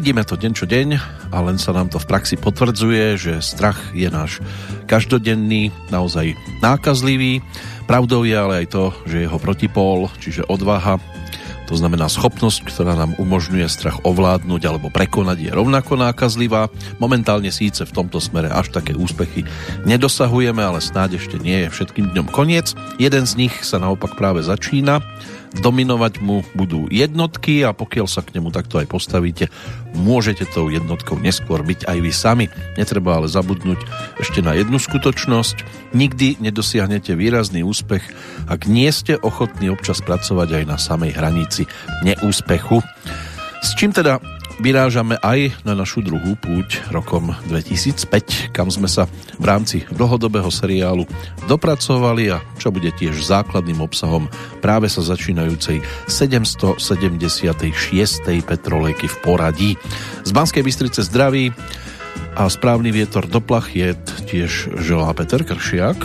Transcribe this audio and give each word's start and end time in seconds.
Nevidíme 0.00 0.24
to 0.24 0.40
deň 0.40 0.52
čo 0.56 0.64
deň 0.64 0.88
a 1.28 1.44
len 1.44 1.60
sa 1.60 1.76
nám 1.76 1.92
to 1.92 2.00
v 2.00 2.08
praxi 2.08 2.40
potvrdzuje, 2.40 3.20
že 3.20 3.44
strach 3.44 3.76
je 3.92 4.08
náš 4.08 4.40
každodenný, 4.88 5.76
naozaj 5.92 6.40
nákazlivý. 6.64 7.44
Pravdou 7.84 8.24
je 8.24 8.32
ale 8.32 8.64
aj 8.64 8.72
to, 8.72 8.96
že 9.04 9.28
jeho 9.28 9.36
protipól, 9.36 10.08
čiže 10.16 10.48
odvaha, 10.48 10.96
to 11.68 11.76
znamená 11.76 12.08
schopnosť, 12.08 12.64
ktorá 12.64 12.96
nám 12.96 13.12
umožňuje 13.20 13.68
strach 13.68 14.00
ovládnuť 14.00 14.62
alebo 14.64 14.88
prekonať 14.88 15.36
je 15.36 15.50
rovnako 15.52 16.00
nákazlivá. 16.00 16.72
Momentálne 16.96 17.52
síce 17.52 17.84
v 17.84 17.92
tomto 17.92 18.24
smere 18.24 18.48
až 18.48 18.72
také 18.72 18.96
úspechy 18.96 19.44
nedosahujeme, 19.84 20.64
ale 20.64 20.80
snáď 20.80 21.20
ešte 21.20 21.36
nie 21.36 21.68
je 21.68 21.76
všetkým 21.76 22.16
dňom 22.16 22.32
koniec. 22.32 22.72
Jeden 22.96 23.28
z 23.28 23.36
nich 23.36 23.52
sa 23.60 23.76
naopak 23.76 24.16
práve 24.16 24.40
začína 24.40 25.04
dominovať 25.58 26.22
mu 26.22 26.46
budú 26.54 26.86
jednotky 26.86 27.66
a 27.66 27.74
pokiaľ 27.74 28.06
sa 28.06 28.22
k 28.22 28.38
nemu 28.38 28.54
takto 28.54 28.78
aj 28.78 28.86
postavíte, 28.86 29.50
môžete 29.98 30.46
tou 30.46 30.70
jednotkou 30.70 31.18
neskôr 31.18 31.66
byť 31.66 31.90
aj 31.90 31.98
vy 31.98 32.12
sami. 32.14 32.46
Netreba 32.78 33.18
ale 33.18 33.26
zabudnúť 33.26 33.82
ešte 34.22 34.40
na 34.40 34.54
jednu 34.54 34.78
skutočnosť. 34.78 35.90
Nikdy 35.92 36.38
nedosiahnete 36.38 37.18
výrazný 37.18 37.66
úspech, 37.66 38.06
ak 38.46 38.70
nie 38.70 38.88
ste 38.94 39.18
ochotní 39.18 39.68
občas 39.74 39.98
pracovať 39.98 40.62
aj 40.62 40.64
na 40.70 40.76
samej 40.78 41.18
hranici 41.18 41.66
neúspechu. 42.06 42.78
S 43.60 43.74
čím 43.74 43.90
teda 43.90 44.22
vyrážame 44.60 45.16
aj 45.24 45.64
na 45.64 45.72
našu 45.72 46.04
druhú 46.04 46.36
púť 46.36 46.84
rokom 46.92 47.32
2005, 47.48 48.52
kam 48.52 48.68
sme 48.68 48.86
sa 48.86 49.08
v 49.40 49.44
rámci 49.48 49.88
dlhodobého 49.88 50.52
seriálu 50.52 51.08
dopracovali 51.48 52.28
a 52.36 52.44
čo 52.60 52.68
bude 52.68 52.92
tiež 52.92 53.24
základným 53.24 53.80
obsahom 53.80 54.28
práve 54.60 54.92
sa 54.92 55.00
začínajúcej 55.00 55.80
776. 56.06 56.76
petrolejky 58.44 59.08
v 59.08 59.16
poradí. 59.24 59.70
Z 60.28 60.30
Banskej 60.36 60.60
Bystrice 60.60 61.00
zdraví 61.08 61.56
a 62.36 62.44
správny 62.46 62.92
vietor 62.92 63.24
do 63.24 63.40
plachiet 63.40 63.98
tiež 64.28 64.76
želá 64.84 65.10
Peter 65.16 65.40
Kršiak. 65.40 65.98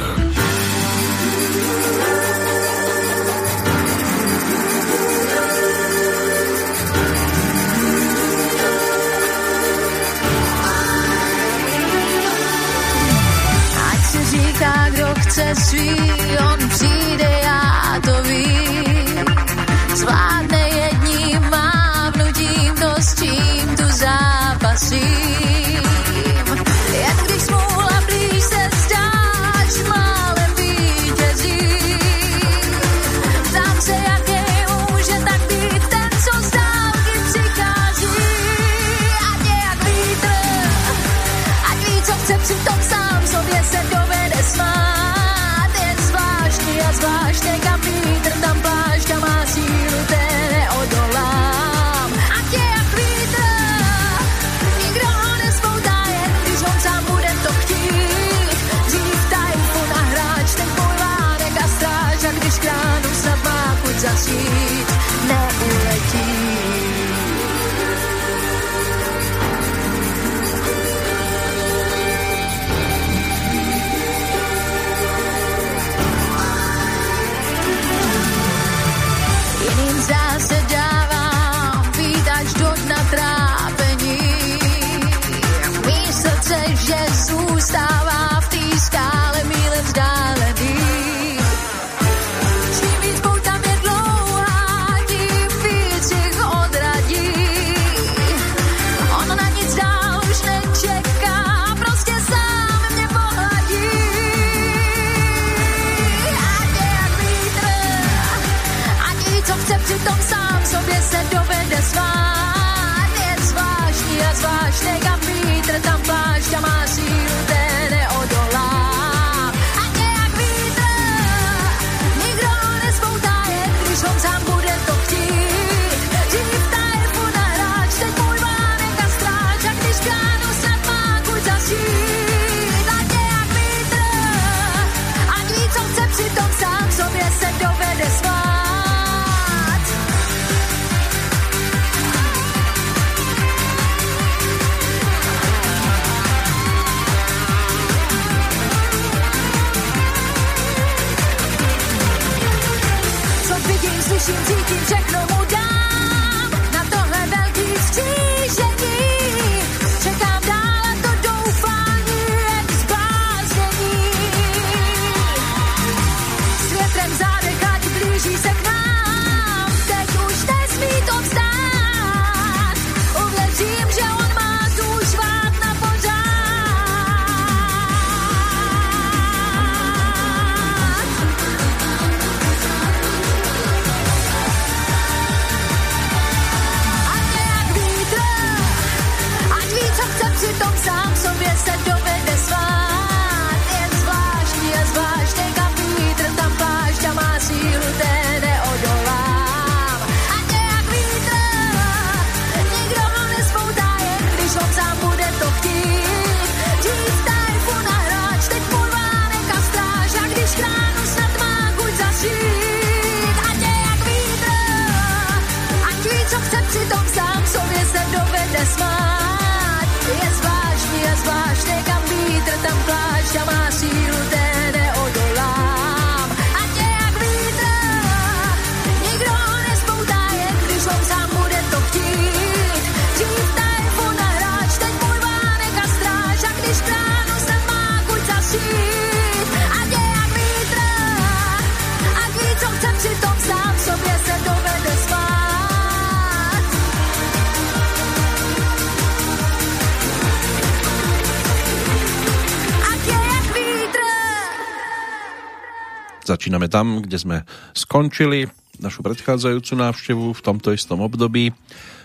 Tam, 256.76 257.00
kde 257.00 257.16
sme 257.16 257.38
skončili 257.72 258.52
našu 258.84 259.00
predchádzajúcu 259.00 259.80
návštevu 259.80 260.36
v 260.36 260.44
tomto 260.44 260.76
istom 260.76 261.00
období. 261.00 261.56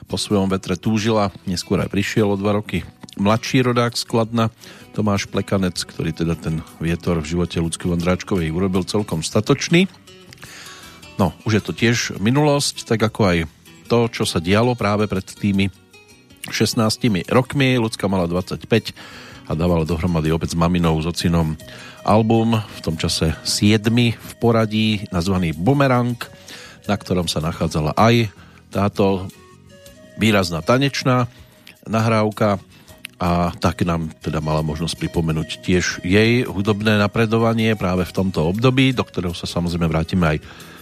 Po 0.06 0.14
svojom 0.14 0.46
vetre 0.46 0.78
túžila, 0.78 1.34
neskôr 1.42 1.82
aj 1.82 1.90
prišiel 1.90 2.30
o 2.30 2.38
dva 2.38 2.54
roky 2.62 2.86
mladší 3.18 3.66
rodák 3.66 3.98
skladna 3.98 4.54
Tomáš 4.94 5.26
Plekanec, 5.26 5.74
ktorý 5.76 6.14
teda 6.14 6.38
ten 6.38 6.62
vietor 6.78 7.18
v 7.18 7.34
živote 7.34 7.58
ľudskej 7.58 7.90
Vondráčkovej 7.90 8.54
urobil 8.54 8.86
celkom 8.86 9.26
statočný. 9.26 9.90
No, 11.18 11.34
už 11.44 11.60
je 11.60 11.62
to 11.62 11.72
tiež 11.74 12.16
minulosť, 12.22 12.86
tak 12.86 13.02
ako 13.02 13.20
aj 13.26 13.38
to, 13.90 14.06
čo 14.08 14.24
sa 14.24 14.38
dialo 14.38 14.78
práve 14.78 15.10
pred 15.10 15.26
tými 15.26 15.68
16 16.48 17.28
rokmi. 17.28 17.76
Ľudská 17.76 18.06
mala 18.06 18.30
25 18.30 18.94
a 19.50 19.58
dávala 19.58 19.82
dohromady 19.82 20.30
opäť 20.30 20.54
s 20.54 20.60
maminou, 20.62 21.02
s 21.02 21.10
ocinom 21.10 21.58
album, 22.06 22.54
v 22.54 22.80
tom 22.86 22.94
čase 22.94 23.34
7 23.42 23.90
v 24.14 24.32
poradí, 24.38 25.10
nazvaný 25.10 25.50
Bumerang, 25.50 26.14
na 26.86 26.94
ktorom 26.94 27.26
sa 27.26 27.42
nachádzala 27.42 27.98
aj 27.98 28.30
táto 28.70 29.26
výrazná 30.22 30.62
tanečná 30.62 31.26
nahrávka 31.82 32.62
a 33.18 33.50
tak 33.58 33.82
nám 33.82 34.14
teda 34.22 34.38
mala 34.38 34.62
možnosť 34.62 34.96
pripomenúť 34.96 35.66
tiež 35.66 36.06
jej 36.06 36.46
hudobné 36.46 36.96
napredovanie 36.96 37.74
práve 37.74 38.06
v 38.06 38.14
tomto 38.14 38.46
období, 38.46 38.94
do 38.94 39.02
ktorého 39.02 39.34
sa 39.34 39.50
samozrejme 39.50 39.90
vrátime 39.90 40.24
aj 40.24 40.38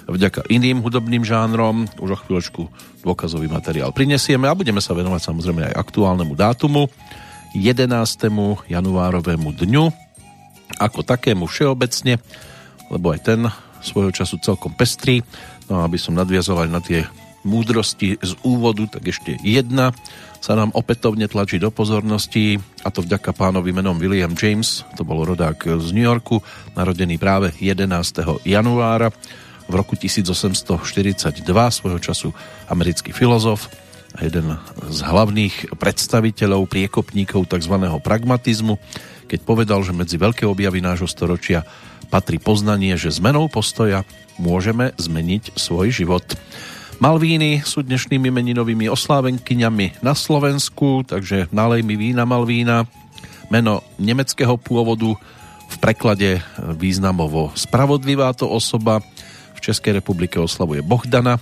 vďaka 0.06 0.46
iným 0.52 0.84
hudobným 0.84 1.24
žánrom. 1.24 1.88
Už 1.98 2.14
o 2.14 2.20
chvíľočku 2.20 2.62
dôkazový 3.02 3.48
materiál 3.50 3.96
prinesieme 3.96 4.46
a 4.46 4.54
budeme 4.54 4.78
sa 4.78 4.94
venovať 4.94 5.20
samozrejme 5.24 5.72
aj 5.72 5.78
aktuálnemu 5.82 6.32
dátumu 6.36 6.86
11. 7.56 7.88
januárovému 8.68 9.48
dňu 9.56 9.84
ako 10.78 11.00
takému 11.02 11.48
všeobecne, 11.48 12.20
lebo 12.92 13.06
aj 13.12 13.20
ten 13.24 13.40
svojho 13.80 14.12
času 14.12 14.38
celkom 14.42 14.74
pestrý. 14.74 15.24
No 15.68 15.80
a 15.80 15.88
aby 15.88 15.96
som 15.96 16.16
nadviazal 16.16 16.68
aj 16.68 16.70
na 16.70 16.80
tie 16.80 17.08
múdrosti 17.46 18.18
z 18.18 18.32
úvodu, 18.44 18.84
tak 18.98 19.08
ešte 19.08 19.38
jedna 19.40 19.94
sa 20.38 20.54
nám 20.54 20.70
opätovne 20.74 21.26
tlačí 21.26 21.58
do 21.58 21.72
pozornosti 21.72 22.58
a 22.86 22.88
to 22.92 23.02
vďaka 23.02 23.34
pánovi 23.34 23.74
menom 23.74 23.98
William 23.98 24.34
James, 24.38 24.86
to 24.94 25.02
bol 25.02 25.22
rodák 25.26 25.66
z 25.82 25.88
New 25.90 26.06
Yorku, 26.06 26.42
narodený 26.78 27.18
práve 27.18 27.50
11. 27.58 28.46
januára 28.46 29.10
v 29.68 29.72
roku 29.74 29.98
1842, 29.98 31.42
svojho 31.70 32.00
času 32.00 32.28
americký 32.70 33.10
filozof, 33.10 33.68
jeden 34.22 34.58
z 34.90 34.98
hlavných 35.02 35.78
predstaviteľov, 35.78 36.66
priekopníkov 36.66 37.46
tzv. 37.46 37.74
pragmatizmu, 38.02 38.78
keď 39.28 39.40
povedal, 39.44 39.80
že 39.84 39.94
medzi 39.94 40.16
veľké 40.16 40.48
objavy 40.48 40.80
nášho 40.82 41.06
storočia 41.06 41.62
patrí 42.08 42.40
poznanie, 42.40 42.96
že 42.96 43.12
zmenou 43.12 43.46
postoja 43.52 44.02
môžeme 44.40 44.96
zmeniť 44.96 45.54
svoj 45.54 45.92
život. 45.92 46.24
Malvíny 46.98 47.62
sú 47.62 47.86
dnešnými 47.86 48.26
meninovými 48.26 48.90
oslávenkyňami 48.90 50.02
na 50.02 50.18
Slovensku, 50.18 51.06
takže 51.06 51.46
nalej 51.54 51.86
mi 51.86 51.94
vína 51.94 52.26
Malvína. 52.26 52.90
Meno 53.54 53.86
nemeckého 54.02 54.58
pôvodu 54.58 55.14
v 55.68 55.76
preklade 55.78 56.42
významovo 56.58 57.54
spravodlivá 57.54 58.34
to 58.34 58.50
osoba. 58.50 58.98
V 59.54 59.60
Českej 59.62 60.02
republike 60.02 60.40
oslavuje 60.40 60.82
Bohdana, 60.82 61.38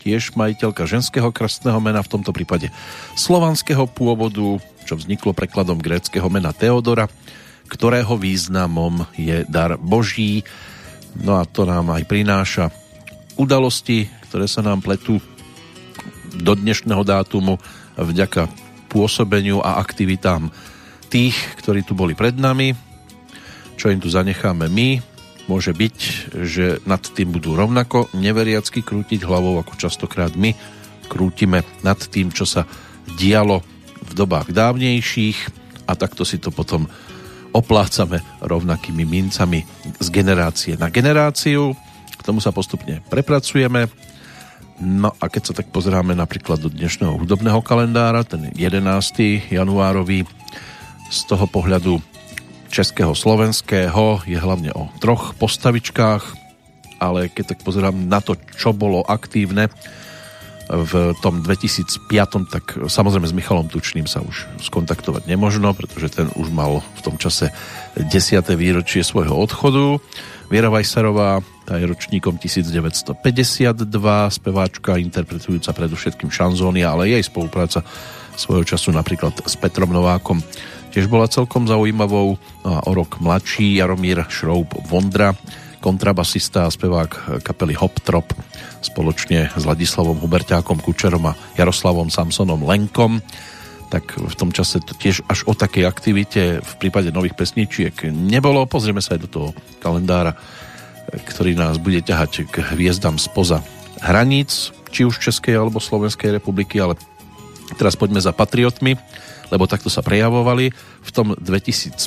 tiež 0.00 0.38
majiteľka 0.38 0.86
ženského 0.86 1.28
krstného 1.34 1.78
mena, 1.82 2.00
v 2.00 2.12
tomto 2.18 2.30
prípade 2.30 2.70
slovanského 3.18 3.84
pôvodu, 3.90 4.62
čo 4.86 4.94
vzniklo 4.96 5.36
prekladom 5.36 5.76
gréckého 5.82 6.26
mena 6.32 6.54
Teodora, 6.54 7.10
ktorého 7.68 8.16
významom 8.16 9.04
je 9.12 9.44
dar 9.44 9.76
Boží. 9.76 10.46
No 11.20 11.36
a 11.36 11.44
to 11.44 11.68
nám 11.68 11.92
aj 11.92 12.08
prináša 12.08 12.72
udalosti, 13.36 14.08
ktoré 14.28 14.48
sa 14.48 14.64
nám 14.64 14.80
pletú 14.80 15.20
do 16.32 16.52
dnešného 16.56 17.04
dátumu 17.04 17.60
vďaka 17.98 18.48
pôsobeniu 18.88 19.60
a 19.60 19.76
aktivitám 19.82 20.48
tých, 21.12 21.36
ktorí 21.60 21.84
tu 21.84 21.92
boli 21.92 22.16
pred 22.16 22.36
nami, 22.36 22.72
čo 23.76 23.92
im 23.92 24.00
tu 24.00 24.08
zanecháme 24.08 24.68
my, 24.68 25.17
Môže 25.48 25.72
byť, 25.72 25.96
že 26.44 26.78
nad 26.84 27.00
tým 27.00 27.32
budú 27.32 27.56
rovnako 27.56 28.12
neveriacky 28.12 28.84
krútiť 28.84 29.24
hlavou, 29.24 29.56
ako 29.56 29.80
častokrát 29.80 30.36
my 30.36 30.52
krútime 31.08 31.64
nad 31.80 31.96
tým, 31.96 32.28
čo 32.28 32.44
sa 32.44 32.68
dialo 33.16 33.64
v 34.04 34.12
dobách 34.12 34.52
dávnejších 34.52 35.38
a 35.88 35.96
takto 35.96 36.28
si 36.28 36.36
to 36.36 36.52
potom 36.52 36.84
oplácame 37.56 38.20
rovnakými 38.44 39.08
mincami 39.08 39.64
z 39.96 40.08
generácie 40.12 40.76
na 40.76 40.92
generáciu. 40.92 41.72
K 42.12 42.22
tomu 42.22 42.44
sa 42.44 42.52
postupne 42.52 43.00
prepracujeme. 43.08 43.88
No 44.78 45.16
a 45.16 45.26
keď 45.26 45.42
sa 45.50 45.56
tak 45.56 45.72
pozeráme 45.72 46.12
napríklad 46.12 46.60
do 46.60 46.68
dnešného 46.70 47.18
hudobného 47.18 47.64
kalendára, 47.64 48.22
ten 48.22 48.52
11. 48.52 49.48
januárový, 49.50 50.28
z 51.08 51.20
toho 51.24 51.48
pohľadu 51.48 52.04
českého, 52.68 53.16
slovenského, 53.16 54.22
je 54.28 54.38
hlavne 54.38 54.72
o 54.76 54.92
troch 55.00 55.34
postavičkách, 55.36 56.22
ale 57.00 57.32
keď 57.32 57.54
tak 57.54 57.60
pozerám 57.64 57.96
na 58.08 58.20
to, 58.20 58.36
čo 58.56 58.76
bolo 58.76 59.02
aktívne 59.02 59.72
v 60.68 61.16
tom 61.24 61.40
2005, 61.40 62.52
tak 62.52 62.76
samozrejme 62.92 63.24
s 63.24 63.32
Michalom 63.32 63.72
Tučným 63.72 64.04
sa 64.04 64.20
už 64.20 64.44
skontaktovať 64.60 65.24
nemožno, 65.24 65.72
pretože 65.72 66.12
ten 66.12 66.28
už 66.36 66.52
mal 66.52 66.84
v 66.96 67.00
tom 67.00 67.16
čase 67.16 67.48
10. 67.96 68.12
výročie 68.52 69.00
svojho 69.00 69.32
odchodu. 69.32 69.96
Viera 70.52 70.68
Vajsarová, 70.68 71.40
tá 71.64 71.80
je 71.80 71.88
ročníkom 71.88 72.36
1952, 72.36 73.16
speváčka 74.28 75.00
interpretujúca 75.00 75.72
predovšetkým 75.72 76.28
šanzóny, 76.28 76.84
ale 76.84 77.16
jej 77.16 77.24
spolupráca 77.24 77.80
svojho 78.36 78.64
času 78.68 78.92
napríklad 78.92 79.40
s 79.44 79.56
Petrom 79.56 79.88
Novákom 79.88 80.44
tiež 80.90 81.06
bola 81.06 81.30
celkom 81.30 81.68
zaujímavou. 81.68 82.40
No 82.64 82.70
a 82.70 82.80
o 82.88 82.92
rok 82.92 83.20
mladší 83.20 83.78
Jaromír 83.78 84.26
Šroub 84.28 84.68
Vondra, 84.88 85.36
kontrabasista 85.78 86.66
a 86.66 86.72
spevák 86.74 87.40
kapely 87.46 87.78
Hop 87.78 88.02
Trop 88.02 88.26
spoločne 88.82 89.50
s 89.54 89.62
Ladislavom 89.62 90.18
Huberťákom 90.18 90.82
Kučerom 90.82 91.30
a 91.30 91.38
Jaroslavom 91.54 92.10
Samsonom 92.10 92.66
Lenkom 92.66 93.22
tak 93.88 94.20
v 94.20 94.34
tom 94.36 94.52
čase 94.52 94.84
to 94.84 94.92
tiež 94.92 95.24
až 95.32 95.48
o 95.48 95.56
takej 95.56 95.88
aktivite 95.88 96.60
v 96.60 96.72
prípade 96.76 97.08
nových 97.08 97.34
pesničiek 97.34 98.12
nebolo. 98.12 98.68
Pozrieme 98.68 99.00
sa 99.00 99.16
aj 99.16 99.20
do 99.24 99.28
toho 99.32 99.48
kalendára, 99.80 100.36
ktorý 101.08 101.56
nás 101.56 101.80
bude 101.80 102.04
ťahať 102.04 102.52
k 102.52 102.60
hviezdam 102.76 103.16
spoza 103.16 103.64
hraníc, 104.04 104.76
či 104.92 105.08
už 105.08 105.16
Českej 105.18 105.56
alebo 105.56 105.80
Slovenskej 105.80 106.36
republiky, 106.36 106.76
ale 106.78 107.00
teraz 107.80 107.96
poďme 107.96 108.20
za 108.20 108.36
patriotmi 108.36 109.00
lebo 109.48 109.64
takto 109.68 109.88
sa 109.88 110.04
prejavovali. 110.04 110.70
V 111.04 111.10
tom 111.10 111.32
2005 111.36 111.98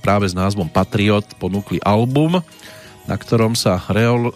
práve 0.00 0.28
s 0.28 0.34
názvom 0.36 0.68
Patriot 0.68 1.24
ponúkli 1.40 1.80
album, 1.80 2.40
na 3.04 3.16
ktorom 3.16 3.52
sa 3.52 3.80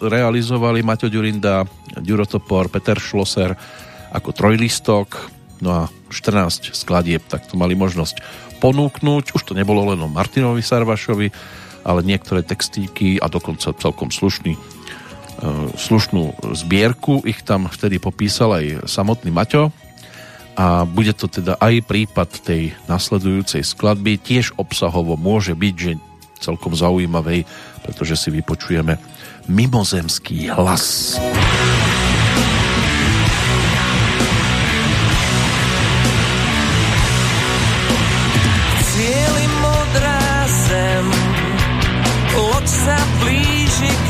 realizovali 0.01 0.85
Maťo 0.85 1.09
Ďurinda, 1.09 1.65
Ďurotopor, 1.97 2.69
Peter 2.69 2.97
Schlosser 3.01 3.57
ako 4.09 4.33
trojlistok, 4.33 5.29
no 5.61 5.85
a 5.85 5.89
14 6.09 6.73
skladieb 6.73 7.25
takto 7.29 7.57
mali 7.57 7.77
možnosť 7.77 8.21
ponúknuť. 8.57 9.37
Už 9.37 9.41
to 9.45 9.53
nebolo 9.53 9.93
len 9.93 10.01
o 10.01 10.09
Martinovi 10.09 10.61
Sarvašovi, 10.65 11.29
ale 11.85 12.05
niektoré 12.05 12.41
textíky 12.41 13.21
a 13.21 13.29
dokonca 13.31 13.71
celkom 13.77 14.09
slušný 14.11 14.53
e, 14.53 14.59
slušnú 15.77 16.53
zbierku 16.57 17.23
ich 17.23 17.41
tam 17.45 17.69
vtedy 17.71 18.01
popísal 18.01 18.59
aj 18.59 18.89
samotný 18.89 19.31
Maťo 19.31 19.71
a 20.59 20.83
bude 20.83 21.15
to 21.15 21.31
teda 21.31 21.55
aj 21.55 21.87
prípad 21.87 22.43
tej 22.43 22.75
nasledujúcej 22.91 23.63
skladby. 23.63 24.19
Tiež 24.19 24.51
obsahovo 24.59 25.15
môže 25.15 25.55
byť, 25.55 25.75
že 25.79 25.95
celkom 26.43 26.75
zaujímavej, 26.75 27.47
pretože 27.79 28.19
si 28.19 28.27
vypočujeme 28.27 28.99
mimozemský 29.47 30.51
hlas. 30.51 31.15
Cieli 38.83 39.45
modrá 39.63 40.43
zem, 40.67 41.07
loď 42.35 42.65
sa 42.67 42.99
blíži 43.23 43.91
k 43.95 44.08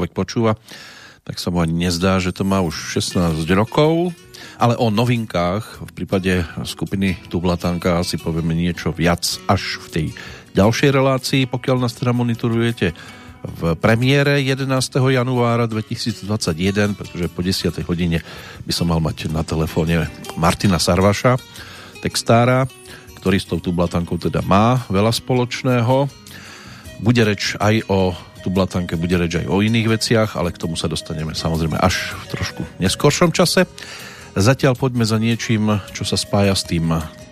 človek 0.00 0.16
počúva, 0.16 0.56
tak 1.28 1.36
sa 1.36 1.52
mu 1.52 1.60
ani 1.60 1.84
nezdá, 1.84 2.16
že 2.24 2.32
to 2.32 2.48
má 2.48 2.64
už 2.64 2.96
16 2.96 3.44
rokov, 3.52 4.16
ale 4.56 4.72
o 4.80 4.88
novinkách 4.88 5.84
v 5.84 5.92
prípade 5.92 6.40
skupiny 6.64 7.20
Tublatanka 7.28 8.00
si 8.00 8.16
povieme 8.16 8.56
niečo 8.56 8.96
viac 8.96 9.28
až 9.44 9.76
v 9.84 9.86
tej 9.92 10.06
ďalšej 10.56 10.90
relácii, 10.96 11.42
pokiaľ 11.52 11.84
nás 11.84 11.92
teda 11.92 12.16
monitorujete 12.16 12.96
v 13.44 13.76
premiére 13.76 14.40
11. 14.40 14.72
januára 15.12 15.68
2021, 15.68 16.96
pretože 16.96 17.28
po 17.28 17.44
10. 17.44 17.76
hodine 17.84 18.24
by 18.64 18.72
som 18.72 18.88
mal 18.88 19.04
mať 19.04 19.28
na 19.28 19.44
telefóne 19.44 20.08
Martina 20.40 20.80
Sarvaša, 20.80 21.36
textára, 22.00 22.64
ktorý 23.20 23.36
s 23.36 23.44
tou 23.44 23.60
tublatankou 23.60 24.16
teda 24.16 24.40
má 24.40 24.80
veľa 24.88 25.12
spoločného. 25.12 26.08
Bude 27.04 27.22
reč 27.28 27.52
aj 27.60 27.84
o 27.92 28.16
tu 28.40 28.48
Blatanke 28.48 28.96
bude 28.96 29.16
reč 29.20 29.40
aj 29.40 29.46
o 29.46 29.60
iných 29.60 29.88
veciach, 30.00 30.36
ale 30.36 30.52
k 30.52 30.60
tomu 30.60 30.74
sa 30.74 30.88
dostaneme 30.88 31.36
samozrejme 31.36 31.76
až 31.76 32.16
v 32.24 32.24
trošku 32.32 32.62
neskoršom 32.80 33.30
čase. 33.36 33.68
Zatiaľ 34.32 34.78
poďme 34.78 35.04
za 35.04 35.18
niečím, 35.20 35.82
čo 35.92 36.08
sa 36.08 36.16
spája 36.16 36.54
s 36.56 36.64
tým 36.64 36.88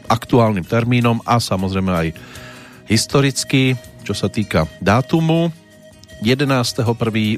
aktuálnym 0.08 0.64
termínom 0.64 1.20
a 1.24 1.38
samozrejme 1.38 1.92
aj 1.92 2.08
historicky, 2.88 3.76
čo 4.02 4.16
sa 4.16 4.32
týka 4.32 4.64
dátumu. 4.80 5.52
11.1. 6.24 6.82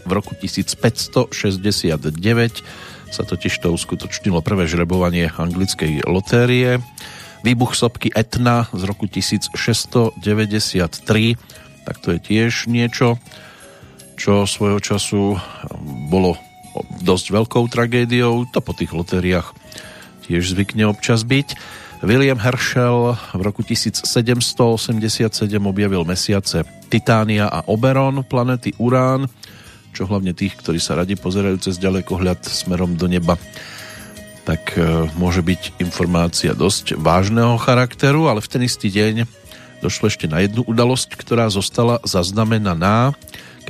v 0.00 0.10
roku 0.14 0.32
1569 0.32 1.28
sa 3.10 3.22
totiž 3.26 3.52
to 3.60 3.74
uskutočnilo 3.74 4.40
prvé 4.40 4.64
žrebovanie 4.70 5.28
anglickej 5.28 6.06
lotérie. 6.08 6.80
Výbuch 7.44 7.74
sopky 7.76 8.08
Etna 8.14 8.70
z 8.72 8.82
roku 8.86 9.04
1693, 9.10 10.22
tak 11.84 11.96
to 12.00 12.16
je 12.16 12.18
tiež 12.22 12.70
niečo, 12.70 13.18
čo 14.20 14.44
svojho 14.44 14.76
času 14.84 15.40
bolo 16.12 16.36
dosť 17.00 17.32
veľkou 17.32 17.64
tragédiou, 17.72 18.44
to 18.52 18.60
po 18.60 18.76
tých 18.76 18.92
lotériách 18.92 19.56
tiež 20.28 20.52
zvykne 20.52 20.84
občas 20.92 21.24
byť. 21.24 21.56
William 22.04 22.36
Herschel 22.36 23.16
v 23.16 23.40
roku 23.40 23.64
1787 23.64 25.32
objavil 25.64 26.04
mesiace 26.04 26.68
Titánia 26.92 27.48
a 27.48 27.64
Oberon, 27.64 28.20
planety 28.28 28.76
Urán, 28.76 29.24
čo 29.96 30.04
hlavne 30.04 30.36
tých, 30.36 30.52
ktorí 30.60 30.76
sa 30.76 31.00
radi 31.00 31.16
pozerajú 31.16 31.56
cez 31.56 31.80
ďalekohľad 31.80 32.44
smerom 32.44 33.00
do 33.00 33.08
neba, 33.08 33.40
tak 34.44 34.76
e, 34.76 35.08
môže 35.16 35.44
byť 35.44 35.80
informácia 35.82 36.52
dosť 36.56 36.96
vážneho 36.96 37.56
charakteru, 37.60 38.28
ale 38.28 38.40
v 38.40 38.48
ten 38.48 38.62
istý 38.64 38.88
deň 38.88 39.28
došlo 39.84 40.12
ešte 40.12 40.28
na 40.28 40.44
jednu 40.44 40.64
udalosť, 40.64 41.16
ktorá 41.16 41.48
zostala 41.52 42.00
zaznamenaná 42.04 43.16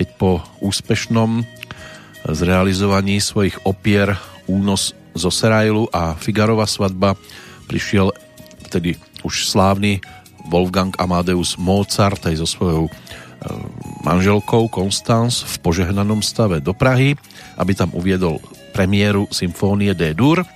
keď 0.01 0.17
po 0.17 0.41
úspešnom 0.65 1.45
zrealizovaní 2.25 3.21
svojich 3.21 3.61
opier 3.69 4.17
únos 4.49 4.97
zo 5.13 5.29
Serailu 5.29 5.93
a 5.93 6.17
Figarova 6.17 6.65
svadba 6.65 7.21
prišiel 7.69 8.09
vtedy 8.65 8.97
už 9.21 9.45
slávny 9.53 10.01
Wolfgang 10.49 10.97
Amadeus 10.97 11.61
Mozart 11.61 12.25
aj 12.25 12.41
so 12.41 12.49
svojou 12.49 12.89
e, 12.89 12.93
manželkou 14.01 14.73
Constance 14.73 15.45
v 15.45 15.55
požehnanom 15.61 16.25
stave 16.25 16.65
do 16.65 16.73
Prahy, 16.73 17.21
aby 17.61 17.77
tam 17.77 17.93
uviedol 17.93 18.41
premiéru 18.73 19.29
symfónie 19.29 19.93
D-dur. 19.93 20.49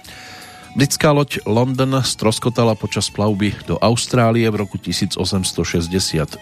Britská 0.72 1.12
loď 1.12 1.44
London 1.44 2.00
stroskotala 2.00 2.72
počas 2.80 3.12
plavby 3.12 3.52
do 3.68 3.76
Austrálie 3.76 4.48
v 4.48 4.56
roku 4.64 4.80
1866. 4.80 6.40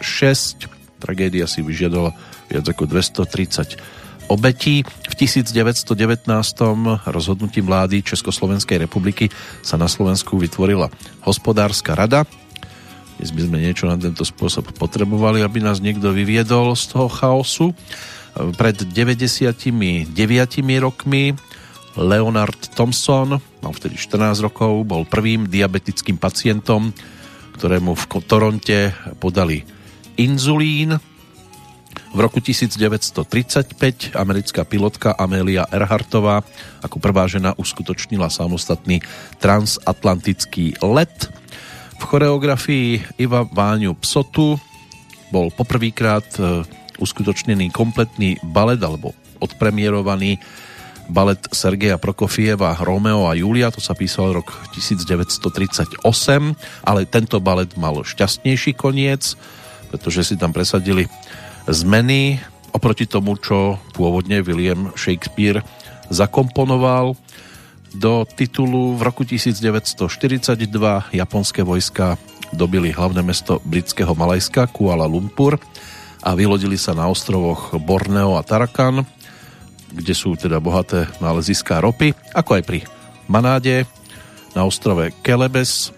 Tragédia 1.03 1.51
si 1.51 1.67
vyžiadala 1.67 2.15
viac 2.53 2.69
ako 2.69 2.85
230 2.85 3.81
obetí. 4.29 4.85
V 4.85 5.15
1919 5.17 6.29
rozhodnutím 7.09 7.65
vlády 7.65 8.05
Československej 8.05 8.85
republiky 8.85 9.33
sa 9.65 9.81
na 9.81 9.89
Slovensku 9.89 10.37
vytvorila 10.37 10.93
hospodárska 11.25 11.97
rada. 11.97 12.29
Dnes 13.17 13.33
by 13.33 13.43
sme 13.49 13.59
niečo 13.65 13.89
na 13.89 13.97
tento 13.97 14.25
spôsob 14.27 14.77
potrebovali, 14.77 15.41
aby 15.41 15.65
nás 15.65 15.81
niekto 15.81 16.13
vyviedol 16.13 16.77
z 16.77 16.93
toho 16.93 17.09
chaosu. 17.09 17.67
Pred 18.35 18.89
99 18.89 20.09
rokmi 20.81 21.37
Leonard 21.93 22.73
Thompson, 22.73 23.37
mal 23.37 23.73
vtedy 23.77 24.01
14 24.01 24.41
rokov, 24.41 24.89
bol 24.89 25.05
prvým 25.05 25.45
diabetickým 25.45 26.17
pacientom, 26.17 26.89
ktorému 27.61 27.93
v 27.93 28.05
Toronte 28.25 28.97
podali 29.21 29.61
inzulín 30.17 30.97
v 32.13 32.19
roku 32.21 32.45
1935 32.45 34.13
americká 34.13 34.69
pilotka 34.69 35.17
Amelia 35.17 35.65
Earhartová 35.73 36.45
ako 36.85 37.01
prvá 37.01 37.25
žena 37.25 37.57
uskutočnila 37.57 38.29
samostatný 38.29 39.01
transatlantický 39.41 40.81
let. 40.85 41.33
V 41.97 42.03
choreografii 42.05 43.17
Iva 43.17 43.49
Váňu 43.49 43.97
Psotu 43.97 44.61
bol 45.33 45.49
poprvýkrát 45.49 46.27
e, 46.37 46.67
uskutočnený 47.01 47.73
kompletný 47.73 48.37
balet 48.45 48.83
alebo 48.85 49.17
odpremierovaný 49.41 50.37
balet 51.09 51.41
Sergeja 51.51 51.99
Prokofieva 51.99 52.77
Romeo 52.79 53.27
a 53.27 53.35
Julia, 53.35 53.73
to 53.73 53.83
sa 53.83 53.97
písal 53.97 54.37
rok 54.37 54.53
1938, 54.77 56.05
ale 56.85 57.01
tento 57.09 57.37
balet 57.43 57.73
mal 57.81 58.05
šťastnejší 58.05 58.77
koniec, 58.79 59.35
pretože 59.91 60.33
si 60.33 60.35
tam 60.39 60.55
presadili 60.55 61.11
zmeny 61.69 62.41
oproti 62.73 63.05
tomu, 63.05 63.37
čo 63.37 63.77
pôvodne 63.93 64.41
William 64.43 64.91
Shakespeare 64.97 65.61
zakomponoval. 66.09 67.15
Do 67.93 68.25
titulu 68.25 68.97
v 68.97 69.01
roku 69.05 69.23
1942 69.29 70.57
japonské 71.13 71.61
vojska 71.61 72.17
dobili 72.53 72.89
hlavné 72.89 73.21
mesto 73.21 73.61
britského 73.69 74.17
Malajska 74.17 74.69
Kuala 74.73 75.05
Lumpur 75.05 75.61
a 76.25 76.33
vylodili 76.33 76.81
sa 76.81 76.97
na 76.97 77.09
ostrovoch 77.09 77.77
Borneo 77.77 78.41
a 78.41 78.43
Tarakan, 78.45 79.05
kde 79.93 80.15
sú 80.17 80.33
teda 80.41 80.57
bohaté 80.57 81.05
náleziská 81.21 81.85
ropy, 81.85 82.17
ako 82.33 82.51
aj 82.57 82.63
pri 82.65 82.81
Manáde 83.29 83.85
na 84.57 84.65
ostrove 84.65 85.13
Kelebes. 85.21 85.93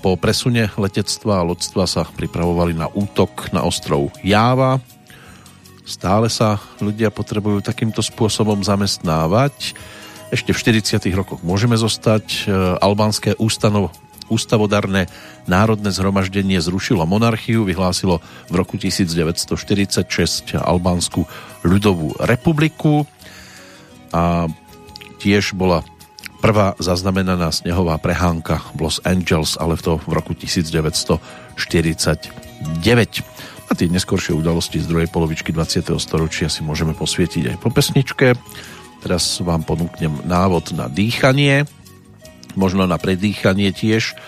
Po 0.00 0.16
presune 0.16 0.70
letectva 0.78 1.42
a 1.42 1.46
lodstva 1.46 1.84
sa 1.84 2.06
pripravovali 2.06 2.72
na 2.72 2.88
útok 2.88 3.52
na 3.52 3.66
ostrov 3.66 4.08
Jáva, 4.24 4.80
Stále 5.90 6.30
sa 6.30 6.62
ľudia 6.78 7.10
potrebujú 7.10 7.66
takýmto 7.66 7.98
spôsobom 7.98 8.62
zamestnávať. 8.62 9.74
Ešte 10.30 10.54
v 10.54 10.86
40. 10.86 11.02
rokoch 11.18 11.42
môžeme 11.42 11.74
zostať. 11.74 12.46
E, 12.46 12.78
albánske 12.78 13.34
ústanov, 13.42 13.90
ústavodarné 14.30 15.10
národné 15.50 15.90
zhromaždenie 15.90 16.62
zrušilo 16.62 17.02
monarchiu, 17.10 17.66
vyhlásilo 17.66 18.22
v 18.46 18.54
roku 18.54 18.78
1946 18.78 20.54
Albánsku 20.54 21.26
ľudovú 21.66 22.14
republiku 22.22 23.02
a 24.14 24.46
tiež 25.18 25.58
bola 25.58 25.82
prvá 26.38 26.78
zaznamenaná 26.78 27.50
snehová 27.50 27.98
prehánka 27.98 28.62
v 28.78 28.86
Los 28.86 29.02
Angeles, 29.02 29.58
ale 29.58 29.74
v 29.74 29.82
to 29.82 29.98
v 30.06 30.12
roku 30.14 30.38
1949. 30.38 33.26
A 33.70 33.78
tie 33.78 33.86
neskoršie 33.86 34.34
udalosti 34.34 34.82
z 34.82 34.90
druhej 34.90 35.06
polovičky 35.14 35.54
20. 35.54 35.94
storočia 36.02 36.50
si 36.50 36.66
môžeme 36.66 36.90
posvietiť 36.90 37.54
aj 37.54 37.56
po 37.62 37.70
pesničke. 37.70 38.34
Teraz 38.98 39.38
vám 39.38 39.62
ponúknem 39.62 40.26
návod 40.26 40.74
na 40.74 40.90
dýchanie, 40.90 41.70
možno 42.58 42.90
na 42.90 42.98
predýchanie 42.98 43.70
tiež 43.70 44.18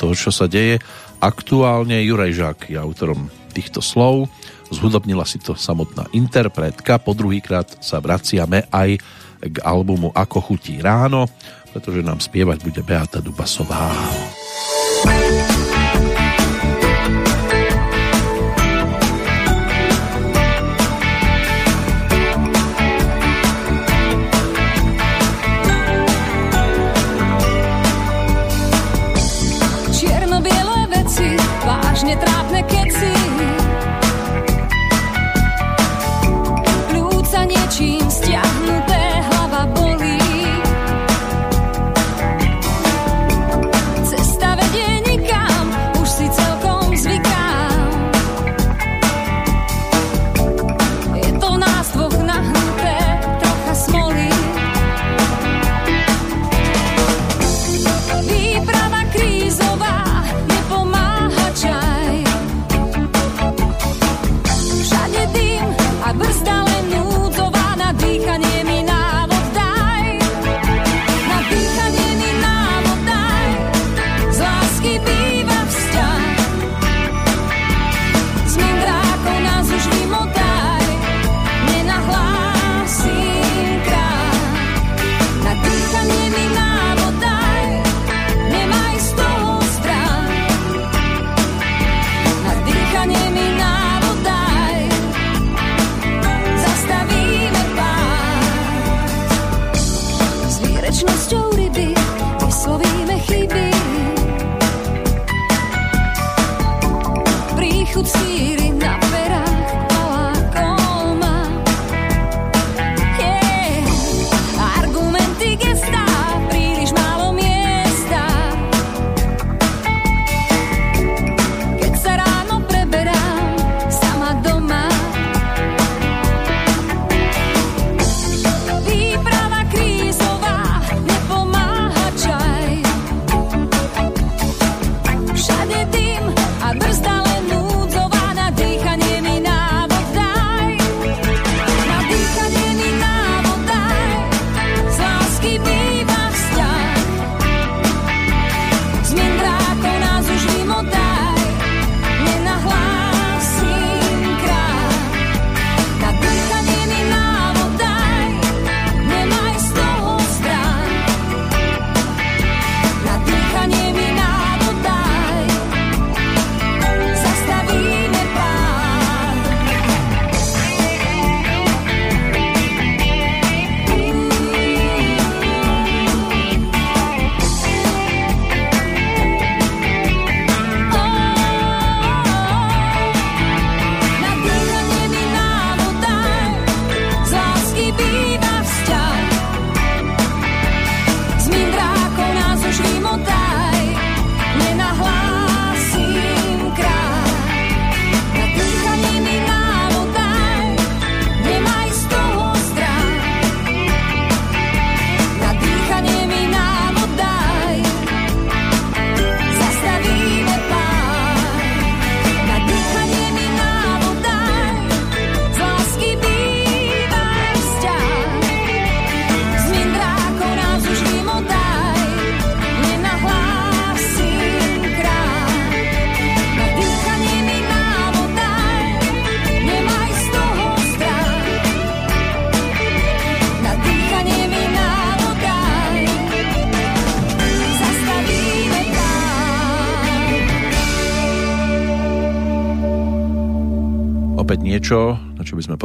toho, 0.00 0.16
čo 0.16 0.32
sa 0.32 0.48
deje. 0.48 0.80
Aktuálne 1.20 2.00
Juraj 2.08 2.32
Žák 2.32 2.58
je 2.72 2.76
autorom 2.80 3.28
týchto 3.52 3.84
slov. 3.84 4.32
Zhudobnila 4.72 5.28
si 5.28 5.44
to 5.44 5.52
samotná 5.52 6.08
interpretka. 6.16 6.96
Po 6.96 7.12
druhýkrát 7.12 7.84
sa 7.84 8.00
vraciame 8.00 8.64
aj 8.72 8.96
k 9.44 9.56
albumu 9.60 10.08
Ako 10.16 10.40
chutí 10.40 10.80
ráno, 10.80 11.28
pretože 11.76 12.00
nám 12.00 12.24
spievať 12.24 12.64
bude 12.64 12.80
Beata 12.80 13.20
Dubasová. 13.20 13.92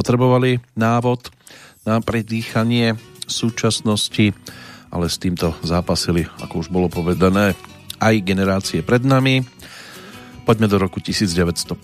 Potrebovali 0.02 0.58
návod 0.74 1.30
na 1.86 2.02
predýchanie 2.02 2.98
súčasnosti, 3.30 4.34
ale 4.90 5.06
s 5.06 5.22
týmto 5.22 5.54
zápasili, 5.62 6.26
ako 6.42 6.66
už 6.66 6.68
bolo 6.74 6.90
povedané, 6.90 7.54
aj 8.02 8.26
generácie 8.26 8.82
pred 8.82 9.06
nami. 9.06 9.46
Poďme 10.42 10.66
do 10.66 10.82
roku 10.82 10.98
1952, 10.98 11.78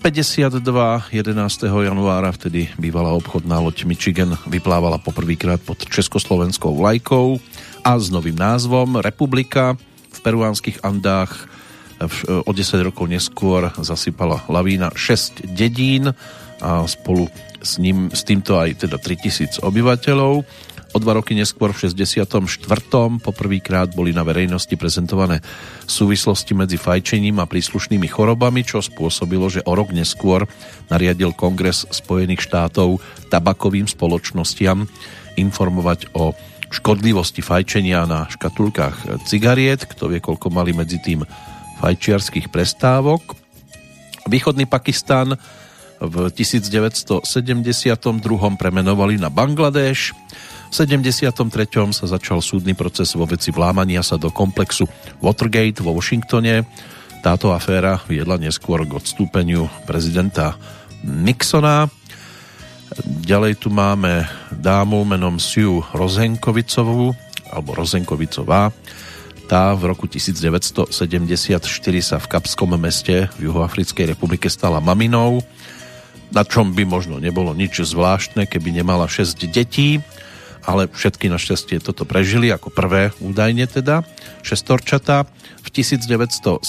11. 1.14 1.30
januára, 1.70 2.34
vtedy 2.34 2.66
bývalá 2.74 3.14
obchodná 3.14 3.62
loď 3.62 3.86
Michigan 3.86 4.34
vyplávala 4.50 4.98
poprvýkrát 4.98 5.62
pod 5.62 5.86
československou 5.86 6.74
vlajkou 6.74 7.38
a 7.86 7.94
s 7.94 8.10
novým 8.10 8.34
názvom 8.34 8.98
Republika 8.98 9.78
v 10.10 10.18
peruánskych 10.26 10.82
Andách 10.82 11.46
o 12.26 12.50
10 12.50 12.82
rokov 12.82 13.06
neskôr 13.06 13.70
zasypala 13.78 14.42
lavína 14.50 14.90
6 14.90 15.54
dedín 15.54 16.10
a 16.62 16.86
spolu 16.86 17.30
s, 17.62 17.78
ním, 17.78 18.10
s 18.14 18.22
týmto 18.22 18.58
aj 18.58 18.86
teda 18.86 18.98
3000 19.00 19.62
obyvateľov. 19.62 20.34
O 20.88 20.96
dva 20.96 21.20
roky 21.20 21.36
neskôr 21.36 21.76
v 21.76 21.84
64. 21.84 22.32
poprvýkrát 23.20 23.92
boli 23.92 24.16
na 24.16 24.24
verejnosti 24.24 24.72
prezentované 24.80 25.44
súvislosti 25.84 26.56
medzi 26.56 26.80
fajčením 26.80 27.44
a 27.44 27.46
príslušnými 27.46 28.08
chorobami, 28.08 28.64
čo 28.64 28.80
spôsobilo, 28.80 29.52
že 29.52 29.60
o 29.68 29.76
rok 29.76 29.92
neskôr 29.92 30.48
nariadil 30.88 31.36
Kongres 31.36 31.84
Spojených 31.92 32.40
štátov 32.40 33.04
tabakovým 33.28 33.84
spoločnostiam 33.84 34.88
informovať 35.36 36.08
o 36.16 36.32
škodlivosti 36.72 37.44
fajčenia 37.44 38.08
na 38.08 38.24
škatulkách 38.28 39.28
cigariet, 39.28 39.84
kto 39.84 40.08
vie, 40.08 40.24
koľko 40.24 40.48
mali 40.48 40.72
medzi 40.72 40.96
tým 41.04 41.20
fajčiarských 41.84 42.48
prestávok. 42.48 43.36
Východný 44.24 44.64
Pakistan 44.64 45.36
v 45.98 46.30
1972. 46.30 47.26
premenovali 48.54 49.18
na 49.18 49.28
Bangladeš. 49.30 50.14
V 50.68 50.72
73. 50.72 51.32
sa 51.90 52.06
začal 52.06 52.38
súdny 52.44 52.76
proces 52.76 53.16
vo 53.16 53.24
veci 53.24 53.50
vlámania 53.50 54.04
sa 54.04 54.20
do 54.20 54.28
komplexu 54.30 54.86
Watergate 55.18 55.82
vo 55.82 55.96
Washingtone. 55.96 56.62
Táto 57.24 57.50
aféra 57.50 57.98
viedla 58.06 58.38
neskôr 58.38 58.86
k 58.86 58.94
odstúpeniu 58.94 59.66
prezidenta 59.88 60.54
Nixona. 61.02 61.90
Ďalej 63.04 63.58
tu 63.58 63.68
máme 63.72 64.28
dámu 64.54 65.02
menom 65.02 65.40
Sue 65.40 65.82
Rozenkovicovú, 65.92 67.16
alebo 67.48 67.74
Rozenkovicová, 67.74 68.70
Tá 69.48 69.72
v 69.72 69.88
roku 69.88 70.04
1974 70.04 70.92
sa 72.04 72.20
v 72.20 72.26
Kapskom 72.28 72.76
meste 72.76 73.32
v 73.40 73.48
Juhoafrickej 73.48 74.12
republike 74.12 74.52
stala 74.52 74.76
maminou, 74.76 75.40
na 76.32 76.44
čom 76.44 76.76
by 76.76 76.84
možno 76.84 77.16
nebolo 77.20 77.56
nič 77.56 77.80
zvláštne, 77.80 78.44
keby 78.44 78.72
nemala 78.82 79.08
6 79.08 79.48
detí, 79.48 80.04
ale 80.68 80.84
všetky 80.84 81.32
našťastie 81.32 81.80
toto 81.80 82.04
prežili 82.04 82.52
ako 82.52 82.68
prvé 82.68 83.08
údajne 83.24 83.64
teda, 83.64 84.04
šestorčatá. 84.44 85.24
V 85.64 85.68
1977. 85.72 86.60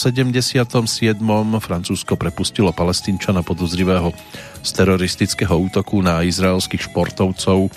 Francúzsko 1.60 2.16
prepustilo 2.16 2.72
palestínčana 2.72 3.44
podozrivého 3.44 4.16
z 4.64 4.70
teroristického 4.72 5.56
útoku 5.56 6.00
na 6.00 6.24
izraelských 6.24 6.92
športovcov 6.92 7.72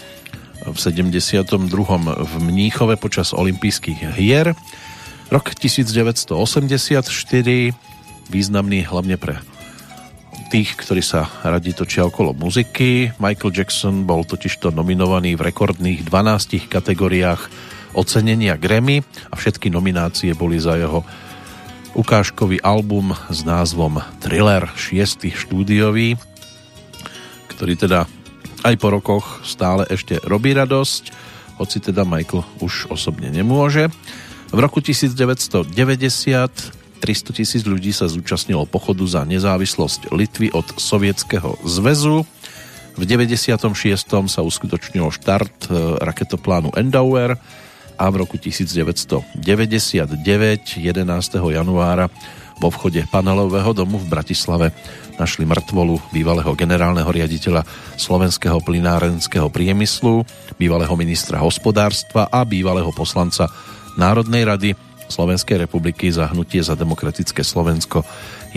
v 0.62 0.76
72. 0.78 1.42
v 2.06 2.32
Mníchove 2.38 2.94
počas 3.02 3.34
olympijských 3.34 4.14
hier. 4.14 4.54
Rok 5.34 5.58
1984, 5.58 6.38
významný 8.30 8.86
hlavne 8.86 9.16
pre 9.18 9.42
tých, 10.52 10.76
ktorí 10.76 11.00
sa 11.00 11.32
radi 11.40 11.72
točia 11.72 12.04
okolo 12.04 12.36
muziky. 12.36 13.08
Michael 13.16 13.56
Jackson 13.56 14.04
bol 14.04 14.28
totižto 14.28 14.68
nominovaný 14.68 15.32
v 15.32 15.48
rekordných 15.48 16.04
12 16.04 16.68
kategóriách 16.68 17.48
ocenenia 17.96 18.60
Grammy 18.60 19.00
a 19.32 19.34
všetky 19.40 19.72
nominácie 19.72 20.36
boli 20.36 20.60
za 20.60 20.76
jeho 20.76 21.08
ukážkový 21.96 22.60
album 22.60 23.16
s 23.32 23.48
názvom 23.48 24.04
Thriller 24.20 24.68
6. 24.76 25.32
štúdiový, 25.32 26.20
ktorý 27.48 27.72
teda 27.72 28.04
aj 28.60 28.74
po 28.76 28.92
rokoch 28.92 29.40
stále 29.48 29.88
ešte 29.88 30.20
robí 30.20 30.52
radosť, 30.52 31.16
hoci 31.56 31.80
teda 31.80 32.04
Michael 32.04 32.44
už 32.60 32.92
osobne 32.92 33.32
nemôže. 33.32 33.88
V 34.52 34.58
roku 34.60 34.84
1990 34.84 36.81
300 37.02 37.34
tisíc 37.34 37.62
ľudí 37.66 37.90
sa 37.90 38.06
zúčastnilo 38.06 38.62
pochodu 38.70 39.02
za 39.10 39.26
nezávislosť 39.26 40.14
Litvy 40.14 40.54
od 40.54 40.78
Sovietskeho 40.78 41.58
zväzu. 41.66 42.22
V 42.94 43.02
96. 43.02 43.58
sa 44.30 44.40
uskutočnil 44.46 45.10
štart 45.10 45.66
e, 45.66 45.98
raketoplánu 45.98 46.70
Endower 46.78 47.34
a 47.98 48.04
v 48.06 48.14
roku 48.14 48.38
1999 48.38 49.34
11. 49.34 50.86
januára 51.50 52.06
vo 52.62 52.70
vchode 52.70 53.02
panelového 53.10 53.74
domu 53.74 53.98
v 53.98 54.06
Bratislave 54.06 54.70
našli 55.18 55.42
mŕtvolu 55.42 56.14
bývalého 56.14 56.54
generálneho 56.54 57.10
riaditeľa 57.10 57.66
slovenského 57.98 58.62
plinárenského 58.62 59.50
priemyslu, 59.50 60.22
bývalého 60.54 60.94
ministra 60.94 61.42
hospodárstva 61.42 62.30
a 62.30 62.46
bývalého 62.46 62.94
poslanca 62.94 63.50
Národnej 63.98 64.46
rady 64.46 64.70
Slovenskej 65.12 65.60
republiky 65.68 66.08
za 66.08 66.32
hnutie 66.32 66.64
za 66.64 66.72
demokratické 66.72 67.44
Slovensko 67.44 68.00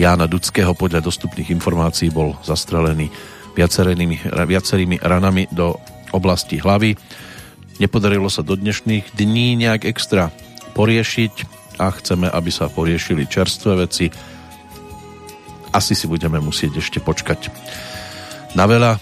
Jána 0.00 0.24
Dudského 0.24 0.72
podľa 0.72 1.04
dostupných 1.04 1.52
informácií 1.52 2.08
bol 2.08 2.32
zastrelený 2.40 3.12
viacerými, 3.52 4.32
viacerými 4.32 4.96
ranami 5.04 5.52
do 5.52 5.76
oblasti 6.16 6.56
hlavy. 6.56 6.96
Nepodarilo 7.76 8.32
sa 8.32 8.40
do 8.40 8.56
dnešných 8.56 9.12
dní 9.12 9.60
nejak 9.60 9.84
extra 9.84 10.32
poriešiť 10.72 11.32
a 11.76 11.92
chceme, 11.92 12.32
aby 12.32 12.48
sa 12.48 12.72
poriešili 12.72 13.28
čerstvé 13.28 13.84
veci. 13.84 14.08
Asi 15.76 15.92
si 15.92 16.08
budeme 16.08 16.40
musieť 16.40 16.80
ešte 16.80 17.04
počkať 17.04 17.52
na 18.56 18.64
veľa 18.64 18.96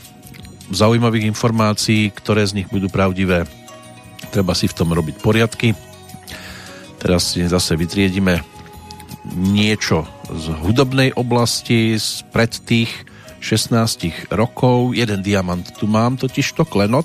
zaujímavých 0.74 1.30
informácií, 1.30 2.10
ktoré 2.10 2.42
z 2.42 2.58
nich 2.62 2.68
budú 2.70 2.90
pravdivé. 2.90 3.46
Treba 4.34 4.58
si 4.58 4.66
v 4.66 4.74
tom 4.74 4.90
robiť 4.90 5.22
poriadky 5.22 5.93
Teraz 7.04 7.36
si 7.36 7.44
zase 7.44 7.76
vytriedime 7.76 8.40
niečo 9.36 10.08
z 10.32 10.56
hudobnej 10.64 11.12
oblasti 11.12 12.00
z 12.00 12.24
pred 12.32 12.48
tých 12.64 12.88
16 13.44 14.32
rokov. 14.32 14.96
Jeden 14.96 15.20
diamant 15.20 15.68
tu 15.76 15.84
mám, 15.84 16.16
totiž 16.16 16.56
to 16.56 16.64
klenot 16.64 17.04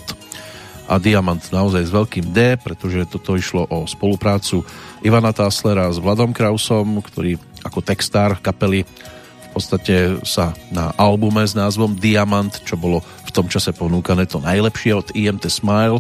a 0.88 1.04
diamant 1.04 1.44
naozaj 1.52 1.84
s 1.84 1.92
veľkým 1.92 2.32
D, 2.32 2.56
pretože 2.64 3.12
toto 3.12 3.36
išlo 3.36 3.68
o 3.68 3.84
spoluprácu 3.84 4.64
Ivana 5.04 5.36
Táslera 5.36 5.92
s 5.92 6.00
Vladom 6.00 6.32
Krausom, 6.32 7.04
ktorý 7.04 7.36
ako 7.68 7.84
textár 7.84 8.40
kapely 8.40 8.88
v 8.88 9.48
podstate 9.52 10.16
sa 10.24 10.56
na 10.72 10.96
albume 10.96 11.44
s 11.44 11.60
názvom 11.60 12.00
Diamant, 12.00 12.56
čo 12.64 12.80
bolo 12.80 13.04
v 13.28 13.32
tom 13.36 13.52
čase 13.52 13.76
ponúkané 13.76 14.32
to 14.32 14.40
najlepšie 14.40 14.96
od 14.96 15.12
IMT 15.12 15.52
Smile, 15.52 16.00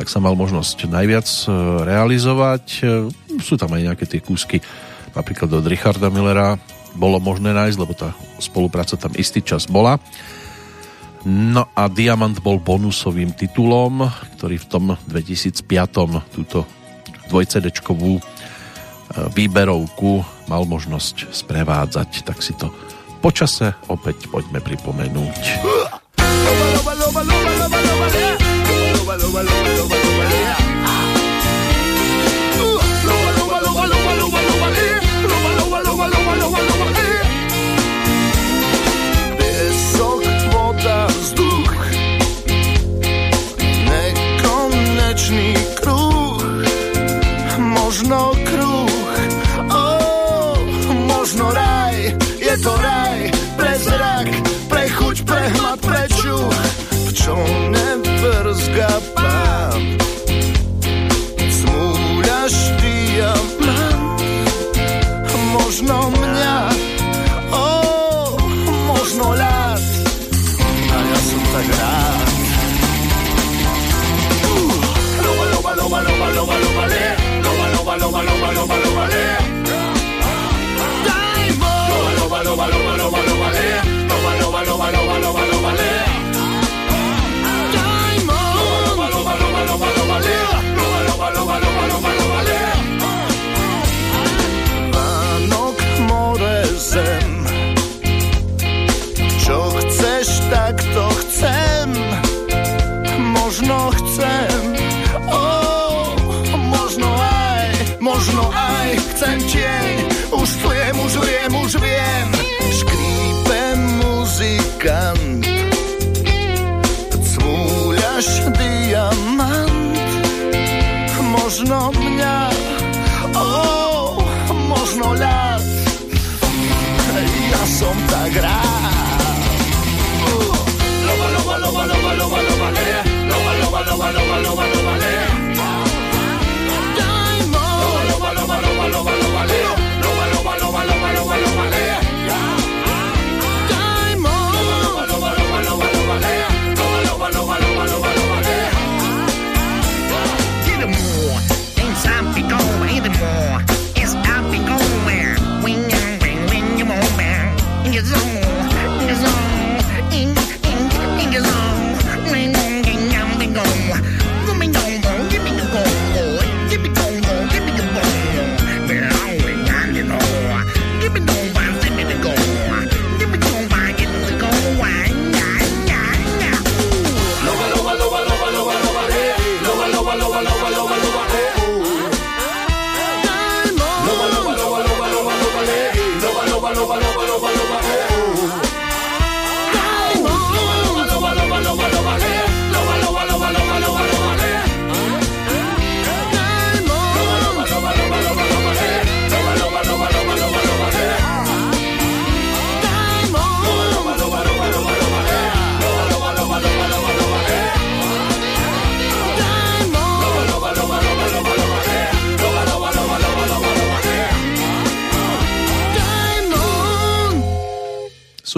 tak 0.00 0.08
sa 0.08 0.16
mal 0.16 0.32
možnosť 0.32 0.88
najviac 0.88 1.28
realizovať. 1.84 2.64
Sú 3.44 3.60
tam 3.60 3.76
aj 3.76 3.92
nejaké 3.92 4.08
tie 4.08 4.24
kúsky, 4.24 4.64
napríklad 5.12 5.52
od 5.52 5.68
Richarda 5.68 6.08
Millera 6.08 6.56
bolo 6.96 7.20
možné 7.20 7.52
nájsť, 7.52 7.76
lebo 7.76 7.92
tá 7.92 8.16
spolupráca 8.40 8.96
tam 8.96 9.12
istý 9.12 9.44
čas 9.44 9.68
bola. 9.68 10.00
No 11.28 11.68
a 11.76 11.92
Diamant 11.92 12.40
bol 12.40 12.56
bonusovým 12.56 13.36
titulom, 13.36 14.08
ktorý 14.40 14.56
v 14.56 14.66
tom 14.72 14.84
2005. 15.04 15.68
túto 16.32 16.64
dvojcedečkovú 17.28 18.16
výberovku 19.36 20.10
mal 20.48 20.64
možnosť 20.64 21.28
sprevádzať, 21.28 22.24
tak 22.24 22.40
si 22.40 22.56
to 22.56 22.72
počase 23.20 23.76
opäť 23.92 24.32
poďme 24.32 24.64
pripomenúť. 24.64 25.40
Loba, 26.40 26.64
loba, 26.72 26.92
loba, 26.96 27.20
loba, 27.20 27.52
loba, 27.52 27.68
loba, 27.68 27.78
loba, 27.84 28.06
loba. 28.08 28.59
Piesok, 39.34 40.22
voda, 40.54 41.10
vzduch 41.10 41.74
Nekonečný 43.90 45.58
kruh 45.82 46.38
Možno 47.58 48.30
kruh. 48.46 49.10
Oh, 49.74 50.54
Možno 51.10 51.50
raj 51.50 52.14
Je 52.38 52.54
raj. 52.62 53.20
Pre 53.58 53.72
zrak, 53.74 54.28
pre 54.70 54.84
chuť, 54.86 55.16
pre 55.26 55.42
hmat, 55.58 55.78
pre 55.82 56.02
čuch 56.14 56.54
V 56.94 57.08
čom 57.10 57.69
on 65.90 66.19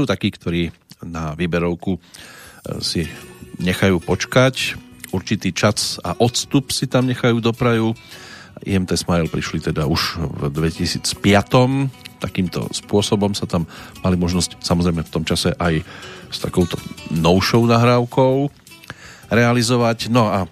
Sú 0.02 0.10
takí, 0.10 0.34
ktorí 0.34 0.74
na 1.06 1.38
výberovku 1.38 1.94
e, 1.94 2.00
si 2.82 3.06
nechajú 3.62 4.02
počkať, 4.02 4.74
určitý 5.14 5.54
čas 5.54 6.02
a 6.02 6.18
odstup 6.18 6.74
si 6.74 6.90
tam 6.90 7.06
nechajú 7.06 7.38
doprajú. 7.38 7.94
IMT 8.66 8.98
Smile 8.98 9.30
prišli 9.30 9.62
teda 9.62 9.86
už 9.86 10.18
v 10.18 10.50
2005. 10.50 11.06
Takýmto 12.18 12.66
spôsobom 12.74 13.30
sa 13.38 13.46
tam 13.46 13.70
mali 14.02 14.18
možnosť 14.18 14.58
samozrejme 14.58 15.06
v 15.06 15.12
tom 15.14 15.22
čase 15.22 15.54
aj 15.54 15.86
s 16.34 16.38
takouto 16.42 16.74
novšou 17.14 17.62
nahrávkou 17.70 18.50
realizovať. 19.30 20.10
No 20.10 20.26
a 20.26 20.50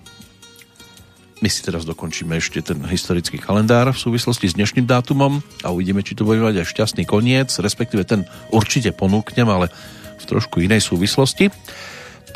my 1.40 1.48
si 1.48 1.64
teraz 1.64 1.88
dokončíme 1.88 2.36
ešte 2.36 2.60
ten 2.60 2.84
historický 2.84 3.40
kalendár 3.40 3.88
v 3.96 3.98
súvislosti 3.98 4.52
s 4.52 4.56
dnešným 4.60 4.84
dátumom 4.84 5.40
a 5.64 5.72
uvidíme, 5.72 6.04
či 6.04 6.12
to 6.12 6.28
bude 6.28 6.44
mať 6.44 6.60
aj 6.60 6.68
šťastný 6.68 7.08
koniec, 7.08 7.48
respektíve 7.56 8.04
ten 8.04 8.28
určite 8.52 8.92
ponúknem, 8.92 9.48
ale 9.48 9.72
v 10.20 10.24
trošku 10.28 10.60
inej 10.60 10.84
súvislosti. 10.84 11.48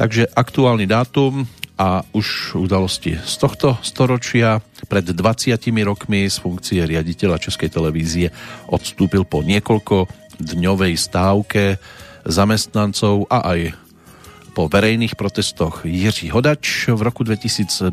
Takže 0.01 0.33
aktuálny 0.33 0.89
dátum 0.89 1.45
a 1.77 2.01
už 2.17 2.57
udalosti 2.57 3.21
z 3.21 3.35
tohto 3.37 3.77
storočia. 3.85 4.65
Pred 4.89 5.13
20 5.13 5.53
rokmi 5.85 6.25
z 6.25 6.37
funkcie 6.41 6.81
riaditeľa 6.89 7.45
Českej 7.45 7.69
televízie 7.69 8.33
odstúpil 8.73 9.29
po 9.29 9.45
niekoľko 9.45 10.09
dňovej 10.41 10.95
stávke 10.97 11.77
zamestnancov 12.25 13.29
a 13.29 13.53
aj 13.53 13.84
po 14.55 14.71
verejných 14.71 15.19
protestoch 15.19 15.83
Jiří 15.83 16.31
Hodač. 16.31 16.87
V 16.87 17.03
roku 17.03 17.27
2002 17.27 17.91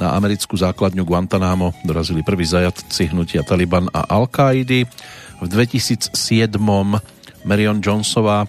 na 0.00 0.08
americkú 0.16 0.56
základňu 0.56 1.04
Guantanamo 1.04 1.76
dorazili 1.84 2.24
prví 2.24 2.48
zajatci 2.48 3.12
hnutia 3.12 3.44
Taliban 3.44 3.92
a 3.92 4.08
Al-Qaidi. 4.08 4.88
V 5.36 5.46
2007 5.46 6.16
Marion 7.44 7.84
Jonesová, 7.84 8.48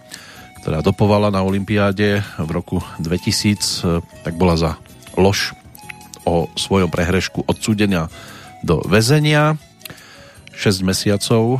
ktorá 0.63 0.80
dopovala 0.80 1.28
na 1.28 1.44
Olympiáde 1.44 2.24
v 2.40 2.50
roku 2.50 2.80
2000, 3.04 4.24
tak 4.24 4.40
bola 4.40 4.56
za 4.56 4.72
lož 5.20 5.52
o 6.24 6.48
svojom 6.56 6.88
prehrešku 6.88 7.44
odsúdenia 7.44 8.08
do 8.63 8.80
väzenia. 8.88 9.60
6 10.56 10.82
mesiacov 10.82 11.60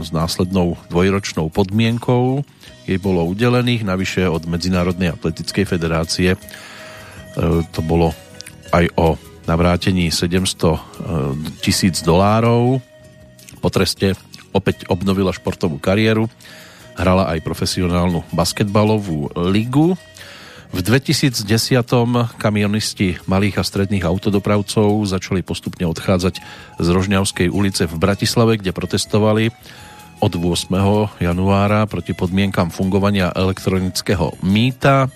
s 0.00 0.08
následnou 0.10 0.80
dvojročnou 0.88 1.52
podmienkou 1.52 2.42
jej 2.84 2.98
bolo 3.00 3.24
udelených, 3.24 3.84
navyše 3.84 4.28
od 4.28 4.44
Medzinárodnej 4.44 5.12
atletickej 5.16 5.64
federácie. 5.64 6.36
E, 6.36 6.38
to 7.72 7.80
bolo 7.80 8.12
aj 8.72 8.84
o 8.96 9.16
navrátení 9.48 10.08
700 10.12 10.44
e, 10.64 10.78
tisíc 11.64 12.00
dolárov. 12.04 12.80
Po 13.60 13.68
treste 13.72 14.16
opäť 14.54 14.86
obnovila 14.86 15.34
športovú 15.34 15.82
kariéru, 15.82 16.30
hrala 16.94 17.26
aj 17.34 17.42
profesionálnu 17.42 18.22
basketbalovú 18.30 19.34
ligu. 19.50 19.98
V 20.74 20.82
2010. 20.82 21.46
kamionisti 22.34 23.18
malých 23.30 23.62
a 23.62 23.64
stredných 23.66 24.02
autodopravcov 24.02 25.06
začali 25.06 25.46
postupne 25.46 25.86
odchádzať 25.86 26.34
z 26.82 26.86
Rožňavskej 26.90 27.46
ulice 27.46 27.86
v 27.86 27.94
Bratislave, 27.94 28.58
kde 28.58 28.74
protestovali 28.74 29.54
od 30.20 30.32
8. 30.36 30.70
januára 31.22 31.86
proti 31.86 32.14
podmienkam 32.14 32.70
fungovania 32.70 33.32
elektronického 33.34 34.36
mýta. 34.44 35.10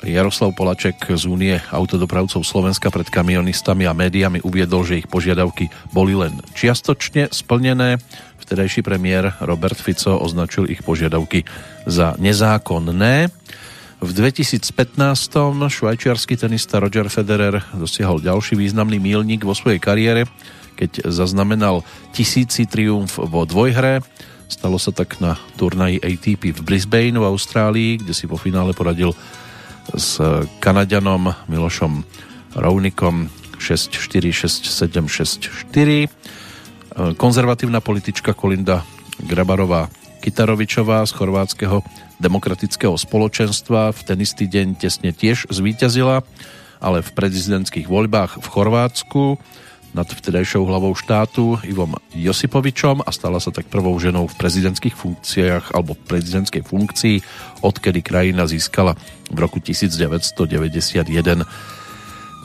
Jaroslav 0.00 0.56
Polaček 0.56 0.96
z 1.12 1.24
Únie 1.28 1.60
autodopravcov 1.68 2.42
Slovenska 2.42 2.88
pred 2.88 3.12
kamionistami 3.12 3.84
a 3.84 3.92
médiami 3.92 4.40
uviedol, 4.40 4.88
že 4.88 5.04
ich 5.04 5.08
požiadavky 5.08 5.68
boli 5.92 6.16
len 6.16 6.40
čiastočne 6.56 7.28
splnené. 7.28 8.00
Vtedajší 8.40 8.80
premiér 8.80 9.36
Robert 9.44 9.76
Fico 9.76 10.16
označil 10.16 10.66
ich 10.72 10.80
požiadavky 10.80 11.44
za 11.84 12.16
nezákonné. 12.16 13.28
V 14.02 14.10
2015. 14.10 14.98
švajčiarsky 15.70 16.34
tenista 16.34 16.82
Roger 16.82 17.06
Federer 17.06 17.62
dosiahol 17.70 18.18
ďalší 18.18 18.58
významný 18.58 18.98
mílnik 18.98 19.46
vo 19.46 19.54
svojej 19.54 19.78
kariére, 19.78 20.26
keď 20.82 21.06
zaznamenal 21.14 21.86
tisíci 22.10 22.66
triumf 22.66 23.14
vo 23.22 23.46
dvojhre. 23.46 24.02
Stalo 24.50 24.82
sa 24.82 24.90
tak 24.90 25.22
na 25.22 25.38
turnaji 25.54 26.02
ATP 26.02 26.50
v 26.50 26.60
Brisbane 26.66 27.14
v 27.14 27.22
Austrálii, 27.22 28.02
kde 28.02 28.10
si 28.10 28.26
vo 28.26 28.34
finále 28.34 28.74
poradil 28.74 29.14
s 29.94 30.18
Kanadianom 30.58 31.30
Milošom 31.46 32.02
Rounikom 32.58 33.30
6-4, 33.62 34.34
6-7, 34.34 35.06
6-4. 35.70 37.14
Konzervatívna 37.14 37.78
politička 37.78 38.34
Kolinda 38.34 38.82
Grabarová 39.22 39.86
Kitarovičová 40.18 41.06
z 41.06 41.14
chorvátskeho 41.14 41.78
demokratického 42.18 42.98
spoločenstva 42.98 43.94
v 43.94 44.00
ten 44.02 44.18
istý 44.18 44.50
deň 44.50 44.82
tesne 44.82 45.14
tiež 45.14 45.46
zvíťazila, 45.46 46.26
ale 46.82 47.06
v 47.06 47.10
prezidentských 47.14 47.86
voľbách 47.86 48.42
v 48.42 48.46
Chorvátsku 48.50 49.38
nad 49.92 50.08
vtedajšou 50.08 50.64
hlavou 50.64 50.96
štátu 50.96 51.60
Ivom 51.68 52.00
Josipovičom 52.16 53.04
a 53.04 53.10
stala 53.12 53.36
sa 53.40 53.52
tak 53.52 53.68
prvou 53.68 53.92
ženou 54.00 54.24
v 54.24 54.38
prezidentských 54.40 54.96
funkciách 54.96 55.76
alebo 55.76 55.92
prezidentskej 55.92 56.64
funkcii, 56.64 57.16
odkedy 57.60 58.00
krajina 58.00 58.48
získala 58.48 58.96
v 59.28 59.38
roku 59.38 59.60
1991 59.60 61.04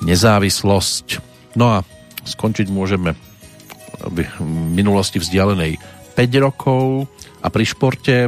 nezávislosť. 0.04 1.08
No 1.56 1.66
a 1.72 1.78
skončiť 2.28 2.68
môžeme 2.68 3.16
v 4.04 4.28
minulosti 4.76 5.18
vzdialenej 5.18 5.80
5 6.14 6.44
rokov 6.44 7.08
a 7.40 7.48
pri 7.48 7.64
športe 7.64 8.28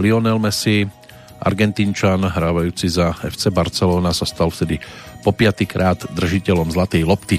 Lionel 0.00 0.40
Messi, 0.40 0.88
Argentínčan, 1.36 2.24
hrávajúci 2.24 2.88
za 2.88 3.12
FC 3.12 3.52
Barcelona, 3.52 4.16
sa 4.16 4.24
stal 4.24 4.48
vtedy 4.48 4.80
po 5.20 5.36
piatýkrát 5.36 6.08
držiteľom 6.16 6.72
zlatej 6.72 7.04
lopty 7.04 7.36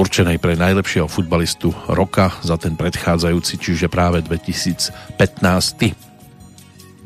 určenej 0.00 0.40
pre 0.40 0.56
najlepšieho 0.56 1.04
futbalistu 1.04 1.76
roka 1.92 2.32
za 2.40 2.56
ten 2.56 2.72
predchádzajúci, 2.72 3.60
čiže 3.60 3.92
práve 3.92 4.24
2015. 4.24 5.12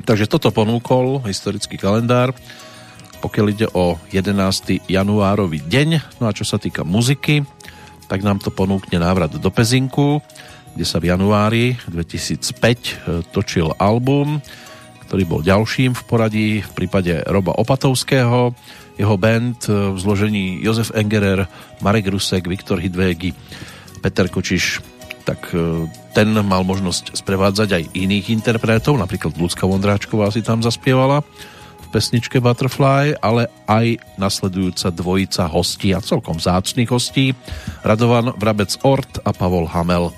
Takže 0.07 0.31
toto 0.31 0.55
ponúkol 0.55 1.19
historický 1.27 1.75
kalendár, 1.75 2.31
pokiaľ 3.19 3.47
ide 3.51 3.67
o 3.75 3.99
11. 4.15 4.87
januárový 4.87 5.59
deň. 5.67 6.23
No 6.23 6.31
a 6.31 6.37
čo 6.37 6.47
sa 6.47 6.55
týka 6.55 6.87
muziky, 6.87 7.43
tak 8.07 8.23
nám 8.23 8.39
to 8.39 8.55
ponúkne 8.55 9.03
návrat 9.03 9.35
do 9.35 9.51
Pezinku, 9.51 10.23
kde 10.79 10.87
sa 10.87 11.03
v 11.03 11.11
januári 11.11 11.75
2005 11.91 12.47
e, 12.47 13.27
točil 13.35 13.75
album, 13.83 14.39
ktorý 15.11 15.23
bol 15.27 15.43
ďalším 15.43 15.99
v 15.99 16.03
poradí 16.07 16.63
v 16.63 16.71
prípade 16.79 17.27
Roba 17.27 17.59
Opatovského 17.59 18.55
jeho 18.95 19.17
band 19.19 19.67
e, 19.67 19.95
v 19.95 19.99
zložení 19.99 20.63
Jozef 20.63 20.95
Engerer, 20.95 21.47
Marek 21.83 22.11
Rusek, 22.11 22.47
Viktor 22.47 22.79
Hidvégy, 22.79 23.35
Peter 24.01 24.27
Kočiš, 24.31 24.81
tak 25.27 25.51
e, 25.57 25.89
ten 26.13 26.31
mal 26.45 26.63
možnosť 26.63 27.19
sprevádzať 27.19 27.69
aj 27.75 27.85
iných 27.97 28.31
interpretov, 28.31 29.01
napríklad 29.01 29.35
Lucka 29.35 29.67
Vondráčková 29.67 30.31
si 30.31 30.45
tam 30.45 30.63
zaspievala 30.63 31.25
v 31.81 31.87
pesničke 31.91 32.39
Butterfly, 32.39 33.19
ale 33.19 33.51
aj 33.67 33.99
nasledujúca 34.21 34.93
dvojica 34.95 35.49
hostí 35.51 35.91
a 35.97 36.05
celkom 36.05 36.39
zácných 36.39 36.91
hostí, 36.91 37.35
Radovan 37.83 38.37
Vrabec 38.39 38.79
Ort 38.87 39.25
a 39.25 39.35
Pavol 39.35 39.67
Hamel. 39.71 40.15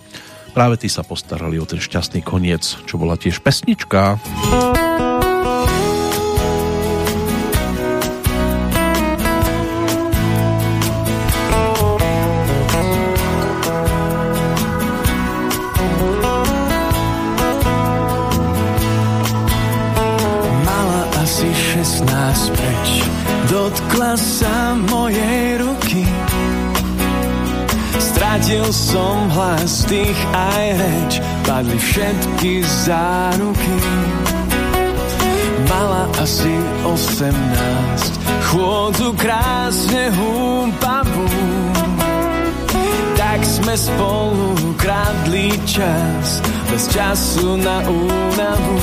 Práve 0.57 0.81
tí 0.81 0.89
sa 0.89 1.05
postarali 1.05 1.61
o 1.61 1.69
ten 1.69 1.77
šťastný 1.77 2.25
koniec, 2.25 2.65
čo 2.89 2.97
bola 2.97 3.21
tiež 3.21 3.45
pesnička. 3.45 4.17
Stratil 4.17 5.26
som 29.67 29.75
hlas, 29.75 29.85
tých 29.91 30.21
aj 30.33 30.65
reč, 30.79 31.13
padli 31.43 31.79
všetky 31.79 32.53
záruky. 32.87 33.77
Mala 35.67 36.07
asi 36.23 36.55
osemnáct, 36.87 38.15
chôdzu 38.47 39.11
krásne 39.19 40.15
húpavú. 40.15 41.27
Tak 43.19 43.43
sme 43.43 43.75
spolu 43.75 44.55
kradli 44.79 45.51
čas, 45.67 46.41
bez 46.71 46.87
času 46.95 47.59
na 47.59 47.83
únavu. 47.83 48.77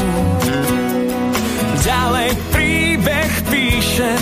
Ďalej 1.84 2.30
príbeh 2.52 3.32
píše, 3.48 4.14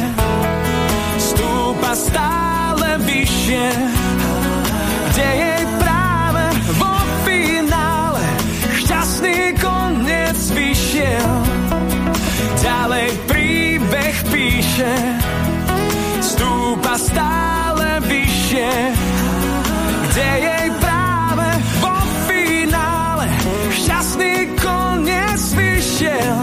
stúpa 1.17 1.93
stále 1.97 3.01
vyššie, 3.01 3.65
vyšiel. 11.01 11.33
Ďalej 12.61 13.09
príbeh 13.25 14.15
píše, 14.29 14.93
stúpa 16.21 16.93
stále 17.01 17.97
vyššie, 18.05 18.69
kde 20.05 20.29
jej 20.45 20.69
práve 20.77 21.49
vo 21.81 21.97
finále 22.29 23.25
šťastný 23.73 24.53
koniec 24.61 25.41
vyšiel. 25.57 26.37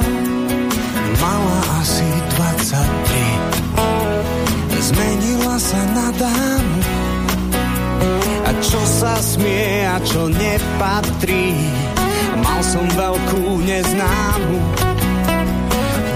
Mala 1.23 1.59
asi 1.79 2.11
23, 2.35 4.83
zmenila 4.91 5.55
sa 5.63 5.79
na 5.95 6.11
dámu 6.19 6.99
čo 8.59 8.83
sa 8.83 9.15
smie 9.23 9.87
a 9.87 10.03
čo 10.03 10.27
nepatrí. 10.27 11.78
Som 12.69 12.85
veľkú 12.93 13.65
neznámu. 13.65 14.61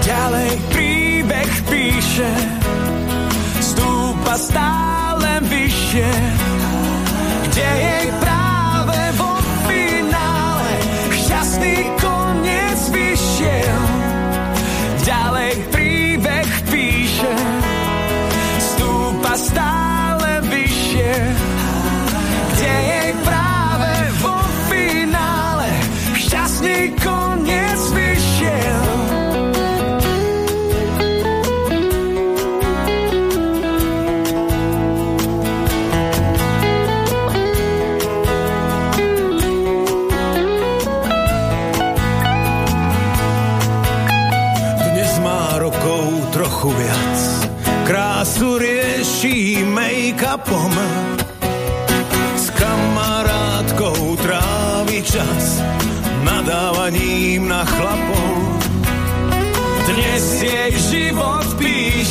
Ďalej 0.05 0.51
príbeh 0.69 1.49
píše, 1.65 2.29
stúpa 3.57 4.37
stále 4.37 5.41
vyššie, 5.49 6.13
kde 7.49 7.69
jej 7.73 8.07
práve 8.21 8.99
vo 9.17 9.33
finále 9.65 10.69
šťastný 11.25 11.89
koniec 11.97 12.12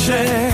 píše 0.03 0.52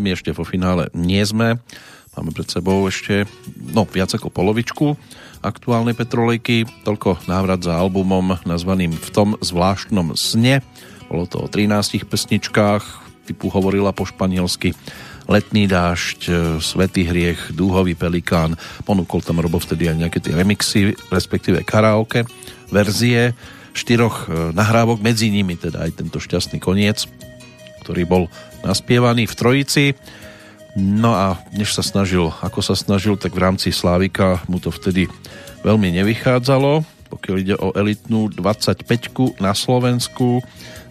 ale 0.00 0.08
my 0.08 0.16
ešte 0.16 0.32
vo 0.32 0.48
finále 0.48 0.88
nie 0.96 1.20
sme. 1.20 1.60
Máme 2.16 2.32
pred 2.32 2.48
sebou 2.48 2.88
ešte 2.88 3.28
no, 3.76 3.84
viac 3.84 4.08
ako 4.16 4.32
polovičku 4.32 4.96
aktuálnej 5.44 5.92
Petrolejky. 5.92 6.64
Toľko 6.88 7.28
návrat 7.28 7.60
za 7.60 7.76
albumom 7.76 8.40
nazvaným 8.48 8.96
V 8.96 9.08
tom 9.12 9.28
zvláštnom 9.44 10.16
sne. 10.16 10.64
Bolo 11.12 11.28
to 11.28 11.44
o 11.44 11.52
13 11.52 12.00
pesničkách, 12.08 12.84
typu 13.28 13.52
hovorila 13.52 13.92
po 13.92 14.08
španielsky 14.08 14.72
Letný 15.28 15.68
dážď, 15.68 16.32
Svetý 16.64 17.04
hriech, 17.04 17.52
Dúhový 17.52 17.92
pelikán. 17.92 18.56
Ponúkol 18.88 19.20
tam 19.20 19.44
Robo 19.44 19.60
vtedy 19.60 19.84
aj 19.92 20.00
nejaké 20.00 20.18
tie 20.24 20.32
remixy, 20.32 20.96
respektíve 21.12 21.60
karaoke 21.60 22.24
verzie 22.72 23.36
štyroch 23.70 24.26
e, 24.26 24.50
nahrávok, 24.50 24.98
medzi 24.98 25.30
nimi 25.30 25.54
teda 25.54 25.86
aj 25.86 26.02
tento 26.02 26.18
šťastný 26.18 26.58
koniec, 26.58 27.06
ktorý 27.90 28.06
bol 28.06 28.24
naspievaný 28.62 29.26
v 29.26 29.34
Trojici. 29.34 29.84
No 30.78 31.10
a 31.10 31.42
než 31.50 31.74
sa 31.74 31.82
snažil, 31.82 32.30
ako 32.38 32.62
sa 32.62 32.78
snažil, 32.78 33.18
tak 33.18 33.34
v 33.34 33.42
rámci 33.42 33.74
Slávika 33.74 34.46
mu 34.46 34.62
to 34.62 34.70
vtedy 34.70 35.10
veľmi 35.66 35.90
nevychádzalo, 35.98 36.86
pokiaľ 37.10 37.36
ide 37.42 37.58
o 37.58 37.74
elitnú 37.74 38.30
25 38.30 39.42
na 39.42 39.50
Slovensku 39.50 40.38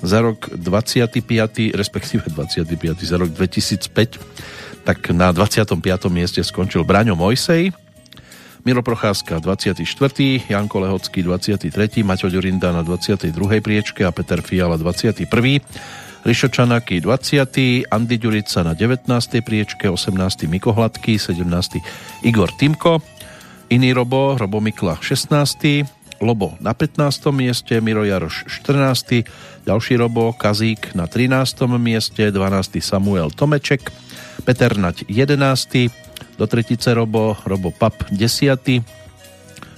za 0.04 0.20
rok 0.20 0.52
25, 0.52 1.24
respektíve 1.72 2.28
25 2.28 2.68
za 3.00 3.16
rok 3.16 3.32
2005, 3.32 4.84
tak 4.84 5.00
na 5.16 5.32
25. 5.32 5.80
mieste 6.12 6.43
skončil 6.43 6.84
Braňo 6.84 7.16
Mojsej, 7.16 7.72
Miro 8.68 8.84
Procházka 8.84 9.39
24., 9.39 9.88
Janko 10.52 10.84
Lehocký 10.84 11.24
23., 11.24 12.04
Maťo 12.04 12.28
Ďurinda 12.28 12.76
na 12.76 12.84
22. 12.84 13.32
priečke 13.64 14.04
a 14.04 14.12
Peter 14.12 14.43
Fiala 14.43 14.76
21. 14.76 15.64
Rišo 16.20 16.52
Čanaky 16.52 17.00
20., 17.00 17.88
Andy 17.88 18.16
Ďurica 18.20 18.60
na 18.68 18.76
19. 18.76 19.08
priečke, 19.40 19.88
18. 19.88 20.52
Miko 20.52 20.76
Hladký, 20.76 21.16
17. 21.16 21.48
Igor 22.28 22.52
Timko, 22.60 23.00
iný 23.72 23.96
Robo, 23.96 24.36
Robo 24.36 24.60
Mikla 24.60 25.00
16. 25.00 25.88
Lobo 26.20 26.60
na 26.60 26.76
15. 26.76 27.32
mieste, 27.32 27.80
Miro 27.80 28.04
Jaroš 28.04 28.44
14. 28.52 29.24
Ďalší 29.64 29.96
Robo, 29.96 30.36
Kazík 30.36 30.92
na 30.92 31.08
13. 31.08 31.80
mieste, 31.80 32.28
12. 32.28 32.84
Samuel 32.84 33.32
Tomeček, 33.32 33.88
Peter 34.44 34.76
Nať 34.76 35.08
11. 35.08 35.88
Do 36.36 36.46
tretice 36.52 36.92
Robo, 36.92 37.40
Robo 37.48 37.72
Pap 37.72 38.12
10. 38.12 38.84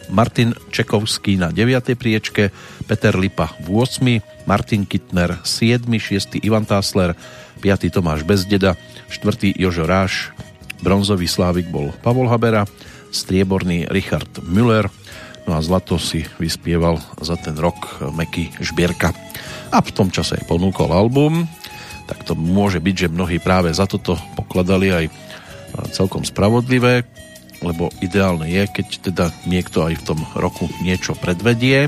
Martin 0.09 0.57
Čekovský 0.73 1.37
na 1.37 1.53
9. 1.53 1.93
priečke, 1.93 2.49
Peter 2.89 3.13
Lipa 3.13 3.53
v 3.61 3.77
8. 3.77 4.30
Martin 4.45 4.85
Kittner 4.85 5.39
7. 5.43 5.85
6. 5.87 6.41
Ivan 6.41 6.65
Tásler 6.65 7.17
5. 7.59 7.91
Tomáš 7.93 8.25
Bezdeda 8.25 8.77
4. 9.09 9.53
Jožo 9.57 9.85
Ráš 9.85 10.33
bronzový 10.81 11.29
slávik 11.29 11.69
bol 11.69 11.93
Pavol 12.01 12.29
Habera 12.29 12.65
strieborný 13.13 13.85
Richard 13.91 14.41
Müller 14.45 14.89
no 15.45 15.57
a 15.57 15.61
zlato 15.61 16.01
si 16.01 16.25
vyspieval 16.41 16.97
za 17.21 17.37
ten 17.37 17.53
rok 17.57 18.01
Meky 18.13 18.57
Žbierka 18.57 19.13
a 19.69 19.77
v 19.81 19.93
tom 19.93 20.09
čase 20.09 20.41
aj 20.41 20.49
ponúkol 20.49 20.89
album 20.89 21.45
tak 22.11 22.27
to 22.27 22.35
môže 22.35 22.83
byť, 22.83 23.07
že 23.07 23.13
mnohí 23.13 23.39
práve 23.39 23.71
za 23.71 23.87
toto 23.87 24.19
pokladali 24.35 24.91
aj 24.91 25.05
celkom 25.95 26.27
spravodlivé, 26.27 27.07
lebo 27.63 27.87
ideálne 28.03 28.51
je, 28.51 28.67
keď 28.67 28.87
teda 28.99 29.25
niekto 29.47 29.87
aj 29.87 29.95
v 29.95 30.05
tom 30.11 30.19
roku 30.35 30.67
niečo 30.83 31.15
predvedie 31.15 31.87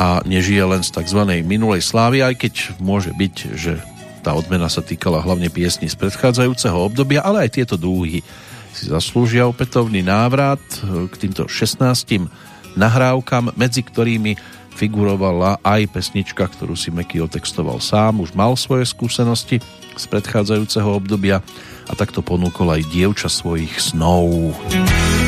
a 0.00 0.24
nežije 0.24 0.64
len 0.64 0.80
z 0.80 0.96
tzv. 0.96 1.44
minulej 1.44 1.84
slávy, 1.84 2.24
aj 2.24 2.40
keď 2.40 2.54
môže 2.80 3.12
byť, 3.12 3.34
že 3.52 3.76
tá 4.24 4.32
odmena 4.32 4.72
sa 4.72 4.80
týkala 4.80 5.20
hlavne 5.20 5.52
piesni 5.52 5.92
z 5.92 5.96
predchádzajúceho 6.00 6.72
obdobia, 6.72 7.20
ale 7.20 7.44
aj 7.44 7.60
tieto 7.60 7.76
dúhy 7.76 8.24
si 8.72 8.88
zaslúžia 8.88 9.44
opätovný 9.44 10.00
návrat 10.00 10.60
k 10.80 11.14
týmto 11.20 11.44
16 11.44 12.32
nahrávkam, 12.80 13.52
medzi 13.60 13.84
ktorými 13.84 14.40
figurovala 14.72 15.60
aj 15.60 15.92
pesnička, 15.92 16.48
ktorú 16.48 16.72
si 16.72 16.88
Meky 16.88 17.20
otextoval 17.20 17.84
sám, 17.84 18.24
už 18.24 18.32
mal 18.32 18.56
svoje 18.56 18.88
skúsenosti 18.88 19.60
z 20.00 20.04
predchádzajúceho 20.08 20.88
obdobia 20.96 21.44
a 21.90 21.92
takto 21.92 22.24
ponúkol 22.24 22.72
aj 22.72 22.88
dievča 22.88 23.28
svojich 23.28 23.76
snov. 23.76 24.56
Kým 24.72 25.19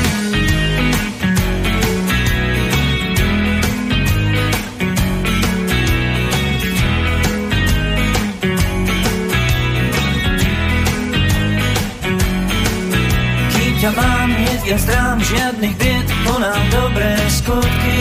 žiadnych 15.32 15.74
bied, 15.80 16.08
konám 16.28 16.62
dobré 16.68 17.16
skutky 17.32 18.00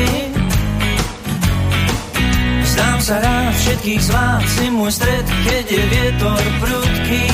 Zdám 2.72 3.00
sa 3.04 3.16
rád 3.20 3.54
všetkých 3.56 4.02
z 4.04 4.10
vás, 4.16 4.44
si 4.56 4.66
môj 4.72 4.92
stred, 4.96 5.26
keď 5.44 5.66
je 5.68 5.84
vietor 5.92 6.44
prudký. 6.64 7.28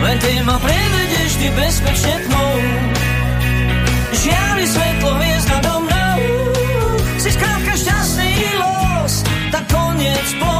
Len 0.00 0.16
ty 0.16 0.32
ma 0.40 0.56
prevedeš, 0.56 1.30
ty 1.36 1.48
bezpečne 1.52 2.14
tmou. 2.24 2.56
Žiari 4.16 4.64
svetlo 4.64 5.10
hviezd 5.12 5.48
nado 5.52 5.72
mnou. 5.84 6.20
Si 7.20 7.30
skrátka 7.36 7.72
šťastný 7.76 8.32
los, 8.64 9.14
tak 9.52 9.64
koniec 9.68 10.28
plos, 10.40 10.55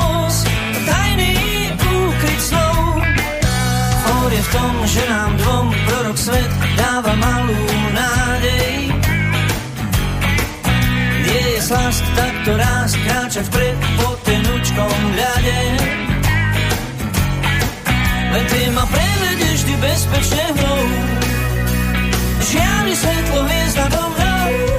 v 4.46 4.52
tom, 4.54 4.74
že 4.86 5.02
nám 5.10 5.32
dvom 5.42 5.66
prorok 5.90 6.18
svet 6.18 6.50
dáva 6.78 7.12
malú 7.18 7.62
nádej 7.90 8.94
je 11.26 11.60
slast, 11.60 12.04
tak 12.14 12.34
to 12.44 12.52
raz 12.56 12.94
kráča 12.94 13.42
vpred 13.50 13.76
po 13.98 14.08
tenučkom 14.22 14.98
ľade. 15.18 15.60
Len 18.32 18.44
ty 18.46 18.60
ma 18.70 18.84
prevedeš 18.86 19.58
ty 19.66 19.74
bezpečne 19.80 20.44
hnou. 20.54 20.80
Žiari 22.46 22.94
svetlo 22.94 23.40
hviezda 23.42 23.86
do 23.90 24.02
mnou. 24.14 24.75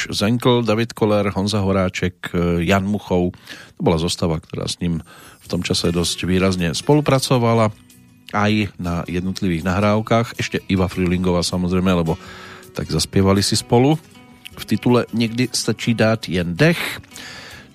Aleš 0.00 0.16
Zenkl, 0.16 0.64
David 0.64 0.96
Koller, 0.96 1.28
Honza 1.36 1.60
Horáček, 1.60 2.32
e, 2.32 2.64
Jan 2.64 2.88
Muchov. 2.88 3.36
To 3.76 3.80
bola 3.84 4.00
zostava, 4.00 4.40
ktorá 4.40 4.64
s 4.64 4.80
ním 4.80 5.04
v 5.44 5.46
tom 5.50 5.60
čase 5.60 5.92
dosť 5.92 6.24
výrazne 6.24 6.72
spolupracovala 6.72 7.68
aj 8.32 8.72
na 8.80 9.04
jednotlivých 9.04 9.60
nahrávkach. 9.60 10.40
Ešte 10.40 10.64
Iva 10.72 10.88
Frilingová 10.88 11.44
samozrejme, 11.44 11.92
lebo 11.92 12.16
tak 12.72 12.88
zaspievali 12.88 13.44
si 13.44 13.60
spolu. 13.60 14.00
V 14.56 14.64
titule 14.64 15.04
Niekdy 15.12 15.52
stačí 15.52 15.92
dát 15.92 16.24
jen 16.24 16.56
dech. 16.56 16.80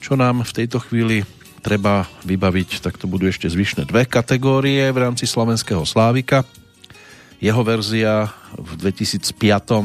Čo 0.02 0.18
nám 0.18 0.42
v 0.50 0.66
tejto 0.66 0.82
chvíli 0.82 1.22
treba 1.62 2.10
vybaviť, 2.26 2.82
tak 2.82 2.98
to 2.98 3.06
budú 3.06 3.30
ešte 3.30 3.46
zvyšné 3.46 3.86
dve 3.86 4.10
kategórie 4.10 4.90
v 4.90 4.98
rámci 4.98 5.30
Slovenského 5.30 5.86
Slávika. 5.86 6.42
Jeho 7.38 7.62
verzia 7.62 8.34
v 8.58 8.82
2005 8.82 9.30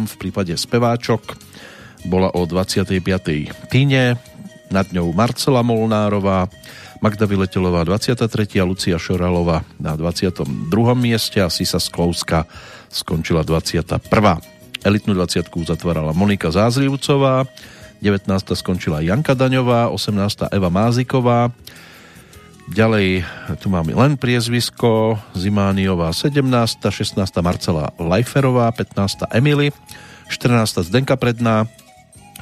v 0.09 0.15
prípade 0.17 0.57
speváčok 0.57 1.51
bola 2.07 2.33
o 2.33 2.47
25. 2.47 3.01
Tine, 3.69 4.17
nad 4.71 4.87
ňou 4.95 5.11
Marcela 5.13 5.61
Molnárová, 5.67 6.47
Magda 7.01 7.25
Vyletelová 7.27 7.83
23. 7.85 8.61
a 8.61 8.65
Lucia 8.65 9.01
Šoralová 9.01 9.65
na 9.81 9.97
22. 9.97 10.45
mieste 10.95 11.41
a 11.41 11.49
Sisa 11.49 11.81
Sklouska 11.81 12.45
skončila 12.93 13.43
21. 13.43 14.01
Elitnú 14.85 15.13
20 15.13 15.49
zatvárala 15.65 16.13
Monika 16.13 16.49
Zázrivcová, 16.53 17.45
19. 18.01 18.29
skončila 18.57 19.05
Janka 19.05 19.37
Daňová, 19.37 19.93
18. 19.93 20.49
Eva 20.53 20.69
Máziková, 20.73 21.53
Ďalej 22.71 23.27
tu 23.59 23.67
máme 23.67 23.91
len 23.99 24.15
priezvisko 24.15 25.19
Zimániová 25.35 26.15
17, 26.15 26.79
16. 26.79 27.19
Marcela 27.43 27.91
Lajferová, 27.99 28.71
15. 28.71 29.27
Emily, 29.35 29.75
14. 30.31 30.87
Zdenka 30.87 31.19
Predná, 31.19 31.67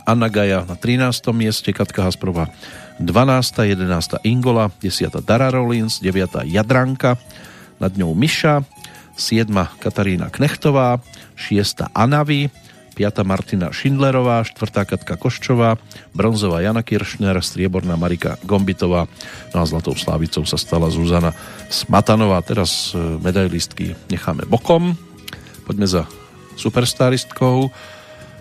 Anna 0.08 0.32
Gaja 0.32 0.64
na 0.64 0.72
13. 0.72 1.20
mieste, 1.36 1.68
Katka 1.76 2.08
Hasprova 2.08 2.48
12. 2.96 3.76
11. 3.76 4.24
Ingola, 4.24 4.72
10. 4.80 5.20
Dara 5.20 5.52
Rollins, 5.52 6.00
9. 6.00 6.48
Jadranka, 6.48 7.20
nad 7.76 7.92
ňou 7.92 8.16
Miša, 8.16 8.64
7. 9.20 9.52
Katarína 9.76 10.32
Knechtová, 10.32 11.04
6. 11.36 11.92
Anavy, 11.92 12.48
5. 12.96 13.20
Martina 13.28 13.68
Šindlerová, 13.68 14.48
4. 14.48 14.88
Katka 14.88 15.20
Koščová, 15.20 15.76
bronzová 16.16 16.64
Jana 16.64 16.80
Kiršner, 16.80 17.36
strieborná 17.44 18.00
Marika 18.00 18.40
Gombitová, 18.48 19.04
no 19.52 19.56
a 19.60 19.68
zlatou 19.68 19.92
slávicou 19.92 20.48
sa 20.48 20.56
stala 20.56 20.88
Zuzana 20.88 21.36
Smatanová. 21.68 22.40
Teraz 22.40 22.96
e, 22.96 22.98
medailistky 23.20 23.92
necháme 24.08 24.48
bokom. 24.48 24.96
Poďme 25.68 25.84
za 25.84 26.02
superstaristkou. 26.56 27.68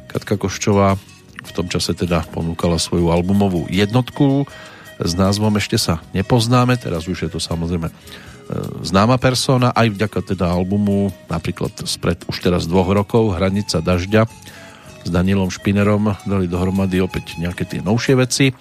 Katka 0.08 0.40
Koščová 0.40 0.96
v 1.48 1.56
tom 1.56 1.68
čase 1.72 1.96
teda 1.96 2.28
ponúkala 2.30 2.76
svoju 2.76 3.10
albumovú 3.10 3.66
jednotku 3.72 4.44
s 5.00 5.14
názvom 5.14 5.56
Ešte 5.56 5.80
sa 5.80 6.04
nepoznáme, 6.12 6.76
teraz 6.76 7.08
už 7.08 7.26
je 7.26 7.30
to 7.32 7.40
samozrejme 7.40 7.88
e, 7.88 7.94
známa 8.84 9.16
persona, 9.22 9.72
aj 9.72 9.94
vďaka 9.94 10.36
teda 10.36 10.52
albumu 10.52 11.14
napríklad 11.32 11.72
spred 11.88 12.22
už 12.28 12.38
teraz 12.44 12.66
dvoch 12.66 12.90
rokov 12.90 13.38
Hranica 13.38 13.80
dažďa 13.80 14.26
s 15.08 15.10
Danielom 15.10 15.48
Špinerom 15.48 16.12
dali 16.28 16.52
dohromady 16.52 17.00
opäť 17.00 17.40
nejaké 17.40 17.64
tie 17.64 17.80
novšie 17.80 18.14
veci, 18.20 18.52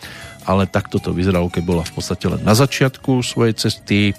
ale 0.47 0.71
takto 0.71 1.03
to 1.03 1.11
vyzeralo, 1.11 1.51
keď 1.51 1.63
bola 1.67 1.83
v 1.83 1.93
podstate 1.99 2.31
len 2.31 2.39
na 2.47 2.55
začiatku 2.55 3.19
svojej 3.27 3.59
cesty, 3.59 4.15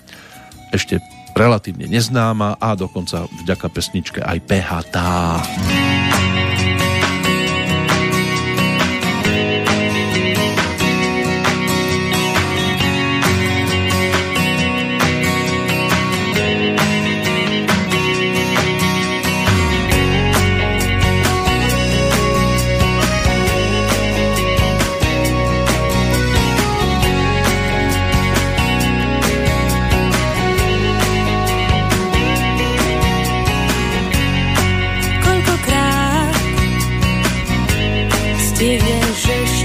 ešte 0.76 1.00
relatívne 1.32 1.88
neznáma 1.88 2.60
a 2.60 2.76
dokonca 2.76 3.30
vďaka 3.46 3.68
pesničke 3.72 4.20
aj 4.20 4.38
PHT. 4.44 4.96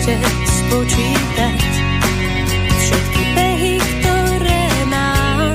ešte 0.02 0.18
spočítať 0.66 1.62
všetky 2.74 3.22
behy, 3.38 3.74
ktoré 3.78 4.64
mám. 4.90 5.54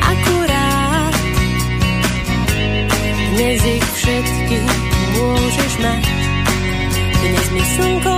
Akurát 0.00 1.14
dnes 3.36 3.60
ich 3.68 3.86
všetky 4.00 4.58
môžeš 5.12 5.72
mať. 5.84 6.04
Dnes 7.20 7.46
mi 7.52 7.62
slnko 7.76 8.13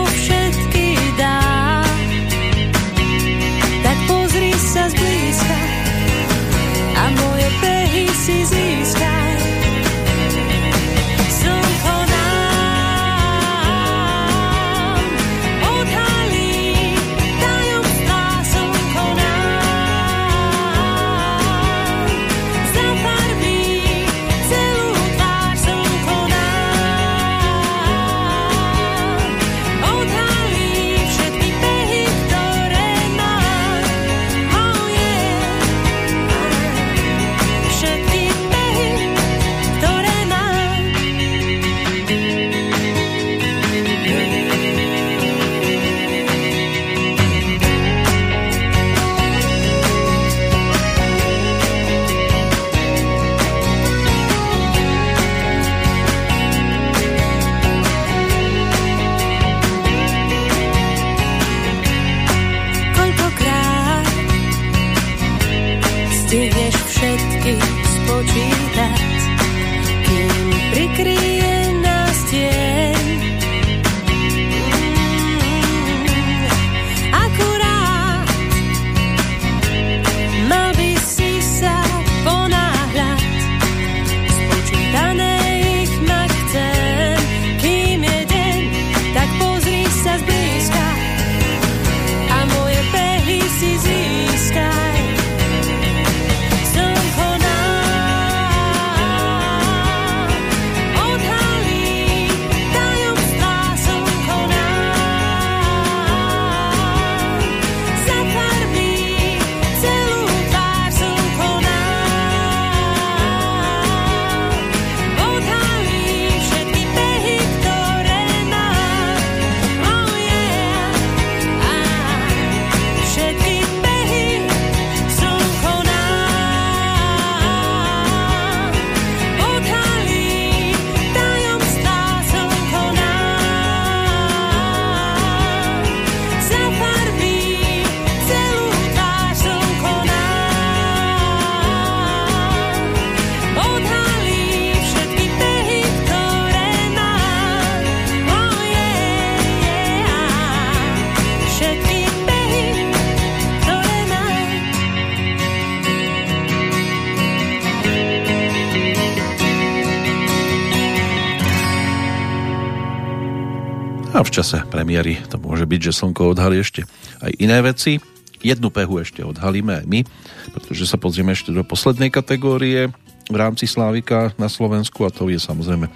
čase 164.37 164.61
premiéry 164.68 165.16
to 165.32 165.41
môže 165.41 165.64
byť, 165.64 165.80
že 165.80 165.97
Slnko 165.97 166.37
odhalí 166.37 166.61
ešte 166.61 166.84
aj 167.24 167.32
iné 167.41 167.64
veci. 167.64 167.97
Jednu 168.45 168.68
pehu 168.68 169.01
ešte 169.01 169.24
odhalíme 169.24 169.80
aj 169.80 169.87
my, 169.89 170.05
pretože 170.53 170.84
sa 170.84 171.01
pozrieme 171.01 171.32
ešte 171.32 171.57
do 171.57 171.64
poslednej 171.64 172.12
kategórie 172.12 172.93
v 173.32 173.37
rámci 173.37 173.64
Slávika 173.64 174.37
na 174.37 174.53
Slovensku 174.53 175.09
a 175.09 175.11
to 175.11 175.32
je 175.32 175.41
samozrejme 175.41 175.89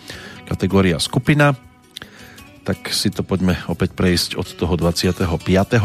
kategória 0.49 0.97
skupina. 0.97 1.53
tak 2.65 2.93
si 2.93 3.13
to 3.13 3.21
poďme 3.27 3.61
opäť 3.67 3.93
prejsť 3.93 4.41
od 4.41 4.47
toho 4.57 4.75
25. 4.79 5.21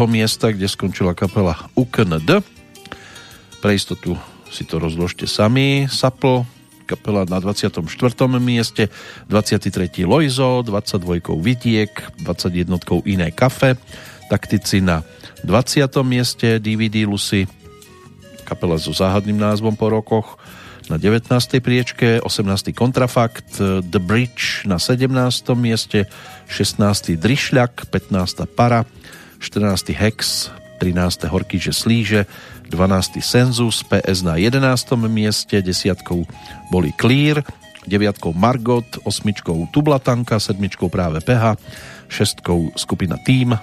miesta, 0.08 0.52
kde 0.56 0.70
skončila 0.70 1.18
kapela 1.18 1.68
UKND. 1.76 2.46
Pre 3.60 3.72
istotu 3.74 4.16
si 4.48 4.64
to 4.64 4.78
rozložte 4.78 5.26
sami. 5.26 5.90
Sapl, 5.90 6.46
kapela 6.86 7.26
na 7.26 7.42
24. 7.42 7.82
mieste, 8.38 8.94
23. 9.28 10.06
Lojzo, 10.06 10.62
22. 10.62 11.36
Vidiek, 11.42 11.92
21. 12.22 12.80
Iné 13.10 13.34
kafe, 13.34 13.76
taktici 14.30 14.80
na 14.80 15.02
20. 15.44 15.90
mieste 16.06 16.62
DVD 16.62 17.10
Lucy, 17.10 17.50
kapela 18.46 18.78
so 18.78 18.94
záhadným 18.94 19.38
názvom 19.38 19.74
po 19.74 19.90
rokoch, 19.90 20.38
na 20.86 21.02
19. 21.02 21.34
priečke, 21.66 22.22
18. 22.22 22.70
kontrafakt, 22.70 23.58
The 23.58 24.02
Bridge 24.02 24.70
na 24.70 24.78
17. 24.78 25.10
mieste, 25.58 26.06
16. 26.46 27.18
Drišľak, 27.18 27.90
15. 27.90 28.46
Para, 28.54 28.86
14. 29.42 29.98
Hex, 29.98 30.50
13. 30.78 31.26
Horkyže 31.26 31.74
Slíže, 31.74 32.30
12. 32.70 33.22
Senzus, 33.22 33.86
PS 33.86 34.26
na 34.26 34.36
11. 34.38 34.62
mieste, 35.06 35.62
10. 35.62 36.02
boli 36.72 36.92
Clear, 36.98 37.46
9. 37.86 38.34
Margot, 38.34 38.86
8. 39.06 39.70
Tublatanka, 39.70 40.40
7. 40.40 40.58
práve 40.90 41.22
PH, 41.22 41.58
6. 42.10 42.78
skupina 42.78 43.18
Team, 43.22 43.54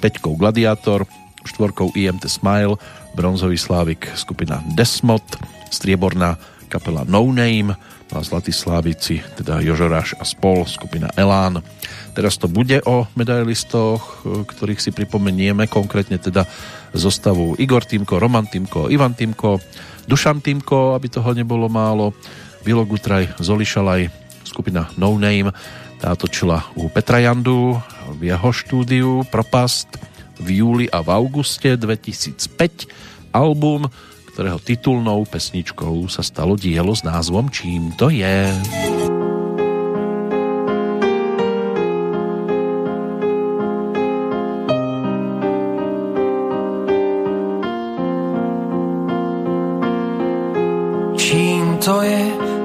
5. 0.00 0.38
Gladiátor, 0.38 1.06
4. 1.44 1.90
IMT 1.94 2.24
Smile, 2.30 2.78
bronzový 3.18 3.58
slávik 3.58 4.06
skupina 4.14 4.62
Desmod, 4.78 5.24
strieborná 5.70 6.38
kapela 6.70 7.04
No 7.04 7.26
Name, 7.28 7.74
a 8.12 8.20
Zlatí 8.20 8.52
slávici, 8.52 9.24
teda 9.40 9.64
Jožoráš 9.64 10.12
a 10.20 10.24
spol, 10.28 10.68
skupina 10.68 11.08
Elán. 11.16 11.64
Teraz 12.12 12.36
to 12.36 12.44
bude 12.44 12.84
o 12.84 13.08
medailistoch, 13.16 14.20
ktorých 14.22 14.84
si 14.84 14.92
pripomenieme, 14.92 15.64
konkrétne 15.64 16.20
teda 16.20 16.44
zostavu 16.92 17.56
Igor 17.58 17.84
Týmko, 17.84 18.20
Roman 18.20 18.46
Týmko, 18.46 18.88
Ivan 18.92 19.16
Týmko, 19.16 19.60
Dušan 20.06 20.40
Týmko, 20.40 20.94
aby 20.96 21.08
toho 21.08 21.32
nebolo 21.32 21.68
málo, 21.68 22.12
Vilo 22.62 22.86
Gutraj, 22.86 23.40
Zoli 23.42 23.66
Šalaj, 23.66 24.08
skupina 24.44 24.88
No 25.00 25.16
Name, 25.16 25.52
tá 25.98 26.14
točila 26.18 26.66
u 26.74 26.90
Petra 26.90 27.22
Jandu 27.22 27.78
v 28.18 28.30
jeho 28.34 28.50
štúdiu 28.50 29.10
Propast 29.30 29.88
v 30.42 30.62
júli 30.62 30.86
a 30.90 30.98
v 31.00 31.08
auguste 31.14 31.78
2005 31.78 32.90
album 33.30 33.86
ktorého 34.32 34.56
titulnou 34.56 35.28
pesničkou 35.28 36.08
sa 36.08 36.24
stalo 36.24 36.56
dielo 36.56 36.96
s 36.96 37.04
názvom 37.04 37.52
Čím 37.52 37.92
to 38.00 38.08
je. 38.08 38.48
Čím 38.48 38.72
to 38.72 38.96
je, 38.96 39.01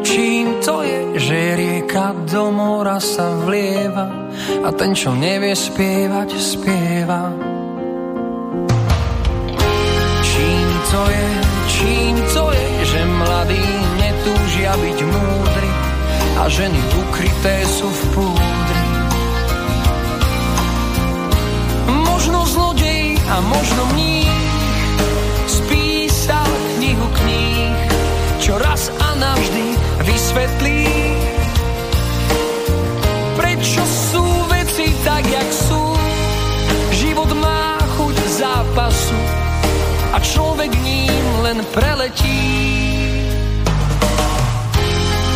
čím 0.06 0.62
to 0.62 0.86
je, 0.86 1.18
že 1.18 1.58
rieka 1.58 2.14
do 2.30 2.54
mora 2.54 3.02
sa 3.02 3.34
vlieva 3.34 4.30
a 4.62 4.70
ten, 4.78 4.94
čo 4.94 5.10
nevie 5.18 5.58
spievať, 5.58 6.30
spieva. 6.38 7.34
Čím 10.22 10.68
to 10.94 11.02
je, 11.10 11.30
čím 11.66 12.16
to 12.30 12.46
je, 12.54 12.68
že 12.94 13.02
mladí 13.10 13.68
netúžia 13.98 14.74
byť 14.78 15.00
múdri 15.02 15.72
a 16.38 16.44
ženy 16.54 16.82
ukryté 17.02 17.56
sú 17.66 17.90
v 17.90 18.02
púdri. 18.14 18.86
Možno 21.90 22.46
zlodej 22.46 23.18
a 23.18 23.36
možno 23.42 23.82
mních 23.98 24.46
spísal 25.50 26.50
knihu 26.78 27.08
kníh, 27.18 27.82
čo 28.38 28.62
raz 28.62 28.94
a 28.94 29.07
navždy 29.18 29.66
vysvetlí, 30.06 30.82
prečo 33.38 33.82
sú 33.84 34.24
veci 34.54 34.94
tak, 35.02 35.26
jak 35.26 35.50
sú. 35.50 35.84
Život 36.94 37.30
má 37.38 37.78
chuť 37.98 38.16
zápasu 38.42 39.20
a 40.14 40.18
človek 40.22 40.72
ním 40.82 41.26
len 41.46 41.60
preletí. 41.74 42.42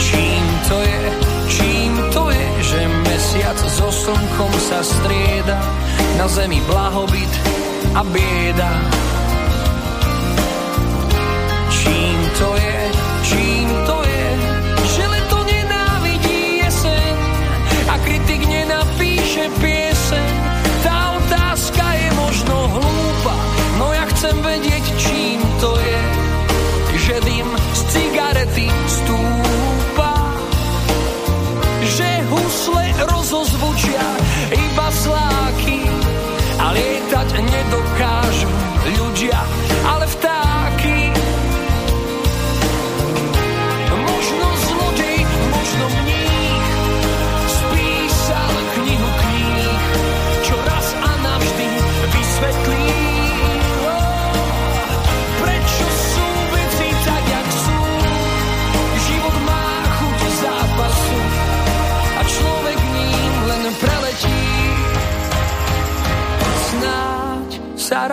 Čím 0.02 0.44
to 0.70 0.78
je, 0.82 1.04
čím 1.50 1.92
to 2.14 2.24
je, 2.30 2.48
že 2.62 2.80
mesiac 3.10 3.58
so 3.70 3.90
slnkom 3.90 4.52
sa 4.58 4.82
strieda, 4.82 5.58
na 6.18 6.26
zemi 6.30 6.62
blahobyt 6.70 7.34
a 7.98 8.02
bieda. 8.06 8.72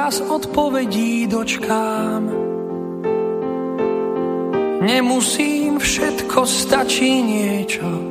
Raz 0.08 0.24
odpovedí 0.24 1.28
dočkám. 1.28 2.32
Nemusím 4.80 5.76
všetko, 5.76 6.48
stačí 6.48 7.20
niečo. 7.20 8.07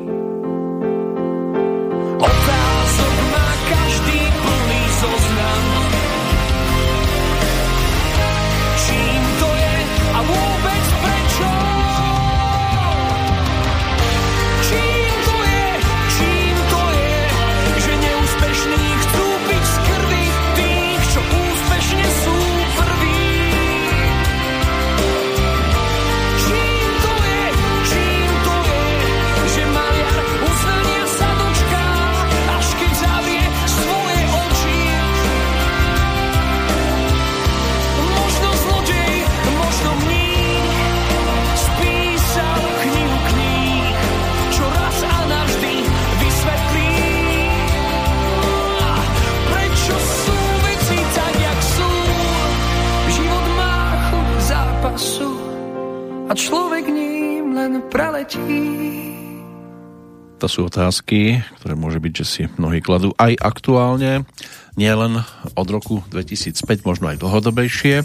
Sú 60.57 60.65
otázky, 60.65 61.45
ktoré 61.61 61.77
môže 61.77 62.01
byť, 62.01 62.13
že 62.17 62.25
si 62.25 62.41
mnohí 62.57 62.81
kladú 62.81 63.13
aj 63.21 63.37
aktuálne, 63.37 64.25
nie 64.73 64.89
len 64.89 65.21
od 65.53 65.67
roku 65.69 66.01
2005, 66.09 66.81
možno 66.81 67.13
aj 67.13 67.21
dlhodobejšie. 67.21 68.01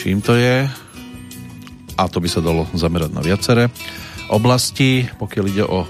Čím 0.00 0.24
to 0.24 0.32
je? 0.32 0.64
A 2.00 2.08
to 2.08 2.24
by 2.24 2.28
sa 2.32 2.40
dalo 2.40 2.64
zamerať 2.72 3.12
na 3.12 3.20
viaceré 3.20 3.68
oblasti, 4.32 5.04
pokiaľ 5.20 5.44
ide 5.52 5.64
o 5.68 5.84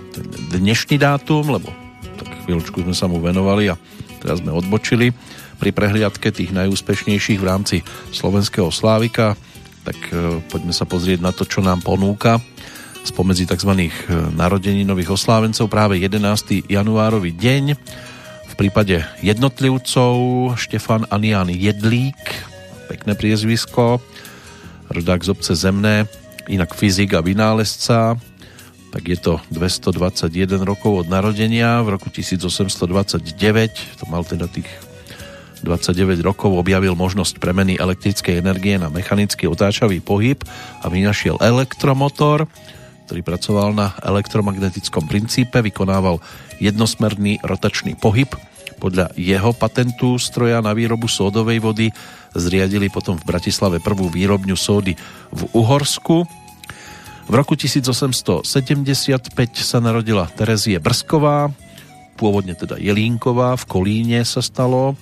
dnešný 0.50 0.98
dátum, 0.98 1.46
lebo 1.46 1.70
tak 2.18 2.42
chvíľočku 2.42 2.82
sme 2.82 2.98
sa 2.98 3.06
mu 3.06 3.22
venovali 3.22 3.70
a 3.70 3.78
teraz 4.18 4.42
sme 4.42 4.50
odbočili 4.50 5.14
pri 5.62 5.70
prehliadke 5.70 6.34
tých 6.34 6.50
najúspešnejších 6.50 7.38
v 7.38 7.46
rámci 7.46 7.76
slovenského 8.10 8.66
slávika 8.74 9.38
tak 9.82 9.98
e, 10.14 10.38
poďme 10.46 10.70
sa 10.70 10.86
pozrieť 10.86 11.18
na 11.22 11.34
to, 11.34 11.42
čo 11.42 11.58
nám 11.58 11.82
ponúka 11.82 12.38
spomedzi 13.02 13.46
tzv. 13.50 13.72
E, 13.74 13.90
narodeninových 14.34 15.14
oslávencov 15.14 15.66
práve 15.66 15.98
11. 15.98 16.70
januárový 16.70 17.34
deň 17.34 17.74
v 18.48 18.54
prípade 18.54 19.02
jednotlivcov 19.24 20.14
Štefan 20.58 21.08
Anián 21.10 21.50
Jedlík 21.50 22.20
pekné 22.86 23.18
priezvisko 23.18 23.98
rodák 24.92 25.24
z 25.24 25.28
obce 25.32 25.52
Zemné 25.58 26.06
inak 26.46 26.76
fyzik 26.78 27.18
a 27.18 27.24
vynálezca 27.24 28.18
tak 28.92 29.04
je 29.08 29.16
to 29.16 29.40
221 29.50 30.62
rokov 30.68 31.04
od 31.04 31.06
narodenia 31.08 31.80
v 31.80 31.96
roku 31.96 32.12
1829 32.12 33.98
to 33.98 34.04
mal 34.06 34.22
teda 34.22 34.46
tých 34.46 34.68
29 35.62 36.18
rokov 36.26 36.50
objavil 36.58 36.98
možnosť 36.98 37.38
premeny 37.38 37.78
elektrickej 37.78 38.42
energie 38.42 38.76
na 38.76 38.90
mechanický 38.90 39.46
otáčavý 39.46 40.02
pohyb 40.02 40.42
a 40.82 40.90
vynašiel 40.90 41.38
elektromotor, 41.38 42.50
ktorý 43.12 43.28
pracoval 43.28 43.76
na 43.76 43.92
elektromagnetickom 44.08 45.04
princípe, 45.04 45.60
vykonával 45.60 46.16
jednosmerný 46.64 47.44
rotačný 47.44 47.92
pohyb. 47.92 48.32
Podľa 48.80 49.12
jeho 49.20 49.52
patentu 49.52 50.16
stroja 50.16 50.64
na 50.64 50.72
výrobu 50.72 51.12
sódovej 51.12 51.60
vody 51.60 51.92
zriadili 52.32 52.88
potom 52.88 53.20
v 53.20 53.28
Bratislave 53.28 53.84
prvú 53.84 54.08
výrobňu 54.08 54.56
sódy 54.56 54.96
v 55.28 55.42
Uhorsku. 55.52 56.24
V 57.28 57.34
roku 57.36 57.52
1875 57.52 58.48
sa 59.60 59.78
narodila 59.84 60.24
Terezie 60.32 60.80
Brsková, 60.80 61.52
pôvodne 62.16 62.56
teda 62.56 62.80
Jelínková, 62.80 63.60
v 63.60 63.64
Kolíne 63.68 64.24
sa 64.24 64.40
stalo 64.40 64.96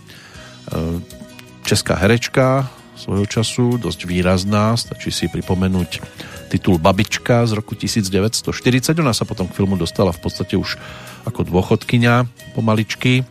česká 1.62 1.94
herečka 1.94 2.66
svojho 2.98 3.30
času, 3.30 3.78
dosť 3.78 4.02
výrazná, 4.02 4.74
stačí 4.74 5.14
si 5.14 5.30
pripomenúť 5.30 6.02
titul 6.50 6.82
Babička 6.82 7.46
z 7.46 7.54
roku 7.54 7.78
1940. 7.78 8.50
Ona 8.98 9.14
sa 9.14 9.22
potom 9.22 9.46
k 9.46 9.54
filmu 9.54 9.78
dostala 9.78 10.10
v 10.10 10.18
podstate 10.18 10.58
už 10.58 10.74
ako 11.22 11.46
dôchodkyňa 11.46 12.26
pomaličky, 12.58 13.22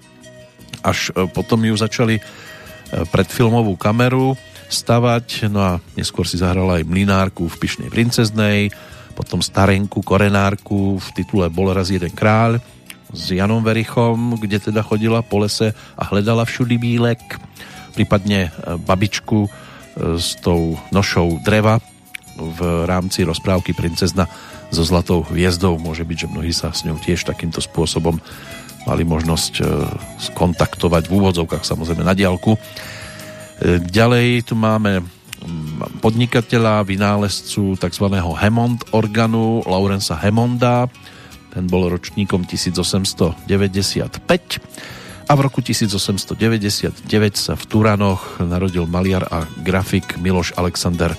až 0.80 1.12
e, 1.12 1.28
potom 1.28 1.60
ju 1.68 1.76
začali 1.76 2.16
e, 2.18 2.22
pred 3.12 3.28
kameru 3.76 4.40
stavať, 4.70 5.52
no 5.52 5.60
a 5.60 5.72
neskôr 6.00 6.24
si 6.24 6.40
zahrala 6.40 6.80
aj 6.80 6.88
mlinárku 6.88 7.50
v 7.52 7.60
Pišnej 7.60 7.90
princeznej, 7.92 8.72
potom 9.18 9.44
starenku, 9.44 10.00
korenárku 10.00 11.02
v 11.02 11.08
titule 11.12 11.52
Bol 11.52 11.76
raz 11.76 11.92
jeden 11.92 12.14
kráľ, 12.16 12.64
s 13.10 13.34
Janom 13.34 13.66
Verichom, 13.66 14.38
kde 14.38 14.70
teda 14.70 14.86
chodila 14.86 15.26
po 15.26 15.42
lese 15.42 15.74
a 15.98 16.04
hledala 16.08 16.46
všudy 16.46 16.78
bílek, 16.78 17.20
prípadne 17.98 18.48
e, 18.48 18.80
babičku 18.80 19.68
s 20.00 20.40
tou 20.40 20.80
nošou 20.96 21.44
dreva 21.44 21.84
v 22.40 22.88
rámci 22.88 23.28
rozprávky 23.28 23.76
Princezna 23.76 24.26
so 24.72 24.82
zlatou 24.88 25.28
hviezdou. 25.28 25.76
Môže 25.76 26.08
byť, 26.08 26.18
že 26.24 26.32
mnohí 26.32 26.56
sa 26.56 26.72
s 26.72 26.88
ňou 26.88 26.96
tiež 26.96 27.28
takýmto 27.28 27.60
spôsobom 27.60 28.18
mali 28.88 29.04
možnosť 29.04 29.54
e, 29.60 29.64
skontaktovať 30.32 31.12
v 31.12 31.16
úvodzovkách 31.20 31.68
samozrejme 31.68 32.08
na 32.08 32.16
diálku. 32.16 32.56
Ďalej 33.92 34.48
tu 34.48 34.56
máme 34.56 35.04
podnikateľa, 36.00 36.88
vynálezcu 36.88 37.76
tzv. 37.80 38.06
Hemond 38.16 38.80
organu 38.96 39.64
Laurensa 39.68 40.16
Hemonda, 40.20 40.88
ten 41.52 41.66
bol 41.68 41.90
ročníkom 41.90 42.46
1895 42.48 43.44
a 45.30 45.32
v 45.38 45.40
roku 45.40 45.62
1899 45.62 47.06
sa 47.36 47.54
v 47.54 47.64
Turanoch 47.70 48.42
narodil 48.42 48.86
maliar 48.90 49.28
a 49.30 49.46
grafik 49.62 50.18
Miloš 50.18 50.58
Alexander 50.58 51.14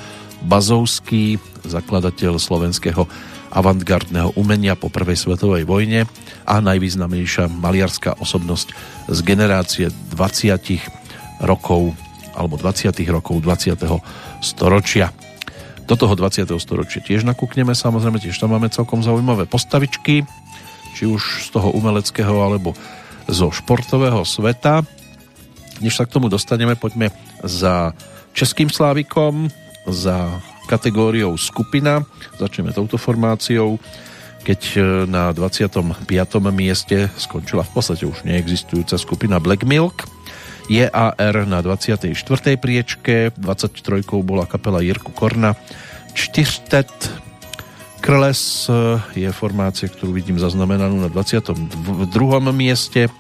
Bazovský, 0.45 1.37
zakladateľ 1.65 2.41
slovenského 2.41 3.05
avantgardného 3.51 4.39
umenia 4.39 4.79
po 4.79 4.89
prvej 4.89 5.19
svetovej 5.19 5.67
vojne 5.67 6.07
a 6.47 6.63
najvýznamnejšia 6.63 7.51
maliarská 7.51 8.17
osobnosť 8.23 8.69
z 9.11 9.19
generácie 9.27 9.87
20 10.15 11.43
rokov 11.43 11.93
alebo 12.39 12.55
20 12.55 12.95
rokov 13.11 13.43
20. 13.43 13.75
storočia. 14.41 15.11
Do 15.91 15.99
toho 15.99 16.15
20. 16.15 16.47
storočia 16.63 17.03
tiež 17.03 17.27
nakúkneme, 17.27 17.75
samozrejme 17.75 18.23
tiež 18.23 18.39
tam 18.39 18.55
máme 18.55 18.71
celkom 18.71 19.03
zaujímavé 19.03 19.51
postavičky, 19.51 20.23
či 20.95 21.05
už 21.11 21.51
z 21.51 21.59
toho 21.59 21.75
umeleckého 21.75 22.39
alebo 22.39 22.79
zo 23.27 23.51
športového 23.51 24.23
sveta. 24.23 24.87
Než 25.83 25.99
sa 25.99 26.07
k 26.07 26.15
tomu 26.15 26.31
dostaneme, 26.31 26.79
poďme 26.79 27.11
za 27.43 27.97
Českým 28.31 28.71
Slávikom, 28.71 29.51
za 29.89 30.41
kategóriou 30.69 31.35
skupina. 31.39 32.05
Začneme 32.37 32.71
touto 32.71 33.01
formáciou, 33.01 33.81
keď 34.47 34.61
e, 34.77 34.81
na 35.11 35.35
25. 35.35 36.07
mieste 36.53 37.11
skončila 37.19 37.67
v 37.67 37.71
podstate 37.75 38.05
už 38.07 38.23
neexistujúca 38.23 38.97
skupina 38.97 39.43
Black 39.43 39.67
Milk. 39.67 40.07
JAR 40.71 41.35
na 41.51 41.59
24. 41.59 42.15
priečke, 42.55 43.35
23. 43.35 44.07
bola 44.23 44.47
kapela 44.47 44.79
Jirku 44.79 45.11
Korna, 45.11 45.59
Čtyřtet, 46.15 46.91
Krles 48.01 48.67
eh, 48.67 49.27
je 49.27 49.29
formácia, 49.31 49.87
ktorú 49.87 50.17
vidím 50.17 50.41
zaznamenanú 50.41 51.05
na 51.05 51.09
22. 51.13 51.59
mieste 52.55 53.13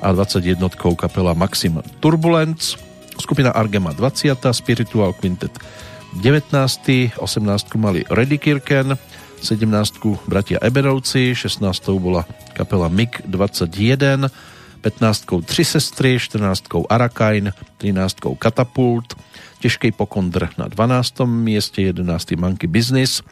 a 0.00 0.08
21. 0.10 0.56
kapela 0.96 1.36
Maxim 1.36 1.78
Turbulence, 2.00 2.80
skupina 3.20 3.52
Argema 3.52 3.92
20. 3.92 4.34
Spiritual 4.56 5.12
Quintet 5.14 5.52
19. 6.12 7.16
18. 7.18 7.76
mali 7.76 8.04
Reddy 8.10 8.38
Kirken, 8.38 8.96
17. 9.40 10.18
bratia 10.28 10.58
Eberovci, 10.62 11.34
16. 11.34 11.98
bola 11.98 12.24
kapela 12.52 12.88
MIG 12.88 13.24
21, 13.24 14.28
15 14.80 15.42
Tři 15.44 15.64
sestry, 15.64 16.18
14 16.18 16.86
Arakain, 16.88 17.52
13 17.78 18.36
Katapult, 18.38 19.14
Težkej 19.62 19.94
pokondr 19.94 20.50
na 20.58 20.68
12. 20.68 21.26
mieste, 21.26 21.82
11. 21.82 22.36
Monkey 22.36 22.66
Business, 22.68 23.22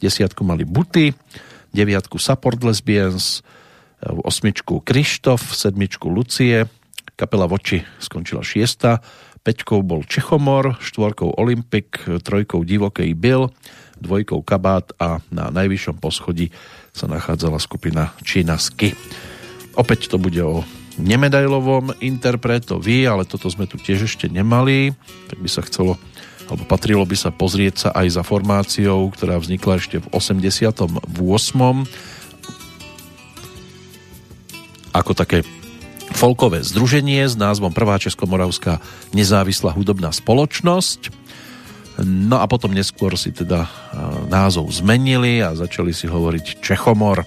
10. 0.00 0.40
mali 0.40 0.64
Buty, 0.64 1.14
9. 1.74 2.08
Support 2.16 2.64
Lesbians, 2.64 3.42
8. 4.00 4.80
Krištof, 4.84 5.54
7. 5.54 5.76
Lucie, 6.08 6.66
kapela 7.16 7.46
Voči 7.46 7.84
skončila 8.00 8.42
6. 8.42 8.84
5. 9.44 9.84
bol 9.84 10.08
Čechomor, 10.08 10.80
4. 10.80 11.20
Olympik, 11.36 12.00
3. 12.08 12.24
Divokej 12.48 13.12
Bill, 13.12 13.52
2. 14.00 14.24
Kabát 14.40 14.96
a 14.96 15.20
na 15.28 15.52
najvyššom 15.52 16.00
poschodí 16.00 16.48
sa 16.96 17.04
nachádzala 17.04 17.60
skupina 17.60 18.16
Činasky. 18.24 18.96
Opäť 19.76 20.08
to 20.08 20.16
bude 20.16 20.40
o 20.40 20.64
nemedailovom 20.96 21.92
interpretovi, 22.00 23.04
ale 23.04 23.28
toto 23.28 23.52
sme 23.52 23.68
tu 23.68 23.76
tiež 23.76 24.08
ešte 24.08 24.32
nemali, 24.32 24.96
tak 25.28 25.36
by 25.44 25.48
sa 25.52 25.60
chcelo 25.60 26.00
alebo 26.44 26.64
patrilo 26.68 27.04
by 27.04 27.16
sa 27.16 27.32
pozrieť 27.32 27.88
sa 27.88 27.88
aj 27.96 28.20
za 28.20 28.22
formáciou, 28.24 29.08
ktorá 29.12 29.40
vznikla 29.40 29.80
ešte 29.80 29.96
v 30.00 30.06
88. 30.12 30.84
ako 34.94 35.12
také 35.16 35.40
folkové 36.14 36.62
združenie 36.62 37.26
s 37.26 37.34
názvom 37.34 37.74
Prvá 37.74 37.98
Českomoravská 37.98 38.78
nezávislá 39.12 39.74
hudobná 39.74 40.14
spoločnosť. 40.14 41.10
No 42.02 42.42
a 42.42 42.46
potom 42.46 42.74
neskôr 42.74 43.14
si 43.18 43.30
teda 43.30 43.66
názov 44.30 44.70
zmenili 44.70 45.42
a 45.42 45.54
začali 45.54 45.94
si 45.94 46.06
hovoriť 46.10 46.62
Čechomor 46.62 47.22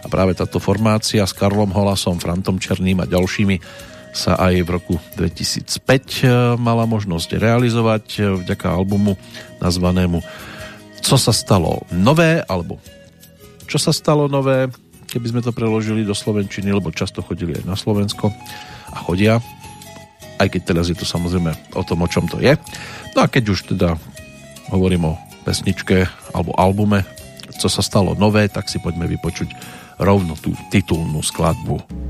a 0.00 0.06
práve 0.08 0.32
táto 0.32 0.56
formácia 0.56 1.20
s 1.22 1.36
Karlom 1.36 1.70
Holasom, 1.70 2.16
Frantom 2.16 2.56
Černým 2.56 3.04
a 3.04 3.10
ďalšími 3.10 3.60
sa 4.10 4.34
aj 4.38 4.54
v 4.66 4.68
roku 4.68 4.94
2005 5.14 5.70
e, 5.70 6.26
mala 6.58 6.82
možnosť 6.82 7.38
realizovať 7.38 8.04
e, 8.18 8.20
vďaka 8.42 8.66
albumu 8.66 9.14
nazvanému 9.62 10.18
Co 10.98 11.14
sa 11.14 11.30
stalo 11.30 11.86
nové, 11.94 12.42
alebo 12.50 12.82
Čo 13.70 13.78
sa 13.78 13.94
stalo 13.94 14.26
nové, 14.26 14.66
keby 15.10 15.26
sme 15.34 15.42
to 15.42 15.50
preložili 15.50 16.06
do 16.06 16.14
Slovenčiny, 16.14 16.70
lebo 16.70 16.94
často 16.94 17.20
chodili 17.20 17.58
aj 17.58 17.66
na 17.66 17.74
Slovensko 17.74 18.30
a 18.94 18.98
chodia, 19.02 19.42
aj 20.38 20.48
keď 20.48 20.60
teraz 20.62 20.86
je 20.88 20.96
to 20.96 21.04
samozrejme 21.04 21.50
o 21.74 21.82
tom, 21.82 22.00
o 22.00 22.08
čom 22.08 22.30
to 22.30 22.38
je. 22.38 22.54
No 23.18 23.26
a 23.26 23.30
keď 23.30 23.44
už 23.52 23.74
teda 23.74 23.98
hovorím 24.70 25.12
o 25.12 25.18
pesničke 25.42 26.06
alebo 26.30 26.54
albume, 26.54 27.02
co 27.60 27.68
sa 27.68 27.82
stalo 27.82 28.14
nové, 28.14 28.46
tak 28.48 28.70
si 28.70 28.78
poďme 28.80 29.10
vypočuť 29.10 29.52
rovno 30.00 30.32
tú 30.38 30.56
titulnú 30.72 31.20
skladbu. 31.20 32.09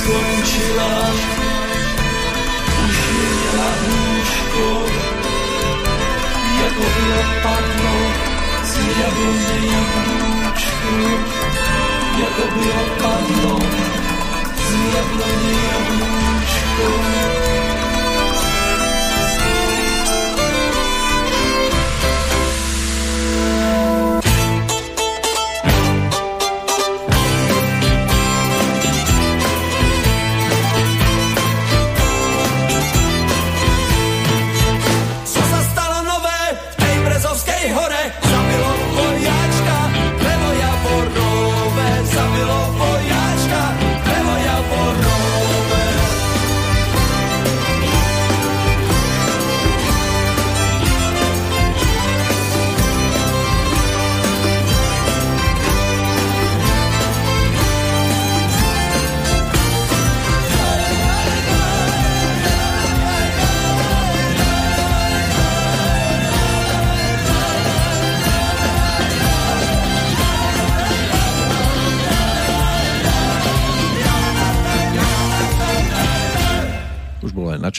Skončila, 0.00 0.92
už 2.86 2.96
neměla 3.12 3.68
hůčko, 3.80 4.66
jako 6.60 6.86
padlo 7.42 7.96
z 8.64 8.74
jablony 9.00 9.72
jablůčko, 9.72 10.92
jako 12.20 12.42
padlo 13.02 13.60
z 14.56 14.94
jablony 14.94 15.56
jablůčko. 15.72 17.49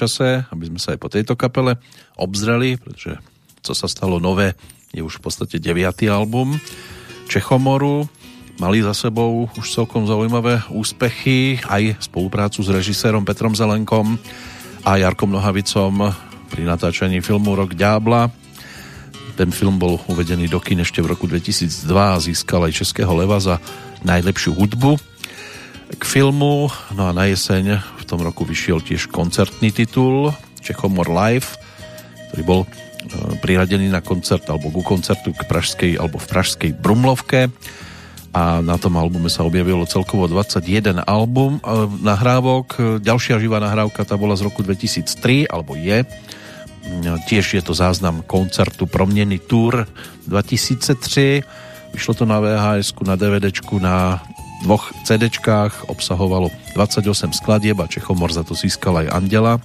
Čase, 0.01 0.49
aby 0.49 0.73
sme 0.73 0.79
sa 0.81 0.97
aj 0.97 0.99
po 0.99 1.13
tejto 1.13 1.37
kapele 1.37 1.77
obzreli, 2.17 2.81
pretože 2.81 3.21
co 3.61 3.73
sa 3.77 3.85
stalo 3.85 4.17
nové, 4.17 4.57
je 4.89 5.05
už 5.05 5.21
v 5.21 5.29
podstate 5.29 5.61
deviatý 5.61 6.09
album 6.09 6.57
Čechomoru. 7.29 8.09
Mali 8.57 8.81
za 8.81 8.97
sebou 8.97 9.49
už 9.57 9.65
celkom 9.69 10.09
zaujímavé 10.09 10.65
úspechy, 10.73 11.61
aj 11.69 12.01
spoluprácu 12.01 12.65
s 12.65 12.69
režisérom 12.69 13.25
Petrom 13.25 13.53
Zelenkom 13.53 14.17
a 14.81 14.97
Jarkom 14.97 15.29
Nohavicom 15.29 16.09
pri 16.49 16.61
natáčaní 16.65 17.21
filmu 17.21 17.53
Rok 17.53 17.77
Ďábla. 17.77 18.33
Ten 19.37 19.49
film 19.53 19.79
bol 19.79 20.01
uvedený 20.09 20.51
do 20.51 20.59
kin 20.59 20.81
ešte 20.83 20.99
v 20.99 21.13
roku 21.15 21.25
2002 21.29 21.87
a 21.89 22.19
získal 22.19 22.67
aj 22.67 22.83
Českého 22.83 23.13
leva 23.15 23.39
za 23.39 23.61
najlepšiu 24.03 24.57
hudbu 24.57 24.97
k 25.95 26.03
filmu. 26.03 26.67
No 26.93 27.09
a 27.09 27.15
na 27.15 27.31
jeseň 27.31 27.79
roku 28.19 28.43
vyšiel 28.43 28.83
tiež 28.83 29.07
koncertný 29.07 29.71
titul 29.71 30.35
Čechomor 30.59 31.07
Live, 31.07 31.55
ktorý 32.31 32.43
bol 32.43 32.61
e, 32.65 32.67
priradený 33.39 33.87
na 33.87 34.03
koncert 34.03 34.43
alebo 34.51 34.67
ku 34.67 34.83
koncertu 34.83 35.31
k 35.31 35.47
pražskej 35.47 35.95
alebo 35.95 36.19
v 36.19 36.27
pražskej 36.27 36.71
Brumlovke 36.75 37.47
a 38.31 38.63
na 38.63 38.79
tom 38.79 38.95
albume 38.95 39.27
sa 39.27 39.43
objavilo 39.43 39.83
celkovo 39.83 40.27
21 40.27 41.03
album 41.03 41.59
e, 41.59 41.87
nahrávok. 41.99 42.99
Ďalšia 43.03 43.39
živá 43.39 43.59
nahrávka 43.59 44.03
tá 44.07 44.15
bola 44.15 44.35
z 44.35 44.47
roku 44.47 44.63
2003 44.63 45.47
alebo 45.47 45.75
je. 45.75 46.03
Tiež 47.29 47.45
je 47.59 47.61
to 47.61 47.77
záznam 47.77 48.25
koncertu 48.25 48.89
Proměny 48.89 49.37
Tour 49.37 49.85
2003. 50.25 51.93
Vyšlo 51.93 52.13
to 52.15 52.23
na 52.25 52.39
VHS, 52.39 52.95
na 53.03 53.15
DVD, 53.19 53.51
na 53.77 54.23
dvoch 54.61 54.93
CDčkách, 55.03 55.89
obsahovalo 55.89 56.53
28 56.77 57.33
skladieb 57.33 57.77
a 57.81 57.89
Čechomor 57.89 58.29
za 58.29 58.45
to 58.45 58.53
získal 58.53 59.01
aj 59.05 59.11
Andela 59.11 59.57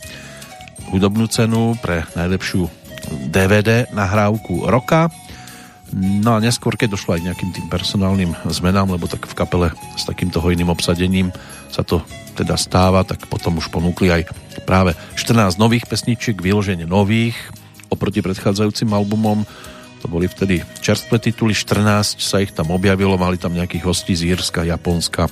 hudobnú 0.91 1.27
cenu 1.27 1.75
pre 1.83 2.07
najlepšiu 2.15 2.71
DVD 3.31 3.87
nahrávku 3.91 4.67
roka. 4.67 5.11
No 5.95 6.35
a 6.35 6.43
neskôr, 6.43 6.75
keď 6.75 6.99
došlo 6.99 7.15
aj 7.15 7.21
k 7.23 7.27
nejakým 7.31 7.51
tým 7.55 7.67
personálnym 7.71 8.35
zmenám, 8.51 8.91
lebo 8.91 9.07
tak 9.07 9.23
v 9.23 9.39
kapele 9.39 9.69
s 9.95 10.03
takýmto 10.03 10.43
hojným 10.43 10.67
obsadením 10.67 11.31
sa 11.71 11.87
to 11.87 12.03
teda 12.35 12.59
stáva, 12.59 13.07
tak 13.07 13.31
potom 13.31 13.57
už 13.63 13.71
ponúkli 13.71 14.11
aj 14.11 14.23
práve 14.67 14.99
14 15.15 15.57
nových 15.63 15.87
pesničiek, 15.87 16.35
vyloženie 16.35 16.85
nových 16.85 17.39
oproti 17.87 18.19
predchádzajúcim 18.19 18.91
albumom. 18.91 19.47
To 20.03 20.07
boli 20.13 20.29
vtedy 20.29 20.61
čerstvé 20.85 21.17
tituly, 21.19 21.57
14 21.57 22.21
sa 22.21 22.43
ich 22.43 22.53
tam 22.53 22.73
objavilo, 22.73 23.17
mali 23.17 23.41
tam 23.41 23.57
nejakých 23.57 23.87
hostí 23.87 24.13
z 24.13 24.37
Írska, 24.37 24.67
Japonska. 24.67 25.31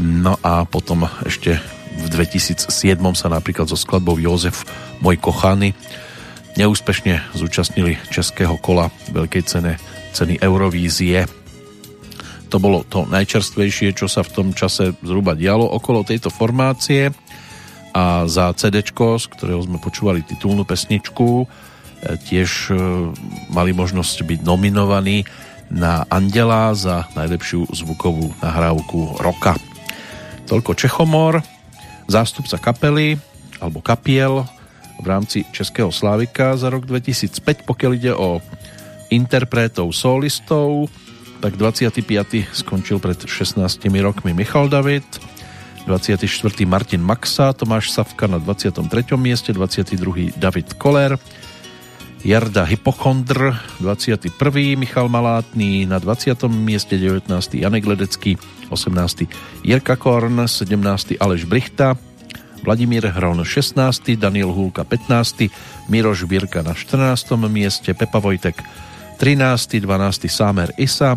No 0.00 0.40
a 0.42 0.64
potom 0.66 1.06
ešte 1.22 1.60
v 2.00 2.06
2007 2.10 2.70
sa 3.12 3.28
napríklad 3.28 3.66
so 3.66 3.76
skladbou 3.76 4.16
Jozef 4.16 4.62
Môj 5.02 5.18
kochaný 5.18 5.74
neúspešne 6.58 7.34
zúčastnili 7.36 7.98
českého 8.10 8.58
kola 8.58 8.90
veľkej 9.12 9.42
cene 9.46 9.78
ceny 10.10 10.42
Eurovízie. 10.42 11.26
To 12.50 12.58
bolo 12.58 12.82
to 12.82 13.06
najčerstvejšie, 13.06 13.94
čo 13.94 14.10
sa 14.10 14.26
v 14.26 14.34
tom 14.34 14.48
čase 14.50 14.98
zhruba 15.06 15.38
dialo 15.38 15.62
okolo 15.62 16.02
tejto 16.02 16.34
formácie 16.34 17.14
a 17.94 18.26
za 18.26 18.50
CD, 18.58 18.82
z 18.82 19.24
ktorého 19.30 19.62
sme 19.62 19.78
počúvali 19.78 20.26
titulnú 20.26 20.66
pesničku, 20.66 21.46
tiež 22.00 22.72
e, 22.72 22.74
mali 23.52 23.76
možnosť 23.76 24.24
byť 24.24 24.40
nominovaní 24.44 25.28
na 25.70 26.02
Andela 26.10 26.74
za 26.74 27.06
najlepšiu 27.14 27.70
zvukovú 27.70 28.34
nahrávku 28.42 29.22
roka. 29.22 29.54
Toľko 30.50 30.74
Čechomor, 30.74 31.44
zástupca 32.10 32.58
kapely 32.58 33.14
alebo 33.62 33.78
kapiel 33.78 34.42
v 34.98 35.06
rámci 35.06 35.46
Českého 35.54 35.94
Slávika 35.94 36.58
za 36.58 36.68
rok 36.68 36.84
2005, 36.84 37.64
pokiaľ 37.64 37.92
ide 37.94 38.12
o 38.12 38.42
interpretov 39.14 39.94
solistov, 39.94 40.90
tak 41.40 41.56
25. 41.56 42.04
skončil 42.52 43.00
pred 43.00 43.16
16 43.16 43.64
rokmi 44.02 44.36
Michal 44.36 44.68
David, 44.68 45.06
24. 45.88 46.28
Martin 46.68 47.00
Maxa, 47.00 47.56
Tomáš 47.56 47.94
Savka 47.94 48.28
na 48.28 48.36
23. 48.36 48.84
mieste, 49.16 49.54
22. 49.54 50.36
David 50.36 50.76
Koller, 50.76 51.16
Jarda 52.24 52.64
Hypochondr, 52.64 53.56
21. 53.80 54.76
Michal 54.76 55.08
Malátny, 55.08 55.86
na 55.86 55.98
20. 55.98 56.48
mieste 56.48 56.98
19. 56.98 57.54
Janek 57.54 57.86
Ledecký, 57.86 58.36
18. 58.68 59.24
Jirka 59.64 59.96
Korn, 59.96 60.48
17. 60.48 61.16
Aleš 61.20 61.44
Brichta, 61.44 61.96
Vladimír 62.62 63.08
Hron 63.08 63.44
16. 63.44 64.16
Daniel 64.16 64.52
Hulka 64.52 64.84
15. 64.84 65.48
Miroš 65.88 66.28
Birka 66.28 66.62
na 66.62 66.74
14. 66.74 67.48
mieste, 67.48 67.94
Pepa 67.94 68.18
Vojtek 68.18 68.62
13. 69.16 69.80
12. 69.80 70.28
Sámer 70.28 70.72
Isa, 70.76 71.16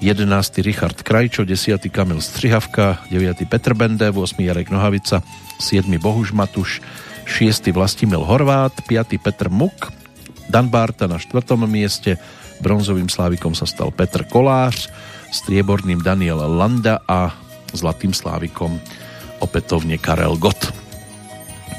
11. 0.00 0.62
Richard 0.62 1.02
Krajčo, 1.02 1.44
10. 1.44 1.90
Kamil 1.90 2.20
Střihavka, 2.20 2.98
9. 3.10 3.48
Petr 3.50 3.74
Bende, 3.74 4.10
8. 4.10 4.44
Jarek 4.44 4.70
Nohavica, 4.70 5.22
7. 5.58 5.98
Bohuž 5.98 6.32
Matuš, 6.32 6.80
6. 7.26 7.66
Vlastimil 7.74 8.22
Horvát, 8.22 8.72
5. 8.86 9.18
Petr 9.18 9.50
Muk, 9.50 10.01
Dan 10.48 10.70
Barta 10.72 11.10
na 11.10 11.18
4. 11.20 11.54
mieste, 11.66 12.18
bronzovým 12.62 13.10
slávikom 13.10 13.52
sa 13.52 13.66
stal 13.66 13.90
Petr 13.90 14.26
Kolář, 14.26 14.90
strieborným 15.32 16.00
Daniel 16.00 16.44
Landa 16.46 17.02
a 17.08 17.34
zlatým 17.72 18.12
slávikom 18.12 18.76
opätovne 19.40 19.98
Karel 19.98 20.38
Gott. 20.38 20.70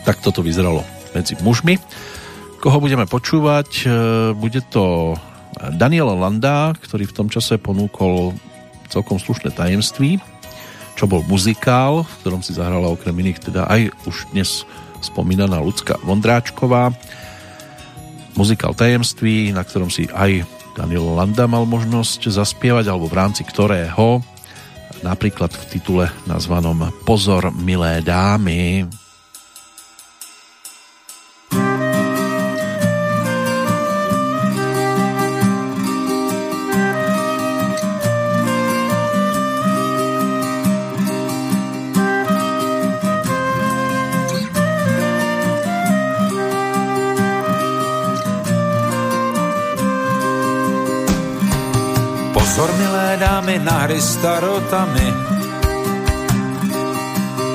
Tak 0.03 0.19
toto 0.19 0.43
vyzeralo 0.43 0.83
medzi 1.15 1.39
mužmi. 1.39 1.79
Koho 2.59 2.81
budeme 2.83 3.07
počúvať? 3.07 3.69
E, 3.83 3.87
bude 4.35 4.59
to 4.67 5.15
Daniel 5.77 6.11
Landa, 6.17 6.75
ktorý 6.75 7.07
v 7.07 7.15
tom 7.15 7.27
čase 7.31 7.61
ponúkol 7.61 8.35
celkom 8.91 9.21
slušné 9.21 9.55
tajemství, 9.55 10.19
čo 10.93 11.05
bol 11.07 11.23
muzikál, 11.25 12.03
v 12.03 12.13
ktorom 12.25 12.41
si 12.43 12.53
zahrala 12.53 12.91
okrem 12.91 13.15
iných 13.15 13.39
teda 13.41 13.65
aj 13.69 13.89
už 14.05 14.15
dnes 14.35 14.67
spomínaná 15.01 15.59
Lucka 15.59 15.99
Vondráčková 16.03 16.93
muzikál 18.33 18.73
Tajemství, 18.73 19.53
na 19.53 19.61
ktorom 19.61 19.89
si 19.89 20.09
aj 20.09 20.45
Daniel 20.73 21.13
Landa 21.13 21.45
mal 21.45 21.69
možnosť 21.69 22.33
zaspievať, 22.33 22.89
alebo 22.89 23.05
v 23.05 23.17
rámci 23.17 23.45
ktorého 23.45 24.25
napríklad 25.05 25.51
v 25.51 25.63
titule 25.69 26.05
nazvanom 26.25 26.89
Pozor, 27.03 27.51
milé 27.53 27.99
dámy, 28.01 28.87
dámy 31.51 31.82
starotami. 53.91 55.13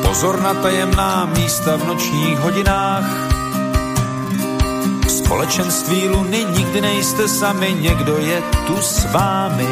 Pozor 0.03 0.43
na 0.43 0.55
tajemná 0.55 1.25
místa 1.25 1.77
v 1.77 1.87
nočních 1.87 2.39
hodinách. 2.39 3.05
V 5.07 5.11
společenství 5.11 6.09
luny 6.09 6.45
nikdy 6.45 6.81
nejste 6.81 7.29
sami, 7.29 7.77
někdo 7.81 8.19
je 8.19 8.43
tu 8.67 8.77
s 8.77 9.13
vámi. 9.13 9.69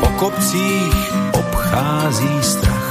Po 0.00 0.06
kopcích 0.08 1.12
obchází 1.32 2.42
strach. 2.42 2.83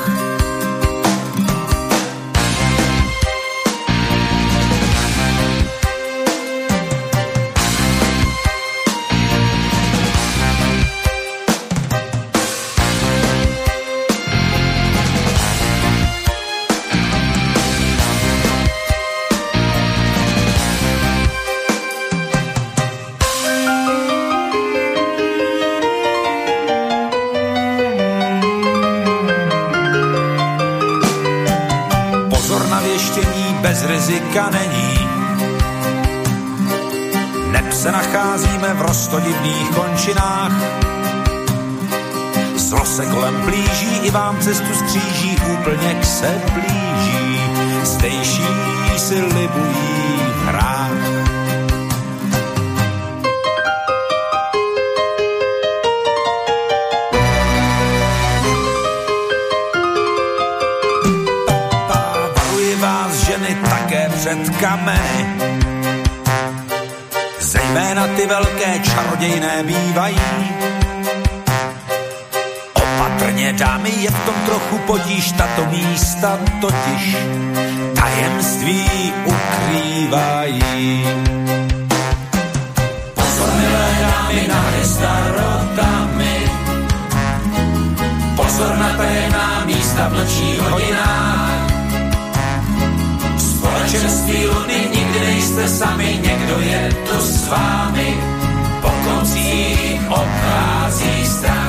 Rizika 34.34 34.50
není. 34.50 35.00
Neb 37.52 37.74
se 37.74 37.92
nacházíme 37.92 38.74
v 38.74 38.82
rostodivných 38.82 39.70
končinách. 39.70 40.52
Zlo 42.56 42.86
se 42.86 43.06
kolem 43.06 43.42
blíží, 43.42 43.98
i 44.02 44.12
vám 44.12 44.40
cestu 44.40 44.74
skříží, 44.74 45.38
úplně 45.54 45.94
k 45.94 46.06
se 46.06 46.42
blíží. 46.54 47.40
Zdejší 47.84 48.48
si 48.98 49.22
libují 49.22 50.03
před 64.34 64.58
kameny. 64.58 65.26
Zejména 67.40 68.08
ty 68.08 68.26
velké 68.28 68.80
čarodějné 68.80 69.64
bývají. 69.64 70.18
Opatrně 72.74 73.54
dámy, 73.54 73.92
je 73.98 74.10
v 74.10 74.26
tom 74.26 74.36
trochu 74.46 74.78
potíž, 74.78 75.32
tato 75.32 75.66
místa 75.66 76.40
totiž 76.62 77.18
tajemství 77.96 79.14
ukrývají. 79.26 81.06
Pozor, 83.14 83.50
milé 83.56 83.98
dámy, 84.02 84.48
na 84.48 84.64
starotami. 84.84 86.52
Pozor 88.36 88.78
na 88.78 88.98
tajemná 88.98 89.64
místa 89.66 90.08
v 90.08 90.14
nočních 90.14 90.62
hodinách 90.62 91.53
společenství 93.94 94.48
luny 94.48 94.90
nikdy 94.96 95.20
nejste 95.20 95.68
sami, 95.68 96.20
někdo 96.24 96.60
je 96.60 96.90
tu 97.10 97.22
s 97.22 97.48
vámi, 97.48 98.18
po 98.82 98.90
koncích 98.90 100.02
obchází 100.10 101.26
strach. 101.26 101.63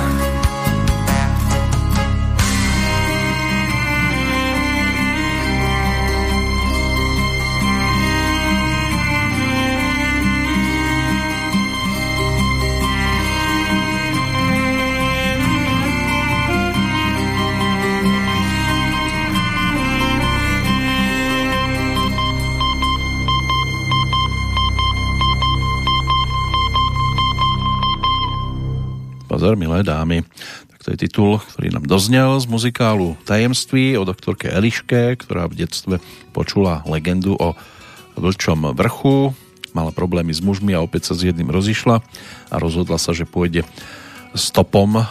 Pozor, 29.45 29.61
milé 29.61 29.85
dámy. 29.85 30.25
Tak 30.73 30.89
To 30.89 30.97
je 30.97 31.05
titul, 31.05 31.37
ktorý 31.37 31.77
nám 31.77 31.85
doznel 31.85 32.41
z 32.41 32.49
muzikálu 32.49 33.13
Tajemství 33.29 33.93
o 34.01 34.09
doktorke 34.09 34.49
Eliške, 34.49 35.21
ktorá 35.21 35.53
v 35.53 35.61
detstve 35.61 36.01
počula 36.33 36.81
legendu 36.89 37.37
o 37.37 37.53
vlčom 38.17 38.73
vrchu, 38.73 39.37
mala 39.77 39.93
problémy 39.93 40.33
s 40.33 40.41
mužmi 40.41 40.73
a 40.73 40.81
opäť 40.81 41.13
sa 41.13 41.21
s 41.21 41.29
jedným 41.29 41.53
rozišla 41.53 42.01
a 42.49 42.55
rozhodla 42.57 42.97
sa, 42.97 43.13
že 43.13 43.29
pôjde 43.29 43.69
stopom 44.33 45.05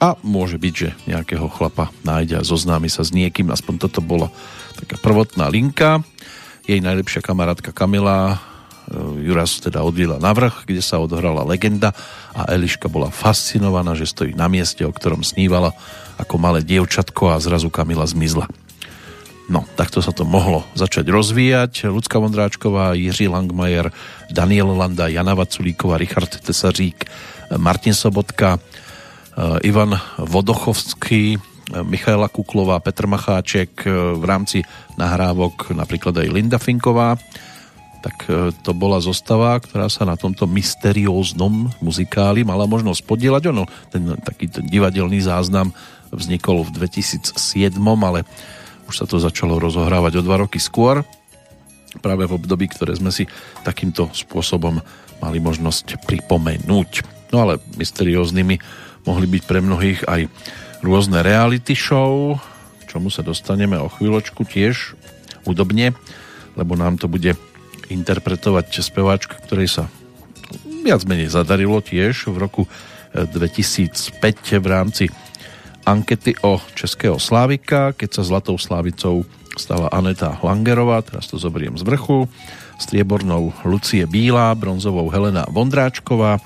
a 0.00 0.08
môže 0.24 0.56
byť, 0.56 0.72
že 0.80 0.96
nejakého 1.04 1.44
chlapa 1.52 1.92
nájde 2.00 2.40
a 2.40 2.48
zoznámi 2.48 2.88
sa 2.88 3.04
s 3.04 3.12
niekým, 3.12 3.52
aspoň 3.52 3.76
toto 3.76 4.00
bola 4.00 4.32
taká 4.80 4.96
prvotná 4.96 5.52
linka. 5.52 6.00
Jej 6.64 6.80
najlepšia 6.80 7.20
kamarátka 7.20 7.76
Kamila 7.76 8.40
Juras 9.22 9.62
teda 9.62 9.86
odviela 9.86 10.18
na 10.18 10.34
vrch, 10.34 10.66
kde 10.66 10.82
sa 10.82 10.98
odohrala 10.98 11.46
legenda 11.46 11.94
a 12.34 12.50
Eliška 12.50 12.90
bola 12.90 13.14
fascinovaná, 13.14 13.94
že 13.94 14.10
stojí 14.10 14.34
na 14.34 14.50
mieste, 14.50 14.82
o 14.82 14.90
ktorom 14.90 15.22
snívala 15.22 15.70
ako 16.18 16.36
malé 16.42 16.60
dievčatko 16.66 17.30
a 17.30 17.42
zrazu 17.42 17.70
Kamila 17.70 18.04
zmizla. 18.04 18.50
No, 19.50 19.66
takto 19.74 19.98
sa 19.98 20.14
to 20.14 20.22
mohlo 20.22 20.62
začať 20.78 21.10
rozvíjať. 21.10 21.90
Lucka 21.90 22.22
Vondráčková, 22.22 22.94
Jiří 22.94 23.26
Langmajer, 23.26 23.90
Daniel 24.30 24.70
Landa, 24.78 25.10
Jana 25.10 25.34
Vaculíková, 25.34 25.98
Richard 25.98 26.30
Tesařík, 26.38 27.10
Martin 27.58 27.94
Sobotka, 27.94 28.58
eh, 28.58 29.66
Ivan 29.66 29.98
Vodochovský, 30.22 31.38
Michaela 31.82 32.30
Kuklová, 32.30 32.78
Petr 32.78 33.06
Macháček, 33.10 33.86
eh, 33.86 33.90
v 34.14 34.24
rámci 34.24 34.62
nahrávok 34.94 35.74
napríklad 35.74 36.14
aj 36.22 36.28
Linda 36.30 36.58
Finková, 36.62 37.18
tak 38.00 38.16
e, 38.28 38.50
to 38.64 38.72
bola 38.72 38.98
zostava, 38.98 39.60
ktorá 39.60 39.92
sa 39.92 40.08
na 40.08 40.16
tomto 40.16 40.48
mysterióznom 40.48 41.68
muzikáli 41.84 42.42
mala 42.42 42.64
možnosť 42.64 43.04
podielať. 43.04 43.42
Ono, 43.52 43.68
ten 43.92 44.16
taký 44.20 44.48
ten 44.48 44.64
divadelný 44.64 45.20
záznam 45.20 45.72
vznikol 46.10 46.66
v 46.66 46.88
2007, 46.88 47.76
ale 47.78 48.26
už 48.90 48.94
sa 48.98 49.06
to 49.06 49.22
začalo 49.22 49.60
rozohrávať 49.62 50.18
o 50.18 50.22
dva 50.26 50.42
roky 50.42 50.58
skôr, 50.58 51.06
práve 52.02 52.26
v 52.26 52.34
období, 52.34 52.66
ktoré 52.70 52.96
sme 52.96 53.14
si 53.14 53.28
takýmto 53.62 54.10
spôsobom 54.10 54.82
mali 55.20 55.38
možnosť 55.38 56.02
pripomenúť. 56.08 56.90
No 57.30 57.46
ale 57.46 57.62
mysterióznymi 57.78 58.56
mohli 59.06 59.26
byť 59.28 59.42
pre 59.46 59.60
mnohých 59.62 60.00
aj 60.08 60.26
rôzne 60.80 61.20
reality 61.20 61.76
show, 61.76 62.40
čomu 62.88 63.12
sa 63.12 63.22
dostaneme 63.22 63.78
o 63.78 63.92
chvíľočku 63.92 64.42
tiež 64.42 64.98
údobne, 65.46 65.94
lebo 66.58 66.74
nám 66.74 66.98
to 66.98 67.06
bude 67.06 67.36
interpretovať 67.90 68.80
speváčka, 68.80 69.36
ktorej 69.42 69.68
sa 69.68 69.84
viac 70.80 71.04
menej 71.04 71.28
zadarilo 71.34 71.82
tiež 71.84 72.30
v 72.30 72.36
roku 72.40 72.62
2005 73.12 74.22
eh, 74.22 74.58
v 74.58 74.66
rámci 74.66 75.04
ankety 75.84 76.38
o 76.46 76.62
Českého 76.78 77.18
Slávika, 77.18 77.92
keď 77.92 78.20
sa 78.20 78.22
Zlatou 78.22 78.56
Slávicou 78.56 79.26
stala 79.58 79.90
Aneta 79.90 80.38
Langerová, 80.40 81.02
teraz 81.02 81.26
to 81.26 81.36
zoberiem 81.36 81.74
z 81.74 81.82
vrchu, 81.82 82.30
striebornou 82.78 83.52
Lucie 83.66 84.06
Bílá, 84.06 84.54
bronzovou 84.54 85.10
Helena 85.10 85.44
Vondráčková, 85.50 86.38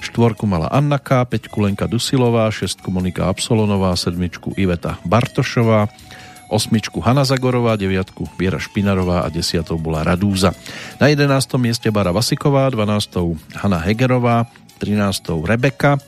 štvorku 0.00 0.46
mala 0.46 0.70
Anna 0.70 1.00
K, 1.00 1.24
peťku 1.26 1.60
Lenka 1.64 1.90
Dusilová, 1.90 2.48
šestku 2.52 2.88
Monika 2.88 3.28
Absolonová, 3.28 3.96
sedmičku 3.98 4.54
Iveta 4.54 5.00
Bartošová, 5.04 5.90
osmičku 6.48 7.00
Hanna 7.00 7.24
Zagorová, 7.24 7.76
deviatku 7.76 8.28
Viera 8.38 8.60
Špinarová 8.60 9.24
a 9.24 9.28
desiatou 9.28 9.80
bola 9.80 10.04
Radúza. 10.04 10.52
Na 11.00 11.08
11. 11.08 11.28
mieste 11.58 11.88
Bara 11.90 12.12
Vasiková, 12.12 12.68
12. 12.70 13.36
Hanna 13.58 13.80
Hegerová, 13.80 14.46
13. 14.78 15.44
Rebeka, 15.44 15.98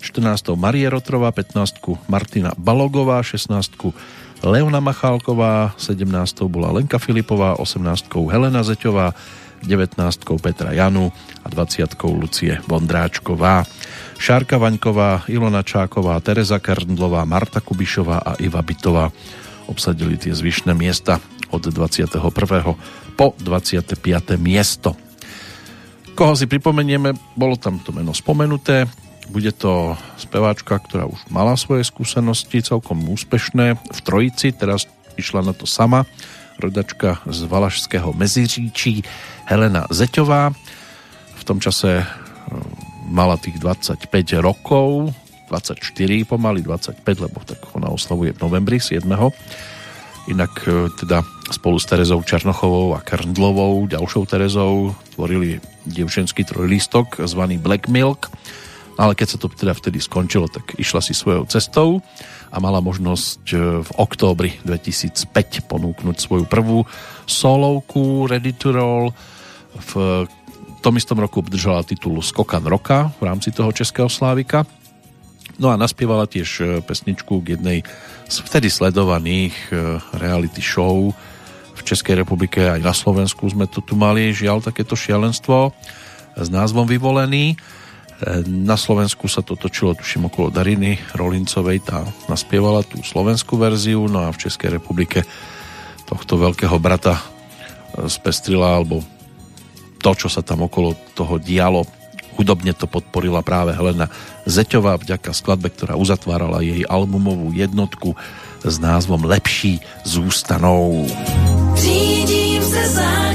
14. 0.00 0.56
Marie 0.56 0.88
Rotrová, 0.88 1.30
15. 1.32 2.08
Martina 2.08 2.50
Balogová, 2.56 3.22
16. 3.22 3.92
Leona 4.40 4.80
Machálková, 4.80 5.76
17. 5.76 6.48
bola 6.48 6.72
Lenka 6.72 6.96
Filipová, 6.96 7.60
18. 7.60 8.08
Helena 8.32 8.64
Zeťová, 8.64 9.12
19. 9.60 10.40
Petra 10.40 10.72
Janu 10.72 11.12
a 11.44 11.48
20. 11.52 11.92
Lucie 12.16 12.56
Vondráčková. 12.64 13.68
Šárka 14.20 14.56
Vaňková, 14.56 15.28
Ilona 15.28 15.64
Čáková, 15.64 16.16
Tereza 16.20 16.60
Karndlová, 16.60 17.24
Marta 17.24 17.60
Kubišová 17.60 18.20
a 18.20 18.36
Iva 18.40 18.60
Bitová 18.64 19.12
obsadili 19.70 20.18
tie 20.18 20.34
zvyšné 20.34 20.74
miesta 20.74 21.22
od 21.54 21.62
21. 21.62 22.18
po 23.14 23.26
25. 23.38 23.94
miesto. 24.36 24.98
Koho 26.18 26.34
si 26.34 26.50
pripomenieme, 26.50 27.14
bolo 27.38 27.54
tam 27.54 27.78
to 27.78 27.94
meno 27.94 28.10
spomenuté, 28.10 28.90
bude 29.30 29.54
to 29.54 29.94
speváčka, 30.18 30.82
ktorá 30.82 31.06
už 31.06 31.30
mala 31.30 31.54
svoje 31.54 31.86
skúsenosti 31.86 32.66
celkom 32.66 32.98
úspešné 33.06 33.78
v 33.78 33.98
Trojici, 34.02 34.50
teraz 34.50 34.90
išla 35.14 35.46
na 35.46 35.54
to 35.54 35.70
sama, 35.70 36.02
rodačka 36.58 37.22
z 37.30 37.46
Valašského 37.46 38.10
Meziříčí 38.12 39.06
Helena 39.46 39.86
Zeťová. 39.88 40.50
V 41.38 41.42
tom 41.46 41.62
čase 41.62 42.02
e, 42.02 42.04
mala 43.08 43.40
tých 43.40 43.56
25 43.62 44.10
rokov, 44.42 45.14
24 45.50 46.30
pomaly, 46.30 46.62
25, 46.62 47.02
lebo 47.26 47.42
tak 47.42 47.58
ona 47.74 47.90
oslavuje 47.90 48.30
v 48.30 48.38
novembri 48.38 48.78
7. 48.78 49.02
Inak 50.30 50.54
e, 50.70 50.86
teda 50.94 51.26
spolu 51.50 51.82
s 51.82 51.90
Terezou 51.90 52.22
Černochovou 52.22 52.94
a 52.94 53.02
Karndlovou, 53.02 53.90
ďalšou 53.90 54.30
Terezou, 54.30 54.94
tvorili 55.18 55.58
dievčenský 55.90 56.46
trojlístok 56.46 57.26
zvaný 57.26 57.58
Black 57.58 57.90
Milk, 57.90 58.30
ale 58.94 59.18
keď 59.18 59.26
sa 59.34 59.38
to 59.42 59.50
teda 59.50 59.74
vtedy 59.74 59.98
skončilo, 59.98 60.46
tak 60.46 60.78
išla 60.78 61.02
si 61.02 61.18
svojou 61.18 61.50
cestou 61.50 61.98
a 62.54 62.56
mala 62.62 62.78
možnosť 62.78 63.42
e, 63.50 63.56
v 63.82 63.90
októbri 63.98 64.62
2005 64.62 65.66
ponúknuť 65.66 66.16
svoju 66.22 66.46
prvú 66.46 66.86
solovku 67.26 68.30
Ready 68.30 68.54
to 68.54 68.70
Roll. 68.70 69.10
V 69.74 70.26
tom 70.80 70.94
istom 70.96 71.18
roku 71.18 71.42
obdržala 71.42 71.82
titul 71.82 72.22
Skokan 72.22 72.64
roka 72.64 73.10
v 73.18 73.28
rámci 73.28 73.50
toho 73.50 73.74
Českého 73.74 74.08
Slávika 74.08 74.62
No 75.60 75.68
a 75.68 75.76
naspievala 75.76 76.24
tiež 76.24 76.50
e, 76.58 76.64
pesničku 76.80 77.44
k 77.44 77.60
jednej 77.60 77.78
z 78.24 78.36
vtedy 78.40 78.72
sledovaných 78.72 79.52
e, 79.68 80.00
reality 80.16 80.64
show 80.64 81.12
v 81.76 81.80
Českej 81.84 82.24
republike 82.24 82.64
aj 82.64 82.80
na 82.80 82.96
Slovensku 82.96 83.44
sme 83.44 83.68
to 83.68 83.84
tu 83.84 83.92
mali, 83.92 84.32
žiaľ 84.32 84.64
takéto 84.64 84.96
šialenstvo 84.96 85.76
s 86.32 86.48
názvom 86.48 86.88
Vyvolený. 86.88 87.52
E, 87.52 87.56
na 88.48 88.80
Slovensku 88.80 89.28
sa 89.28 89.44
to 89.44 89.52
točilo, 89.52 89.92
tuším, 89.92 90.32
okolo 90.32 90.48
Dariny 90.48 90.96
Rolincovej, 91.12 91.84
tá 91.84 92.08
naspievala 92.32 92.80
tú 92.80 93.04
slovenskú 93.04 93.60
verziu, 93.60 94.08
no 94.08 94.24
a 94.24 94.32
v 94.32 94.40
Českej 94.40 94.80
republike 94.80 95.28
tohto 96.08 96.40
veľkého 96.40 96.80
brata 96.80 97.20
spestrila, 98.08 98.80
alebo 98.80 99.04
to, 100.00 100.10
čo 100.16 100.32
sa 100.32 100.40
tam 100.40 100.64
okolo 100.64 100.96
toho 101.12 101.36
dialo, 101.36 101.84
Hudobne 102.40 102.72
to 102.72 102.88
podporila 102.88 103.44
práve 103.44 103.76
Helena 103.76 104.08
Zeťová 104.48 104.96
vďaka 104.96 105.36
skladbe, 105.36 105.68
ktorá 105.68 106.00
uzatvárala 106.00 106.64
jej 106.64 106.88
albumovú 106.88 107.52
jednotku 107.52 108.16
s 108.64 108.80
názvom 108.80 109.28
Lepší 109.28 109.84
zústanou. 110.08 111.04
Řídím 111.76 112.62
se 112.64 112.88
zákonem 112.96 113.29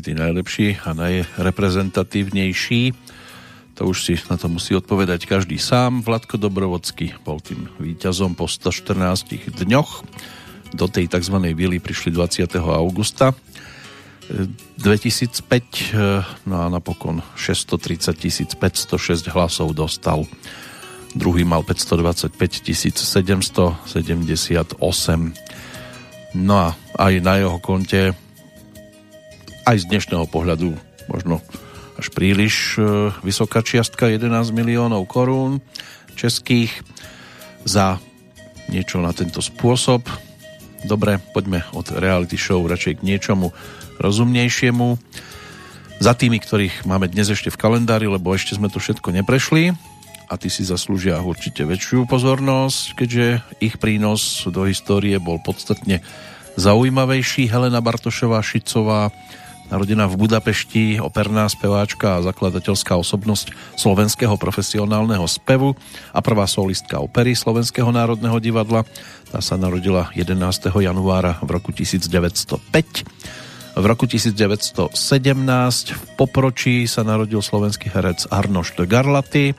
boli 0.00 0.16
tí 0.16 0.16
najlepší 0.16 0.80
a 0.88 0.96
najreprezentatívnejší. 0.96 2.96
To 3.76 3.92
už 3.92 3.96
si 4.00 4.16
na 4.32 4.40
to 4.40 4.48
musí 4.48 4.72
odpovedať 4.72 5.28
každý 5.28 5.60
sám. 5.60 6.00
Vladko 6.00 6.40
Dobrovodský 6.40 7.20
bol 7.20 7.36
tým 7.44 7.68
víťazom 7.76 8.32
po 8.32 8.48
114 8.48 8.96
dňoch. 9.60 10.00
Do 10.72 10.88
tej 10.88 11.04
tzv. 11.04 11.36
vily 11.52 11.84
prišli 11.84 12.16
20. 12.16 12.48
augusta 12.64 13.36
2005, 14.80 16.48
no 16.48 16.64
a 16.64 16.72
napokon 16.72 17.20
630 17.36 18.56
506 18.56 19.28
hlasov 19.36 19.76
dostal. 19.76 20.24
Druhý 21.12 21.44
mal 21.44 21.60
525 21.60 22.72
778. 22.72 24.80
No 26.40 26.54
a 26.56 26.72
aj 26.96 27.12
na 27.20 27.36
jeho 27.36 27.60
konte 27.60 28.16
aj 29.70 29.86
z 29.86 29.90
dnešného 29.94 30.26
pohľadu 30.26 30.74
možno 31.06 31.38
až 31.94 32.10
príliš 32.10 32.74
e, 32.74 33.14
vysoká 33.22 33.62
čiastka 33.62 34.10
11 34.10 34.50
miliónov 34.50 35.06
korún 35.06 35.62
českých 36.18 36.74
za 37.62 38.02
niečo 38.66 38.98
na 38.98 39.14
tento 39.14 39.38
spôsob. 39.38 40.02
Dobre, 40.82 41.22
poďme 41.30 41.62
od 41.70 41.86
reality 41.94 42.34
show 42.34 42.58
radšej 42.66 42.98
k 42.98 43.06
niečomu 43.14 43.54
rozumnejšiemu. 44.02 44.98
Za 46.02 46.18
tými, 46.18 46.42
ktorých 46.42 46.82
máme 46.82 47.06
dnes 47.06 47.30
ešte 47.30 47.54
v 47.54 47.60
kalendári, 47.60 48.10
lebo 48.10 48.34
ešte 48.34 48.58
sme 48.58 48.66
to 48.74 48.82
všetko 48.82 49.14
neprešli 49.22 49.70
a 50.26 50.34
ty 50.34 50.50
si 50.50 50.66
zaslúžia 50.66 51.22
určite 51.22 51.62
väčšiu 51.62 52.10
pozornosť, 52.10 52.98
keďže 52.98 53.26
ich 53.62 53.78
prínos 53.78 54.50
do 54.50 54.66
histórie 54.66 55.14
bol 55.22 55.38
podstatne 55.38 56.02
zaujímavejší. 56.58 57.46
Helena 57.46 57.78
Bartošová 57.78 58.42
Šicová, 58.42 59.14
narodená 59.70 60.10
v 60.10 60.18
Budapešti, 60.26 60.98
operná 60.98 61.46
speváčka 61.46 62.18
a 62.18 62.24
zakladateľská 62.26 62.98
osobnosť 62.98 63.54
slovenského 63.78 64.34
profesionálneho 64.34 65.24
spevu 65.30 65.78
a 66.10 66.18
prvá 66.18 66.44
solistka 66.50 66.98
opery 66.98 67.38
Slovenského 67.38 67.88
národného 67.94 68.36
divadla. 68.42 68.82
Tá 69.30 69.38
sa 69.38 69.54
narodila 69.54 70.10
11. 70.18 70.34
januára 70.74 71.38
v 71.40 71.48
roku 71.54 71.70
1905 71.70 72.60
v 73.70 73.86
roku 73.86 74.02
1917 74.10 74.90
v 75.94 76.02
Popročí 76.18 76.90
sa 76.90 77.06
narodil 77.06 77.38
slovenský 77.38 77.86
herec 77.94 78.26
Arnošt 78.26 78.82
Garlaty. 78.82 79.54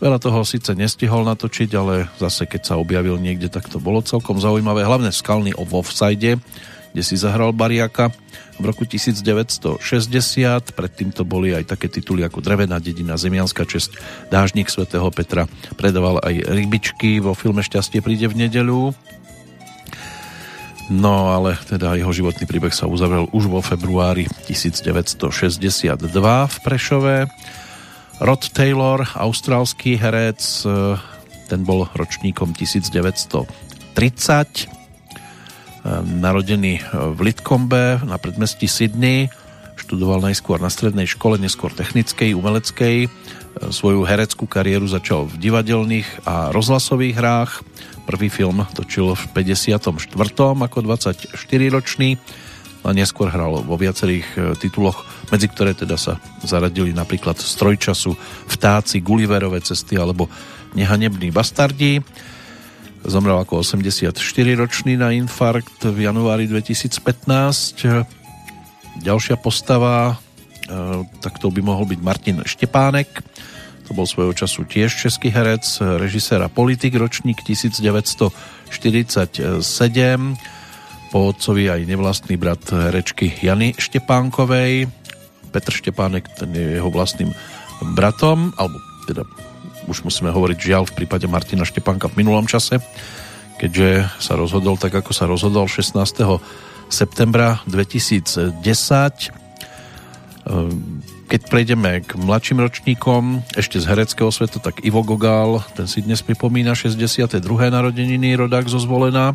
Veľa 0.00 0.18
toho 0.20 0.40
síce 0.44 0.72
nestihol 0.72 1.24
natočiť, 1.28 1.70
ale 1.76 2.08
zase 2.16 2.48
keď 2.48 2.62
sa 2.64 2.74
objavil 2.80 3.20
niekde, 3.20 3.52
tak 3.52 3.68
to 3.68 3.76
bolo 3.76 4.00
celkom 4.00 4.40
zaujímavé. 4.40 4.88
Hlavne 4.88 5.12
skalný 5.12 5.52
o 5.52 5.68
Offside, 5.68 6.40
kde 6.96 7.02
si 7.04 7.16
zahral 7.20 7.52
Bariaka 7.52 8.08
v 8.56 8.64
roku 8.64 8.88
1960. 8.88 9.80
Predtým 10.72 11.08
to 11.12 11.22
boli 11.22 11.52
aj 11.52 11.76
také 11.76 11.92
tituly 11.92 12.24
ako 12.24 12.40
Drevená 12.40 12.80
dedina, 12.80 13.20
Zemianská 13.20 13.68
česť, 13.68 13.96
Dážnik 14.32 14.72
svätého 14.72 15.08
Petra. 15.12 15.48
Predával 15.76 16.20
aj 16.24 16.34
rybičky 16.48 17.20
vo 17.20 17.36
filme 17.36 17.60
Šťastie 17.60 18.00
príde 18.00 18.28
v 18.28 18.46
nedeľu 18.46 18.96
No 20.86 21.34
ale 21.34 21.58
teda 21.66 21.98
jeho 21.98 22.14
životný 22.14 22.46
príbeh 22.46 22.70
sa 22.70 22.86
uzavrel 22.86 23.26
už 23.34 23.50
vo 23.50 23.58
februári 23.58 24.30
1962 24.46 25.98
v 26.06 26.56
Prešove. 26.62 27.26
Rod 28.22 28.42
Taylor, 28.54 29.02
austrálsky 29.18 29.98
herec, 29.98 30.38
e, 30.62 30.94
ten 31.50 31.66
bol 31.66 31.90
ročníkom 31.90 32.54
1930 32.54 33.50
e, 33.98 34.75
narodený 36.02 36.82
v 37.14 37.18
Litkombe 37.22 38.02
na 38.02 38.18
predmestí 38.18 38.66
Sydney 38.66 39.30
študoval 39.76 40.24
najskôr 40.24 40.58
na 40.58 40.72
strednej 40.72 41.06
škole, 41.06 41.38
neskôr 41.38 41.70
technickej, 41.70 42.32
umeleckej. 42.32 42.96
E, 43.06 43.08
svoju 43.70 44.02
hereckú 44.08 44.48
kariéru 44.48 44.88
začal 44.88 45.28
v 45.28 45.36
divadelných 45.36 46.26
a 46.26 46.50
rozhlasových 46.50 47.14
hrách 47.14 47.52
Prvý 48.06 48.30
film 48.30 48.62
točil 48.70 49.18
v 49.18 49.24
54. 49.34 49.82
ako 49.82 50.78
24-ročný 50.78 52.14
a 52.86 52.94
neskôr 52.94 53.26
hral 53.34 53.66
vo 53.66 53.74
viacerých 53.74 54.26
e, 54.30 54.38
tituloch, 54.62 55.02
medzi 55.34 55.50
ktoré 55.50 55.74
teda 55.74 55.98
sa 55.98 56.22
zaradili 56.46 56.94
napríklad 56.94 57.34
Strojčasu, 57.34 58.14
Vtáci, 58.46 59.02
Gulliverové 59.02 59.58
cesty 59.58 59.98
alebo 59.98 60.30
Nehanební 60.78 61.34
bastardi. 61.34 61.98
Zomrel 63.04 63.36
ako 63.36 63.60
84-ročný 63.60 64.96
na 64.96 65.12
infarkt 65.12 65.84
v 65.84 66.08
januári 66.08 66.48
2015. 66.48 66.96
Ďalšia 69.02 69.36
postava, 69.36 70.16
e, 70.64 71.04
tak 71.20 71.36
to 71.36 71.52
by 71.52 71.60
mohol 71.60 71.84
byť 71.84 72.00
Martin 72.00 72.40
Štepánek, 72.46 73.20
to 73.86 73.94
bol 73.94 74.02
svojho 74.02 74.34
času 74.34 74.66
tiež 74.66 74.90
český 74.90 75.30
herec, 75.30 75.62
režisér 75.78 76.42
a 76.42 76.50
politik, 76.50 76.98
ročník 76.98 77.38
1947. 77.46 78.34
Po 81.14 81.18
otcovi 81.30 81.70
aj 81.70 81.86
nevlastný 81.86 82.34
brat 82.34 82.66
herečky 82.66 83.30
Jany 83.46 83.78
Štepánkovej. 83.78 84.90
Petr 85.54 85.70
Štepánek, 85.70 86.26
ten 86.34 86.50
je 86.50 86.82
jeho 86.82 86.90
vlastným 86.90 87.30
bratom, 87.94 88.50
alebo 88.58 88.74
teda 89.06 89.22
už 89.86 90.06
musíme 90.06 90.30
hovoriť 90.30 90.58
žiaľ 90.58 90.84
v 90.86 91.02
prípade 91.02 91.26
Martina 91.30 91.64
Štepánka 91.66 92.10
v 92.10 92.22
minulom 92.22 92.46
čase, 92.46 92.78
keďže 93.56 94.10
sa 94.20 94.34
rozhodol 94.36 94.76
tak, 94.76 94.94
ako 94.94 95.12
sa 95.14 95.24
rozhodol 95.30 95.66
16. 95.70 95.96
septembra 96.90 97.62
2010 97.66 98.54
keď 101.26 101.40
prejdeme 101.50 102.06
k 102.06 102.14
mladším 102.14 102.62
ročníkom, 102.62 103.42
ešte 103.58 103.82
z 103.82 103.90
hereckého 103.90 104.30
sveta, 104.30 104.62
tak 104.62 104.86
Ivo 104.86 105.02
Gogál, 105.02 105.58
ten 105.74 105.90
si 105.90 105.98
dnes 105.98 106.22
pripomína 106.22 106.78
62. 106.78 107.42
narodeniny, 107.66 108.38
rodák 108.38 108.70
zo 108.70 108.78
zvolená, 108.78 109.34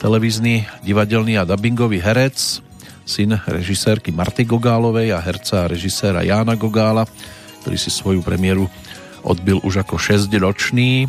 televízny, 0.00 0.64
divadelný 0.80 1.36
a 1.36 1.44
dubbingový 1.44 2.00
herec, 2.00 2.64
syn 3.04 3.36
režisérky 3.44 4.16
Marty 4.16 4.48
Gogálovej 4.48 5.12
a 5.12 5.20
herca 5.20 5.68
a 5.68 5.68
režiséra 5.68 6.24
Jána 6.24 6.56
Gogála, 6.56 7.04
ktorý 7.60 7.76
si 7.76 7.92
svoju 7.92 8.24
premiéru 8.24 8.64
odbil 9.22 9.60
už 9.60 9.84
ako 9.84 9.96
6-ročný, 10.00 11.08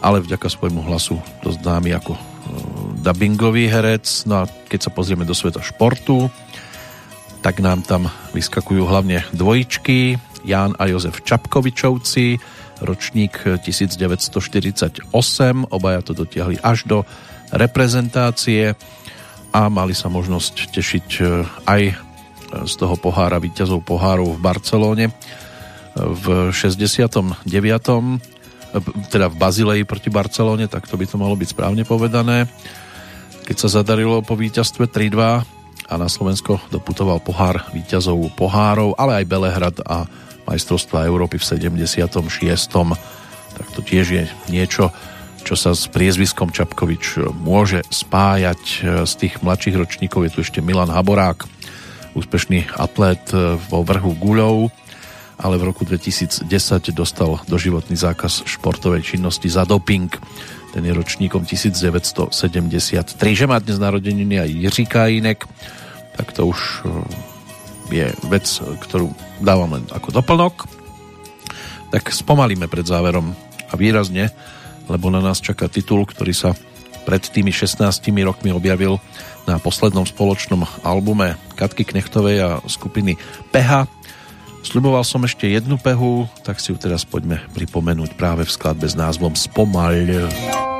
ale 0.00 0.22
vďaka 0.22 0.48
svojmu 0.48 0.84
hlasu 0.86 1.18
dosť 1.40 1.58
známy 1.64 1.90
ako 1.96 2.12
e, 2.14 2.20
dubbingový 3.00 3.66
herec. 3.66 4.28
No 4.28 4.44
a 4.44 4.48
keď 4.48 4.88
sa 4.88 4.90
pozrieme 4.92 5.24
do 5.24 5.34
sveta 5.34 5.64
športu, 5.64 6.28
tak 7.40 7.62
nám 7.62 7.86
tam 7.86 8.10
vyskakujú 8.36 8.84
hlavne 8.86 9.24
dvojičky. 9.32 10.18
Ján 10.46 10.78
a 10.78 10.86
Jozef 10.86 11.26
Čapkovičovci, 11.26 12.38
ročník 12.86 13.34
1948, 13.66 15.10
obaja 15.72 16.00
to 16.06 16.12
dotiahli 16.14 16.62
až 16.62 16.86
do 16.86 16.98
reprezentácie 17.50 18.78
a 19.50 19.60
mali 19.66 19.96
sa 19.96 20.06
možnosť 20.06 20.54
tešiť 20.70 21.08
e, 21.18 21.22
aj 21.66 21.82
z 22.46 22.74
toho 22.78 22.94
pohára 22.94 23.42
víťazov 23.42 23.82
pohárov 23.82 24.38
v 24.38 24.42
Barcelóne 24.42 25.10
v 25.96 26.52
69. 26.52 27.48
E, 27.48 27.60
teda 29.08 29.26
v 29.32 29.36
Bazileji 29.40 29.82
proti 29.88 30.12
Barcelóne, 30.12 30.68
tak 30.68 30.84
to 30.84 31.00
by 31.00 31.08
to 31.08 31.16
malo 31.16 31.32
byť 31.32 31.48
správne 31.56 31.82
povedané. 31.88 32.44
Keď 33.48 33.56
sa 33.56 33.80
zadarilo 33.80 34.20
po 34.20 34.36
víťazstve 34.36 34.92
3-2 34.92 35.16
a 35.86 35.94
na 35.96 36.08
Slovensko 36.10 36.60
doputoval 36.68 37.22
pohár 37.24 37.64
víťazov 37.72 38.18
pohárov, 38.34 38.98
ale 38.98 39.22
aj 39.22 39.30
Belehrad 39.30 39.78
a 39.86 40.04
majstrovstva 40.44 41.06
Európy 41.08 41.38
v 41.40 41.48
76. 41.70 42.12
Tak 43.56 43.66
to 43.72 43.80
tiež 43.80 44.06
je 44.12 44.24
niečo, 44.52 44.92
čo 45.46 45.54
sa 45.54 45.72
s 45.72 45.86
priezviskom 45.86 46.50
Čapkovič 46.50 47.22
môže 47.38 47.86
spájať 47.86 48.62
z 49.06 49.12
tých 49.14 49.38
mladších 49.46 49.78
ročníkov. 49.78 50.26
Je 50.26 50.32
tu 50.34 50.38
ešte 50.42 50.58
Milan 50.58 50.90
Haborák, 50.90 51.46
úspešný 52.18 52.74
atlét 52.74 53.22
vo 53.70 53.80
vrhu 53.86 54.12
guľov, 54.18 54.74
ale 55.36 55.60
v 55.60 55.68
roku 55.68 55.84
2010 55.84 56.48
dostal 56.96 57.40
doživotný 57.44 57.96
zákaz 57.96 58.48
športovej 58.48 59.04
činnosti 59.04 59.48
za 59.52 59.68
doping. 59.68 60.08
Ten 60.72 60.84
je 60.84 60.92
ročníkom 60.92 61.44
1973. 61.44 62.32
Že 63.36 63.46
má 63.48 63.60
dnes 63.60 63.76
narodeniny 63.76 64.40
aj 64.40 64.50
Jiří 64.50 64.86
Kajínek, 64.88 65.44
tak 66.16 66.32
to 66.32 66.48
už 66.48 66.60
eh, 66.84 67.34
je 67.92 68.06
vec, 68.26 68.46
ktorú 68.88 69.12
dávam 69.40 69.76
len 69.76 69.84
ako 69.92 70.10
doplnok. 70.10 70.66
Tak 71.92 72.10
spomalíme 72.10 72.66
pred 72.66 72.82
záverom 72.82 73.30
a 73.70 73.74
výrazne, 73.78 74.32
lebo 74.90 75.12
na 75.12 75.22
nás 75.22 75.38
čaká 75.38 75.70
titul, 75.70 76.02
ktorý 76.02 76.34
sa 76.34 76.50
pred 77.06 77.22
tými 77.22 77.54
16 77.54 77.86
rokmi 78.26 78.50
objavil 78.50 78.98
na 79.46 79.62
poslednom 79.62 80.02
spoločnom 80.02 80.66
albume 80.82 81.38
Katky 81.54 81.86
Knechtovej 81.86 82.36
a 82.42 82.50
skupiny 82.66 83.14
Peha. 83.54 83.86
Sľuboval 84.66 85.06
som 85.06 85.22
ešte 85.22 85.46
jednu 85.46 85.78
pehu, 85.78 86.26
tak 86.42 86.58
si 86.58 86.74
ju 86.74 86.76
teraz 86.76 87.06
poďme 87.06 87.38
pripomenúť 87.54 88.18
práve 88.18 88.42
v 88.42 88.50
skladbe 88.50 88.90
s 88.90 88.98
názvom 88.98 89.38
Spomal. 89.38 90.10
Spomal. 90.10 90.75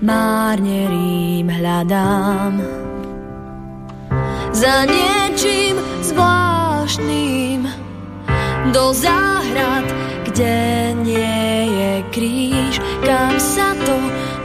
Márne 0.00 0.88
rým 0.88 1.46
hľadám. 1.52 2.60
Za 4.50 4.88
niečím 4.88 5.76
zvláštnym 6.02 7.68
do 8.72 8.92
záhrad, 8.96 9.86
kde 10.26 10.56
nie 11.04 11.44
je 11.68 11.92
kríž, 12.12 12.74
kam 13.04 13.36
sa 13.38 13.76
to 13.86 13.96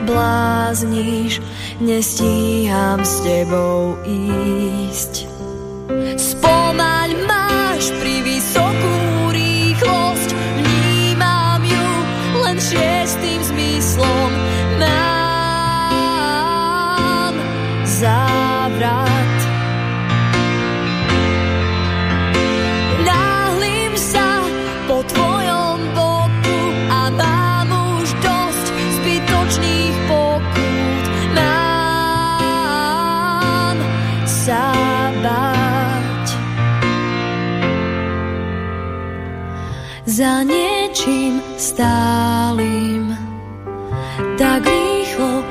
blázniš, 0.05 1.41
nestíham 1.81 3.01
s 3.01 3.23
tebou 3.23 3.97
ísť. 4.05 5.27
Spomaň 6.15 7.04
stálym 41.75 43.11
tak 44.39 44.63
rýchlo, 44.63 45.43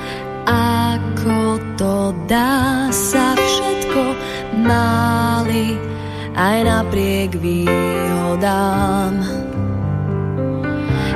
ako 0.49 1.61
to 1.77 2.17
dá 2.25 2.89
sa 2.89 3.37
všetko 3.37 4.03
máli 4.65 5.77
aj 6.33 6.59
napriek 6.65 7.37
výhodám. 7.37 9.21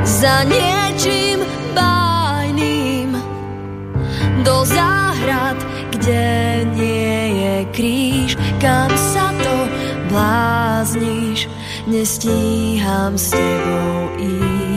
Za 0.05 0.45
niečím 0.45 1.41
bájným 1.73 3.17
do 4.45 4.61
záhrad, 4.69 5.57
kde 5.97 6.69
nie 6.77 7.17
je 7.33 7.57
kríž, 7.73 8.37
kam 8.61 8.93
sa 8.93 9.33
to 9.41 9.57
blázniš, 10.13 11.49
nestíham 11.89 13.17
s 13.17 13.33
tebou 13.33 14.13
ísť. 14.21 14.68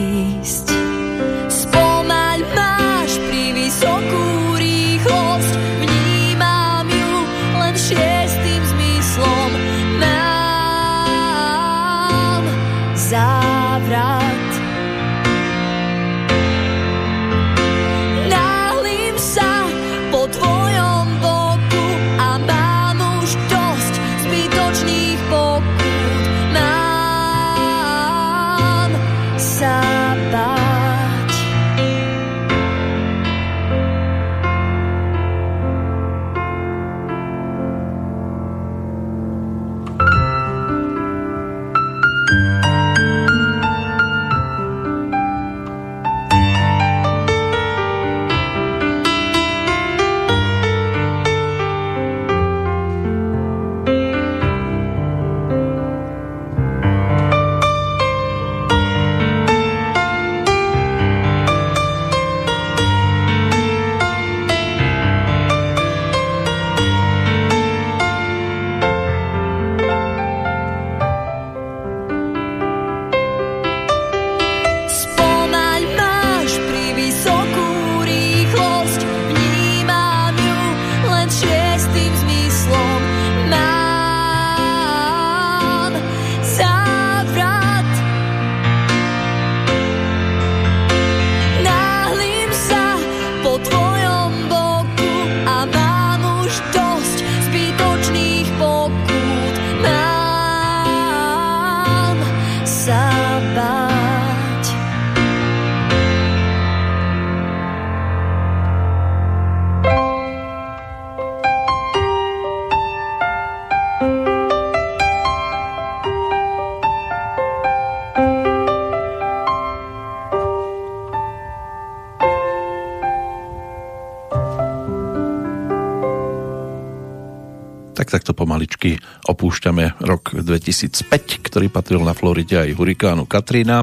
Takto 128.22 128.38
pomaličky 128.38 129.02
opúšťame 129.26 129.98
rok 129.98 130.30
2005, 130.30 131.42
ktorý 131.42 131.66
patril 131.66 132.06
na 132.06 132.14
Floride 132.14 132.54
aj 132.54 132.78
hurikánu 132.78 133.26
Katrina. 133.26 133.82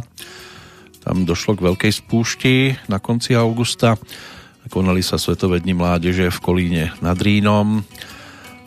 Tam 1.03 1.27
došlo 1.27 1.59
k 1.59 1.67
veľkej 1.67 1.91
spúšti 1.91 2.71
na 2.87 3.03
konci 3.03 3.35
augusta. 3.35 3.99
Konali 4.71 5.03
sa 5.03 5.19
Svetové 5.19 5.59
dni 5.59 5.75
mládeže 5.75 6.31
v 6.31 6.39
Kolíne 6.39 6.95
nad 7.03 7.19
Rínom 7.19 7.83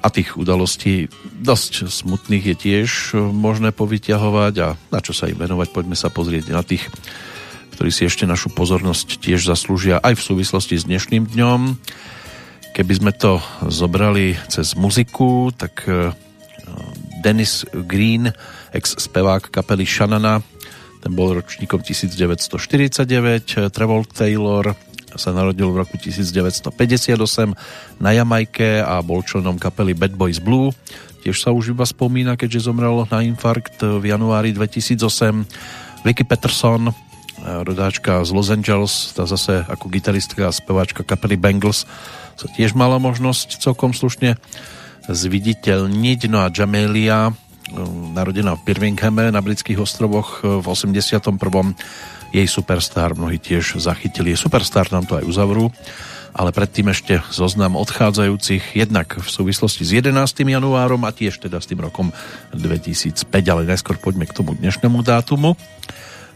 a 0.05 0.13
tých 0.13 0.37
udalostí 0.37 1.09
dosť 1.41 1.89
smutných 1.89 2.53
je 2.53 2.57
tiež 2.69 3.17
možné 3.33 3.73
povyťahovať 3.73 4.55
a 4.61 4.77
na 4.77 5.01
čo 5.01 5.17
sa 5.17 5.25
im 5.33 5.41
venovať, 5.41 5.73
poďme 5.73 5.97
sa 5.97 6.13
pozrieť 6.13 6.53
na 6.53 6.61
tých, 6.61 6.85
ktorí 7.81 7.89
si 7.89 8.05
ešte 8.05 8.29
našu 8.29 8.53
pozornosť 8.53 9.25
tiež 9.25 9.49
zaslúžia 9.49 10.05
aj 10.05 10.21
v 10.21 10.27
súvislosti 10.37 10.77
s 10.77 10.85
dnešným 10.85 11.33
dňom. 11.33 11.61
Keby 12.73 13.05
sme 13.05 13.13
to 13.13 13.37
zobrali 13.69 14.33
cez 14.49 14.73
muziku, 14.73 15.53
tak 15.53 15.85
eh, 15.85 16.09
Dennis 17.21 17.69
Green, 17.69 18.33
ex-spevák 18.73 19.53
kapely 19.53 19.85
Shanana, 19.85 20.41
ten 21.05 21.13
bol 21.13 21.37
ročníkom 21.37 21.85
1949, 21.85 23.69
Trevor 23.75 24.09
Taylor 24.09 24.73
sa 25.13 25.35
narodil 25.37 25.69
v 25.69 25.85
roku 25.85 26.01
1958 26.01 27.13
na 28.01 28.11
Jamajke 28.17 28.81
a 28.81 29.05
bol 29.05 29.21
členom 29.21 29.61
kapely 29.61 29.93
Bad 29.93 30.17
Boys 30.17 30.41
Blue. 30.41 30.73
Tiež 31.21 31.37
sa 31.45 31.53
už 31.53 31.77
iba 31.77 31.85
spomína, 31.85 32.41
keďže 32.41 32.73
zomrel 32.73 33.05
na 33.13 33.21
infarkt 33.21 33.85
v 33.85 34.05
januári 34.09 34.57
2008. 34.57 35.45
Vicky 36.03 36.25
Peterson, 36.25 36.91
rodáčka 37.43 38.23
z 38.25 38.31
Los 38.35 38.51
Angeles, 38.51 39.15
tá 39.15 39.29
zase 39.29 39.63
ako 39.69 39.91
gitaristka 39.93 40.49
a 40.49 40.55
speváčka 40.55 41.07
kapely 41.07 41.37
Bangles 41.39 41.87
sa 42.37 42.47
tiež 42.53 42.73
mala 42.77 42.99
možnosť 43.03 43.61
celkom 43.61 43.97
slušne 43.97 44.37
zviditeľniť. 45.07 46.21
No 46.31 46.45
a 46.45 46.53
Jamelia, 46.53 47.35
narodená 48.15 48.59
v 48.59 48.65
Birminghame 48.67 49.33
na 49.33 49.41
britských 49.43 49.81
ostrovoch 49.81 50.43
v 50.43 50.67
81. 50.67 51.27
Jej 52.33 52.49
superstar 52.49 53.13
mnohí 53.13 53.37
tiež 53.37 53.77
zachytili. 53.77 54.37
Superstar 54.39 54.89
nám 54.89 55.05
to 55.05 55.21
aj 55.21 55.25
uzavrú 55.29 55.69
ale 56.33 56.51
predtým 56.51 56.89
ešte 56.89 57.21
zoznam 57.29 57.77
odchádzajúcich 57.77 58.73
jednak 58.73 59.21
v 59.21 59.29
súvislosti 59.29 59.85
s 59.85 59.93
11. 59.93 60.17
januárom 60.49 61.05
a 61.05 61.13
tiež 61.13 61.45
teda 61.45 61.61
s 61.61 61.69
tým 61.69 61.85
rokom 61.85 62.09
2005, 62.57 63.29
ale 63.53 63.69
najskôr 63.69 64.01
poďme 64.01 64.25
k 64.25 64.33
tomu 64.33 64.57
dnešnému 64.57 65.05
dátumu. 65.05 65.61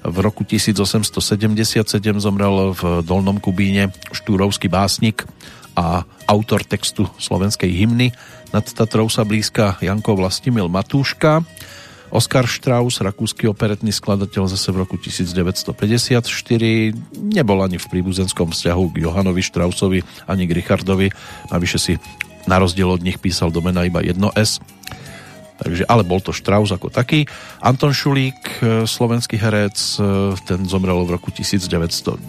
V 0.06 0.16
roku 0.20 0.44
1877 0.44 1.96
zomrel 2.20 2.76
v 2.76 2.82
Dolnom 3.02 3.40
Kubíne 3.40 3.90
štúrovský 4.12 4.68
básnik 4.68 5.24
a 5.76 6.08
autor 6.26 6.64
textu 6.64 7.04
slovenskej 7.20 7.68
hymny 7.68 8.10
nad 8.50 8.64
Tatrou 8.64 9.12
sa 9.12 9.22
blízka 9.22 9.76
Janko 9.84 10.16
Vlastimil 10.16 10.72
Matúška. 10.72 11.44
Oskar 12.08 12.46
Strauss, 12.48 13.02
rakúsky 13.02 13.50
operetný 13.50 13.90
skladateľ 13.92 14.48
zase 14.48 14.70
v 14.72 14.86
roku 14.86 14.96
1954, 14.96 16.32
nebol 17.18 17.58
ani 17.60 17.76
v 17.76 17.86
príbuzenskom 17.90 18.54
vzťahu 18.54 18.84
k 18.94 18.96
Johanovi 19.04 19.42
Straussovi, 19.42 20.00
ani 20.30 20.46
k 20.46 20.54
Richardovi, 20.54 21.10
navyše 21.50 21.78
si 21.82 21.92
na 22.46 22.62
rozdiel 22.62 22.86
od 22.86 23.02
nich 23.02 23.18
písal 23.18 23.50
do 23.50 23.58
mena 23.58 23.82
iba 23.82 24.00
jedno 24.00 24.30
S. 24.38 24.62
Takže, 25.56 25.88
ale 25.88 26.04
bol 26.04 26.20
to 26.20 26.36
Strauss 26.36 26.68
ako 26.68 26.92
taký. 26.92 27.24
Anton 27.64 27.96
Šulík, 27.96 28.60
e, 28.60 28.84
slovenský 28.84 29.40
herec, 29.40 29.96
e, 29.96 30.36
ten 30.44 30.68
zomrel 30.68 31.00
v 31.08 31.16
roku 31.16 31.32
1999. 31.32 32.20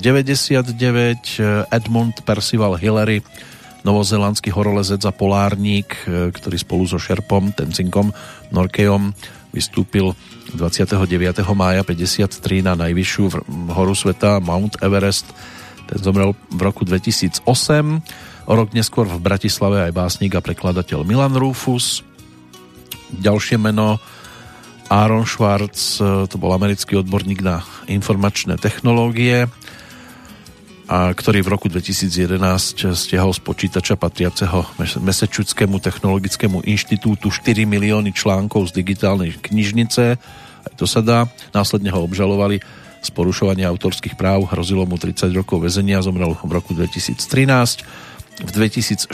Edmund 1.67 2.23
Percival 2.23 2.79
Hillary, 2.79 3.19
novozelandský 3.83 4.55
horolezec 4.55 5.03
a 5.03 5.11
polárník, 5.11 6.07
e, 6.07 6.31
ktorý 6.31 6.55
spolu 6.55 6.87
so 6.87 6.95
Šerpom, 6.95 7.51
Tencinkom, 7.51 8.15
Norkejom 8.55 9.11
vystúpil 9.51 10.15
29. 10.55 11.55
mája 11.55 11.83
53 11.83 12.63
na 12.63 12.75
najvyššiu 12.75 13.23
horu 13.71 13.95
sveta 13.95 14.39
Mount 14.43 14.79
Everest. 14.83 15.27
Ten 15.87 15.99
zomrel 16.03 16.35
v 16.51 16.61
roku 16.61 16.83
2008. 16.83 17.43
O 18.47 18.53
rok 18.55 18.71
neskôr 18.71 19.07
v 19.07 19.19
Bratislave 19.19 19.87
aj 19.87 19.95
básnik 19.95 20.35
a 20.35 20.43
prekladateľ 20.43 21.03
Milan 21.03 21.35
Rufus. 21.35 22.03
Ďalšie 23.13 23.55
meno 23.61 24.01
Aaron 24.87 25.27
Schwartz, 25.27 25.99
to 25.99 26.35
bol 26.39 26.55
americký 26.55 26.99
odborník 26.99 27.43
na 27.43 27.63
informačné 27.91 28.55
technológie 28.55 29.47
a 30.87 31.11
ktorý 31.11 31.43
v 31.43 31.51
roku 31.51 31.67
2011 31.67 32.95
stiahol 32.95 33.35
z 33.35 33.41
počítača 33.43 33.99
patriaceho 33.99 34.63
Massachusettskému 34.79 35.83
technologickému 35.83 36.63
inštitútu 36.63 37.27
4 37.27 37.67
milióny 37.67 38.15
článkov 38.15 38.71
z 38.71 38.79
digitálnej 38.79 39.35
knižnice. 39.35 40.03
Aj 40.63 40.73
to 40.79 40.87
sa 40.87 41.03
dá. 41.03 41.27
Následne 41.51 41.91
ho 41.91 41.99
obžalovali 42.07 42.63
z 43.03 43.09
porušovania 43.11 43.67
autorských 43.67 44.15
práv. 44.15 44.47
Hrozilo 44.47 44.87
mu 44.87 44.95
30 44.95 45.27
rokov 45.35 45.67
väzenia, 45.67 45.99
zomrel 45.99 46.31
v 46.39 46.51
roku 46.55 46.71
2013. 46.71 47.83
V 48.47 48.49
2014 48.55 49.11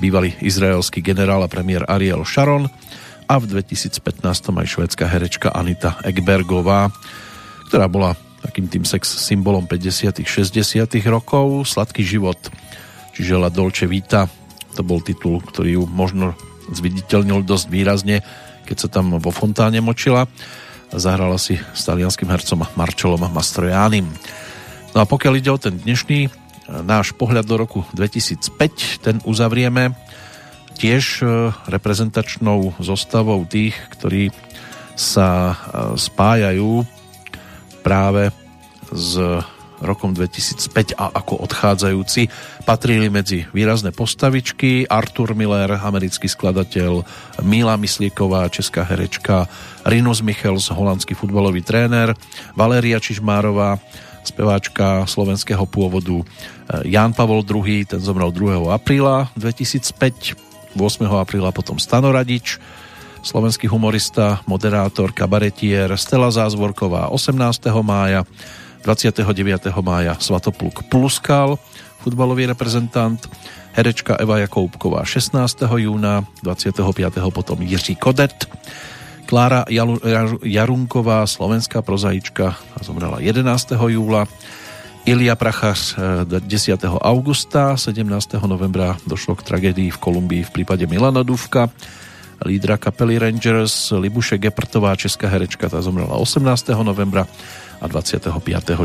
bývalý 0.00 0.32
izraelský 0.40 1.04
generál 1.04 1.44
a 1.44 1.52
premiér 1.52 1.84
Ariel 1.84 2.24
Sharon 2.24 2.72
a 3.28 3.34
v 3.36 3.44
2015 3.46 4.00
aj 4.24 4.66
švedská 4.66 5.04
herečka 5.04 5.52
Anita 5.52 6.00
Egbergová, 6.00 6.88
ktorá 7.68 7.86
bola 7.86 8.16
takým 8.40 8.66
tým 8.66 8.88
sex 8.88 9.06
symbolom 9.20 9.68
50 9.68 10.24
60 10.24 10.88
rokov. 11.12 11.68
Sladký 11.68 12.00
život, 12.00 12.40
čiže 13.12 13.36
La 13.36 13.52
Dolce 13.52 13.84
Vita, 13.84 14.26
to 14.72 14.80
bol 14.80 15.04
titul, 15.04 15.44
ktorý 15.44 15.76
ju 15.76 15.84
možno 15.84 16.32
zviditeľnil 16.72 17.44
dosť 17.44 17.66
výrazne, 17.68 18.24
keď 18.64 18.76
sa 18.80 18.88
tam 18.88 19.20
vo 19.20 19.30
fontáne 19.30 19.84
močila. 19.84 20.24
Zahrala 20.90 21.38
si 21.38 21.60
s 21.60 21.86
talianským 21.86 22.26
hercom 22.26 22.66
Marcelom 22.74 23.22
Mastrojánim. 23.30 24.08
No 24.90 24.98
a 25.02 25.06
pokiaľ 25.06 25.32
ide 25.38 25.50
o 25.54 25.60
ten 25.60 25.78
dnešný 25.78 26.26
náš 26.86 27.12
pohľad 27.18 27.44
do 27.46 27.56
roku 27.58 27.80
2005, 27.98 29.02
ten 29.02 29.16
uzavrieme 29.26 29.94
tiež 30.78 31.04
e, 31.20 31.24
reprezentačnou 31.68 32.78
zostavou 32.80 33.44
tých, 33.44 33.76
ktorí 33.98 34.30
sa 34.94 35.52
e, 35.52 35.54
spájajú 35.98 36.86
práve 37.84 38.32
s 38.90 39.18
rokom 39.80 40.12
2005 40.12 40.96
a 41.00 41.08
ako 41.16 41.40
odchádzajúci. 41.48 42.28
Patrili 42.68 43.08
medzi 43.08 43.48
výrazné 43.50 43.96
postavičky. 43.96 44.84
Artur 44.84 45.32
Miller, 45.32 45.80
americký 45.80 46.28
skladateľ, 46.28 47.02
Mila 47.40 47.80
Myslíková, 47.80 48.52
česká 48.52 48.84
herečka, 48.84 49.48
Rinus 49.88 50.20
Michels, 50.20 50.68
holandský 50.68 51.16
futbalový 51.16 51.64
tréner, 51.64 52.12
Valéria 52.52 53.00
Čižmárová, 53.00 53.80
speváčka 54.22 55.08
slovenského 55.08 55.64
pôvodu, 55.66 56.24
Jan 56.86 57.12
Pavol 57.12 57.42
II, 57.42 57.84
ten 57.84 58.00
zomrel 58.00 58.30
2. 58.30 58.70
apríla 58.70 59.32
2005, 59.34 60.76
8. 60.78 61.06
apríla 61.08 61.50
potom 61.50 61.78
Stano 61.80 62.14
slovenský 63.20 63.68
humorista, 63.68 64.40
moderátor, 64.48 65.12
kabaretier 65.12 65.92
Stella 66.00 66.32
Zázvorková 66.32 67.12
18. 67.12 67.36
mája, 67.84 68.24
29. 68.84 69.68
mája 69.84 70.16
Svatopluk 70.16 70.88
Pluskal, 70.88 71.60
futbalový 72.00 72.48
reprezentant, 72.48 73.20
herečka 73.76 74.16
Eva 74.16 74.40
Jakoubková 74.40 75.04
16. 75.04 75.68
júna, 75.76 76.24
25. 76.42 76.80
potom 77.28 77.60
Jiří 77.60 77.96
Kodet, 78.00 78.48
Klára 79.30 79.62
Jarunková, 80.42 81.22
slovenská 81.22 81.86
prozaička, 81.86 82.58
zomrela 82.82 83.22
11. 83.22 83.78
júla, 83.78 84.26
Ilia 85.06 85.38
Prachař 85.38 85.94
10. 86.26 86.42
augusta, 86.98 87.78
17. 87.78 88.10
novembra 88.50 88.98
došlo 89.06 89.38
k 89.38 89.46
tragédii 89.46 89.94
v 89.94 89.98
Kolumbii 90.02 90.42
v 90.42 90.50
prípade 90.50 90.82
Milana 90.90 91.22
Duvka, 91.22 91.70
lídra 92.42 92.74
kapely 92.74 93.22
Rangers 93.22 93.94
Libuše 93.94 94.34
Geprtová, 94.42 94.98
česká 94.98 95.30
herečka, 95.30 95.70
tá 95.70 95.78
zomrela 95.78 96.18
18. 96.18 96.74
novembra 96.82 97.30
a 97.78 97.86
25. 97.86 98.34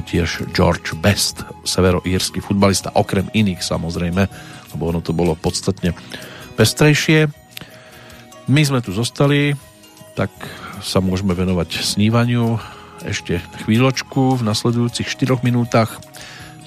tiež 0.05 0.45
George 0.53 0.93
Best, 1.01 1.41
severoírsky 1.65 2.37
futbalista, 2.37 2.93
okrem 2.93 3.33
iných 3.33 3.65
samozrejme, 3.65 4.29
lebo 4.77 4.83
ono 4.93 5.01
to 5.01 5.09
bolo 5.09 5.33
podstatne 5.33 5.97
pestrejšie. 6.53 7.33
My 8.45 8.61
sme 8.61 8.85
tu 8.85 8.93
zostali, 8.93 9.57
tak 10.15 10.31
sa 10.79 11.03
môžeme 11.03 11.35
venovať 11.35 11.83
snívaniu 11.83 12.55
ešte 13.03 13.43
chvíľočku 13.67 14.39
v 14.39 14.45
nasledujúcich 14.47 15.11
4 15.11 15.43
minútach. 15.43 15.99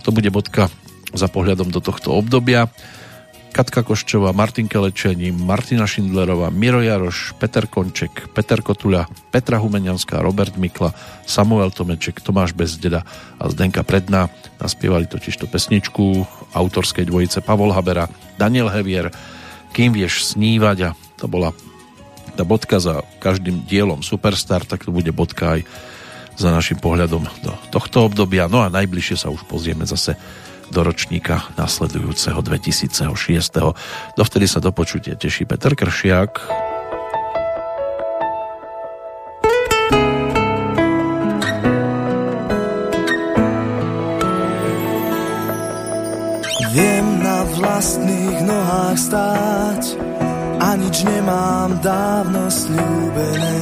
To 0.04 0.12
bude 0.12 0.28
bodka 0.28 0.68
za 1.16 1.26
pohľadom 1.32 1.72
do 1.72 1.80
tohto 1.80 2.12
obdobia. 2.12 2.68
Katka 3.48 3.80
Koščová, 3.80 4.36
Martin 4.36 4.68
Kelečení, 4.68 5.32
Martina 5.32 5.88
Šindlerová, 5.88 6.52
Miro 6.52 6.84
Jaroš, 6.84 7.32
Peter 7.40 7.64
Konček, 7.64 8.28
Peter 8.36 8.60
Kotuľa, 8.60 9.08
Petra 9.32 9.56
Humenianská, 9.56 10.20
Robert 10.20 10.54
Mikla, 10.60 10.92
Samuel 11.24 11.72
Tomeček, 11.72 12.20
Tomáš 12.20 12.52
Bezdeda 12.52 13.02
a 13.40 13.44
Zdenka 13.48 13.80
Predná. 13.82 14.28
Naspievali 14.60 15.08
totižto 15.08 15.48
pesničku 15.48 16.28
autorskej 16.52 17.08
dvojice 17.08 17.40
Pavol 17.40 17.72
Habera, 17.72 18.06
Daniel 18.36 18.68
Hevier, 18.68 19.08
Kým 19.72 19.96
vieš 19.96 20.36
snívať 20.36 20.78
a 20.84 20.90
to 21.16 21.28
bola 21.28 21.52
tá 22.38 22.46
bodka 22.46 22.78
za 22.78 23.02
každým 23.18 23.66
dielom 23.66 23.98
Superstar, 23.98 24.62
tak 24.62 24.86
to 24.86 24.94
bude 24.94 25.10
bodka 25.10 25.58
aj 25.58 25.66
za 26.38 26.54
našim 26.54 26.78
pohľadom 26.78 27.26
do 27.42 27.52
tohto 27.74 28.06
obdobia. 28.06 28.46
No 28.46 28.62
a 28.62 28.70
najbližšie 28.70 29.26
sa 29.26 29.34
už 29.34 29.42
pozrieme 29.50 29.82
zase 29.82 30.14
do 30.70 30.86
ročníka 30.86 31.50
nasledujúceho 31.58 32.38
2006. 32.38 33.10
Dovtedy 34.14 34.46
sa 34.46 34.62
do 34.62 34.70
počutia 34.70 35.18
teší 35.18 35.50
Peter 35.50 35.74
Kršiak. 35.74 36.46
Viem 46.70 47.06
na 47.18 47.42
vlastných 47.58 48.38
nohách 48.46 48.98
stáť 49.02 50.07
a 50.68 50.76
nič 50.76 51.00
nemám 51.08 51.80
dávno 51.80 52.52
slúbené. 52.52 53.56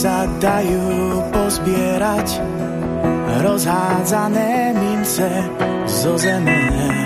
sa 0.00 0.24
dajú 0.40 1.20
pozbierať 1.28 2.40
rozhádzané 3.44 4.72
mince 4.72 5.28
zo 5.84 6.16
zeme. 6.16 6.99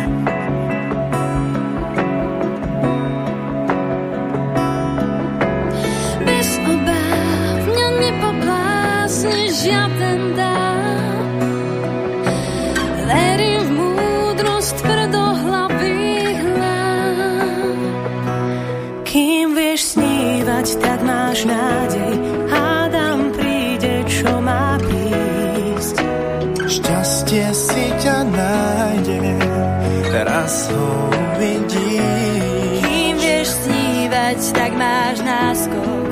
raz 30.24 30.72
ho 30.72 30.88
uvidíš. 31.12 32.80
Kým 32.80 33.14
vieš 33.20 33.48
snívať, 33.64 34.38
tak 34.56 34.72
máš 34.74 35.16
náskok, 35.20 36.08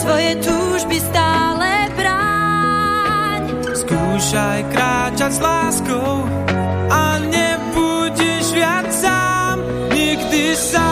svoje 0.00 0.30
túžby 0.40 0.96
stále 0.98 1.70
bráň. 1.94 3.42
Skúšaj 3.76 4.60
kráčať 4.72 5.32
s 5.36 5.40
láskou 5.40 6.24
a 6.88 7.20
nebudeš 7.20 8.46
viac 8.56 8.88
sám, 8.88 9.60
nikdy 9.92 10.56
sám. 10.56 10.89